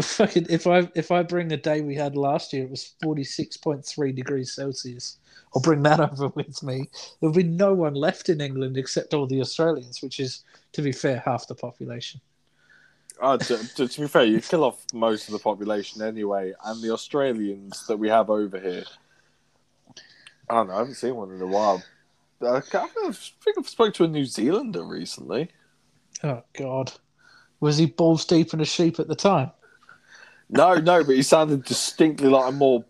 Fucking 0.00 0.46
if 0.50 0.66
I 0.66 0.88
if 0.94 1.10
I 1.10 1.22
bring 1.22 1.48
the 1.48 1.56
day 1.56 1.80
we 1.80 1.94
had 1.94 2.16
last 2.16 2.52
year, 2.52 2.64
it 2.64 2.70
was 2.70 2.94
forty 3.02 3.22
six 3.22 3.56
point 3.56 3.84
three 3.84 4.12
degrees 4.12 4.52
Celsius. 4.54 5.18
I'll 5.54 5.62
bring 5.62 5.82
that 5.84 6.00
over 6.12 6.28
with 6.28 6.62
me. 6.62 6.88
There'll 7.20 7.34
be 7.34 7.44
no 7.44 7.72
one 7.74 7.94
left 7.94 8.28
in 8.28 8.40
England 8.40 8.76
except 8.76 9.14
all 9.14 9.26
the 9.26 9.40
Australians, 9.40 10.02
which 10.02 10.18
is, 10.20 10.42
to 10.72 10.82
be 10.82 10.90
fair, 10.92 11.22
half 11.24 11.46
the 11.46 11.54
population. 11.54 12.20
Uh, 13.20 13.36
to, 13.38 13.74
to, 13.76 13.86
to 13.86 14.00
be 14.00 14.08
fair, 14.08 14.24
you 14.24 14.40
kill 14.40 14.64
off 14.64 14.84
most 14.92 15.28
of 15.28 15.32
the 15.32 15.38
population 15.38 16.02
anyway, 16.02 16.52
and 16.64 16.82
the 16.82 16.90
Australians 16.90 17.86
that 17.86 17.96
we 17.96 18.08
have 18.08 18.28
over 18.30 18.58
here. 18.58 18.84
I 20.48 20.54
don't 20.54 20.68
know, 20.68 20.74
I 20.74 20.78
haven't 20.78 20.94
seen 20.94 21.16
one 21.16 21.30
in 21.32 21.40
a 21.40 21.46
while. 21.46 21.82
Uh, 22.40 22.56
I 22.56 22.60
think 22.60 23.58
I've 23.58 23.68
spoke 23.68 23.94
to 23.94 24.04
a 24.04 24.08
New 24.08 24.24
Zealander 24.24 24.84
recently. 24.84 25.48
Oh 26.22 26.42
God, 26.58 26.92
was 27.60 27.78
he 27.78 27.86
balls 27.86 28.24
deep 28.26 28.52
in 28.52 28.60
a 28.60 28.64
sheep 28.64 28.98
at 29.00 29.08
the 29.08 29.14
time? 29.16 29.50
No, 30.50 30.74
no, 30.74 31.02
but 31.02 31.14
he 31.16 31.22
sounded 31.22 31.64
distinctly 31.64 32.28
like 32.28 32.48
a 32.50 32.52
more 32.52 32.84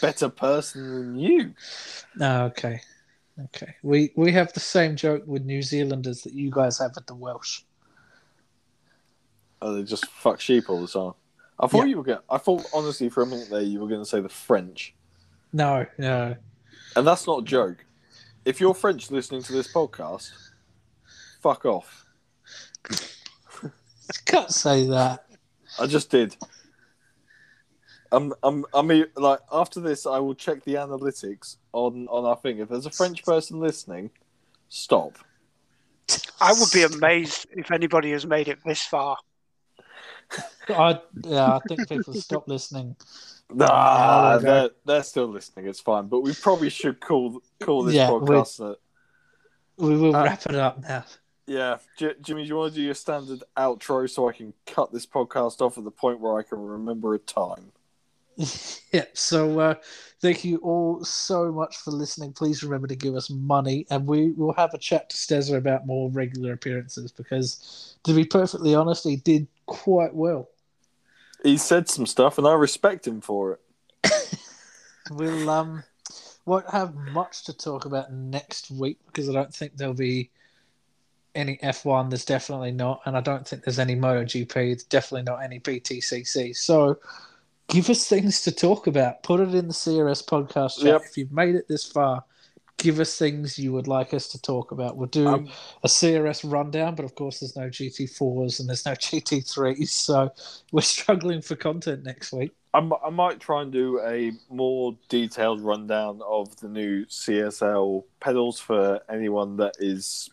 better 0.00 0.28
person 0.28 0.90
than 0.92 1.18
you. 1.18 1.54
No, 2.16 2.46
okay, 2.46 2.80
okay. 3.44 3.76
We 3.82 4.12
we 4.16 4.32
have 4.32 4.52
the 4.52 4.60
same 4.60 4.96
joke 4.96 5.22
with 5.26 5.44
New 5.44 5.62
Zealanders 5.62 6.22
that 6.22 6.32
you 6.32 6.50
guys 6.50 6.78
have 6.78 6.92
with 6.96 7.06
the 7.06 7.14
Welsh. 7.14 7.62
Oh, 9.62 9.74
they 9.74 9.82
just 9.84 10.06
fuck 10.06 10.40
sheep 10.40 10.68
all 10.68 10.80
the 10.80 10.88
time. 10.88 11.12
I 11.58 11.66
thought 11.66 11.84
Yeah. 11.84 11.90
you 11.90 11.96
were 11.98 12.02
going. 12.02 12.18
I 12.28 12.38
thought 12.38 12.66
honestly 12.74 13.08
for 13.08 13.22
a 13.22 13.26
minute 13.26 13.48
there 13.50 13.62
you 13.62 13.80
were 13.80 13.88
going 13.88 14.02
to 14.02 14.06
say 14.08 14.20
the 14.20 14.28
French, 14.28 14.94
No, 15.52 15.86
no. 15.96 16.36
And 16.96 17.06
that's 17.06 17.26
not 17.26 17.42
a 17.42 17.44
joke. 17.44 17.84
If 18.44 18.60
you're 18.60 18.74
French 18.74 19.10
listening 19.10 19.42
to 19.44 19.52
this 19.52 19.72
podcast, 19.72 20.30
fuck 21.40 21.64
off. 21.66 22.06
Can't 24.24 24.50
say 24.50 24.86
that. 24.86 25.26
I 25.78 25.86
just 25.86 26.10
did. 26.10 26.36
I'm, 28.12 28.32
I'm, 28.42 28.64
I 28.72 28.82
mean, 28.82 29.06
like 29.16 29.40
after 29.52 29.80
this, 29.80 30.06
I 30.06 30.18
will 30.18 30.34
check 30.34 30.64
the 30.64 30.74
analytics 30.74 31.56
on 31.72 32.06
on 32.08 32.24
our 32.24 32.36
thing. 32.36 32.58
If 32.58 32.68
there's 32.68 32.86
a 32.86 32.90
French 32.90 33.24
person 33.24 33.60
listening, 33.60 34.10
stop. 34.68 35.18
I 36.40 36.52
would 36.52 36.70
be 36.72 36.84
amazed 36.84 37.46
if 37.50 37.70
anybody 37.72 38.12
has 38.12 38.24
made 38.24 38.48
it 38.48 38.58
this 38.64 38.82
far. 38.82 39.18
I 40.68 41.00
yeah, 41.24 41.56
I 41.56 41.60
think 41.68 41.88
people 41.88 42.14
stop 42.14 42.48
listening. 42.48 42.96
Nah, 43.52 44.38
go. 44.38 44.42
they're, 44.42 44.70
they're 44.84 45.02
still 45.02 45.26
listening. 45.28 45.66
It's 45.68 45.80
fine, 45.80 46.08
but 46.08 46.20
we 46.20 46.32
probably 46.34 46.70
should 46.70 47.00
call 47.00 47.40
call 47.60 47.84
this 47.84 47.94
Yeah, 47.94 48.08
podcast. 48.08 48.60
a- 48.60 48.76
We 49.82 49.96
will 49.96 50.14
Uh, 50.16 50.24
wrap 50.24 50.46
it 50.46 50.54
up 50.56 50.80
now. 50.82 51.04
yeah, 51.46 51.78
J- 51.96 52.14
Jimmy, 52.20 52.42
do 52.42 52.48
you 52.48 52.56
want 52.56 52.72
to 52.74 52.80
do 52.80 52.84
your 52.84 52.94
standard 52.94 53.42
outro 53.56 54.08
so 54.10 54.28
I 54.28 54.32
can 54.32 54.52
cut 54.66 54.92
this 54.92 55.06
podcast 55.06 55.60
off 55.60 55.78
at 55.78 55.84
the 55.84 55.90
point 55.90 56.20
where 56.20 56.36
I 56.38 56.42
can 56.42 56.58
remember 56.58 57.14
a 57.14 57.18
time? 57.18 57.72
yeah. 58.92 59.04
So 59.14 59.58
uh, 59.60 59.74
thank 60.20 60.44
you 60.44 60.58
all 60.58 61.02
so 61.04 61.50
much 61.52 61.76
for 61.78 61.90
listening. 61.90 62.32
Please 62.32 62.62
remember 62.62 62.86
to 62.88 62.96
give 62.96 63.14
us 63.14 63.30
money, 63.30 63.86
and 63.90 64.06
we 64.06 64.32
will 64.32 64.52
have 64.54 64.74
a 64.74 64.78
chat 64.78 65.08
to 65.10 65.16
Stezza 65.16 65.56
about 65.56 65.86
more 65.86 66.10
regular 66.10 66.52
appearances 66.52 67.12
because, 67.12 67.96
to 68.04 68.12
be 68.12 68.24
perfectly 68.24 68.74
honest, 68.74 69.04
he 69.04 69.16
did 69.16 69.46
quite 69.66 70.14
well. 70.14 70.48
He 71.42 71.56
said 71.56 71.88
some 71.88 72.06
stuff, 72.06 72.38
and 72.38 72.46
I 72.46 72.54
respect 72.54 73.06
him 73.06 73.20
for 73.20 73.58
it. 74.04 74.40
We'll 75.10 75.48
um 75.50 75.84
won't 76.44 76.68
have 76.70 76.94
much 76.94 77.44
to 77.44 77.52
talk 77.52 77.84
about 77.84 78.12
next 78.12 78.70
week 78.70 78.98
because 79.06 79.28
I 79.28 79.32
don't 79.32 79.52
think 79.54 79.76
there'll 79.76 79.94
be 79.94 80.30
any 81.34 81.58
F1. 81.58 82.10
There's 82.10 82.24
definitely 82.24 82.72
not, 82.72 83.02
and 83.04 83.16
I 83.16 83.20
don't 83.20 83.46
think 83.46 83.64
there's 83.64 83.78
any 83.78 83.96
MotoGP. 83.96 84.52
There's 84.54 84.84
definitely 84.84 85.24
not 85.24 85.42
any 85.42 85.60
BTCC. 85.60 86.56
So 86.56 86.98
give 87.68 87.90
us 87.90 88.08
things 88.08 88.42
to 88.42 88.52
talk 88.52 88.86
about. 88.86 89.22
Put 89.22 89.40
it 89.40 89.54
in 89.54 89.68
the 89.68 89.74
CRS 89.74 90.24
podcast 90.24 90.76
chat. 90.76 90.86
Yep. 90.86 91.02
If 91.04 91.18
you've 91.18 91.32
made 91.32 91.56
it 91.56 91.68
this 91.68 91.84
far, 91.84 92.24
give 92.78 93.00
us 93.00 93.16
things 93.18 93.58
you 93.58 93.72
would 93.72 93.88
like 93.88 94.12
us 94.12 94.28
to 94.28 94.40
talk 94.42 94.70
about. 94.70 94.96
We'll 94.96 95.08
do 95.08 95.26
Um, 95.26 95.48
a 95.82 95.88
CRS 95.88 96.44
rundown, 96.50 96.94
but 96.94 97.04
of 97.04 97.14
course, 97.14 97.40
there's 97.40 97.56
no 97.56 97.68
GT4s 97.68 98.60
and 98.60 98.68
there's 98.68 98.84
no 98.84 98.92
GT3s, 98.92 99.88
so 99.88 100.30
we're 100.72 100.82
struggling 100.82 101.40
for 101.40 101.56
content 101.56 102.04
next 102.04 102.32
week. 102.32 102.52
I 102.74 103.08
might 103.08 103.40
try 103.40 103.62
and 103.62 103.72
do 103.72 103.98
a 104.00 104.32
more 104.50 104.94
detailed 105.08 105.62
rundown 105.62 106.20
of 106.28 106.54
the 106.60 106.68
new 106.68 107.06
CSL 107.06 108.04
pedals 108.20 108.60
for 108.60 109.00
anyone 109.08 109.56
that 109.56 109.76
is 109.78 110.28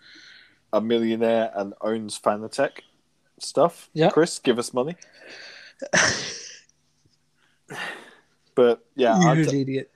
a 0.74 0.82
millionaire 0.82 1.54
and 1.56 1.74
owns 1.80 2.20
Fanatec 2.20 2.80
stuff. 3.40 3.90
Yeah. 3.94 4.10
Chris, 4.10 4.40
give 4.40 4.60
us 4.60 4.74
money. 4.74 4.98
But 8.56 8.86
yeah, 8.96 9.18
you 9.22 9.30
I'd- 9.30 9.62
idiot. 9.62 9.92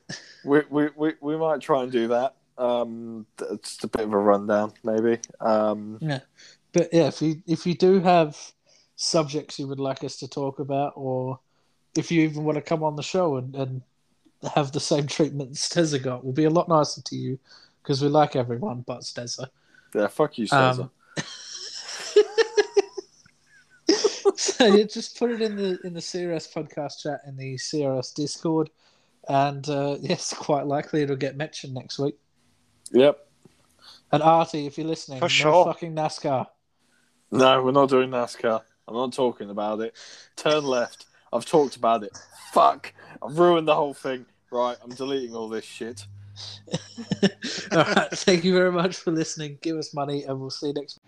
we, 0.46 0.62
we, 0.70 0.88
we, 0.96 1.14
we 1.20 1.36
might 1.36 1.60
try 1.60 1.84
and 1.84 1.92
do 1.92 2.08
that. 2.08 2.37
Um, 2.58 3.28
just 3.62 3.84
a 3.84 3.88
bit 3.88 4.02
of 4.02 4.14
a 4.14 4.18
rundown, 4.18 4.74
maybe. 4.84 5.20
Um, 5.40 6.00
yeah, 6.02 6.22
But 6.74 6.90
yeah, 6.92 7.08
if 7.08 7.22
you 7.22 7.42
if 7.46 7.68
you 7.68 7.76
do 7.76 8.00
have 8.00 8.36
subjects 8.96 9.60
you 9.60 9.68
would 9.68 9.80
like 9.80 10.04
us 10.04 10.18
to 10.18 10.28
talk 10.28 10.60
about, 10.60 10.94
or 10.96 11.40
if 11.96 12.12
you 12.12 12.24
even 12.24 12.44
want 12.44 12.58
to 12.58 12.62
come 12.62 12.84
on 12.84 12.96
the 12.96 13.04
show 13.04 13.38
and, 13.38 13.56
and 13.56 13.82
have 14.56 14.72
the 14.72 14.80
same 14.80 15.08
treatment 15.08 15.54
Stezza 15.54 16.02
got, 16.02 16.24
we'll 16.24 16.34
be 16.34 16.46
a 16.46 16.50
lot 16.50 16.68
nicer 16.68 17.02
to 17.02 17.16
you 17.16 17.40
because 17.82 18.02
we 18.02 18.08
like 18.08 18.36
everyone 18.36 18.84
but 18.86 19.02
Stezza. 19.02 19.48
yeah, 19.96 20.08
fuck 20.08 20.38
you, 20.38 20.48
Stezza. 20.48 20.80
Um, 20.80 20.92
so 24.36 24.66
yeah, 24.66 24.84
just 24.84 25.18
put 25.18 25.32
it 25.32 25.42
in 25.42 25.56
the 25.56 25.80
in 25.84 25.94
the 25.94 26.00
CRS 26.00 26.52
podcast 26.52 27.04
chat 27.04 27.22
in 27.28 27.38
the 27.38 27.56
CRS 27.56 28.14
Discord, 28.14 28.70
and 29.30 29.68
uh, 29.70 29.98
yes, 30.02 30.34
quite 30.34 30.66
likely 30.66 31.04
it'll 31.04 31.16
get 31.16 31.38
mentioned 31.38 31.74
next 31.74 32.00
week. 32.00 32.18
Yep. 32.92 33.28
And 34.12 34.24
Artie, 34.24 34.66
if 34.66 34.78
you're 34.78 34.88
listening, 34.88 35.20
For 35.20 35.26
no 35.26 35.28
sure. 35.30 35.66
fucking 35.66 35.94
NASCAR. 35.94 36.48
No, 37.32 37.62
we're 37.62 37.72
not 37.72 37.90
doing 37.90 38.10
NASCAR. 38.10 38.62
I'm 38.88 38.96
not 38.96 39.12
talking 39.14 39.50
about 39.50 39.82
it. 39.82 39.94
Turn 40.38 40.64
left. 40.64 41.06
I've 41.34 41.46
talked 41.46 41.76
about 41.76 42.04
it. 42.04 42.18
Fuck. 42.54 42.94
I've 43.22 43.38
ruined 43.38 43.68
the 43.68 43.76
whole 43.76 43.94
thing. 43.94 44.26
Right, 44.50 44.78
I'm 44.82 44.92
deleting 44.92 45.36
all 45.36 45.50
this 45.50 45.66
shit. 45.66 46.06
All 47.72 47.80
right, 47.84 48.10
thank 48.12 48.44
you 48.44 48.54
very 48.54 48.72
much 48.72 48.96
for 48.98 49.12
listening. 49.12 49.58
Give 49.62 49.76
us 49.76 49.94
money, 49.94 50.24
and 50.24 50.40
we'll 50.40 50.52
see 50.52 50.68
you 50.68 50.74
next. 50.74 51.00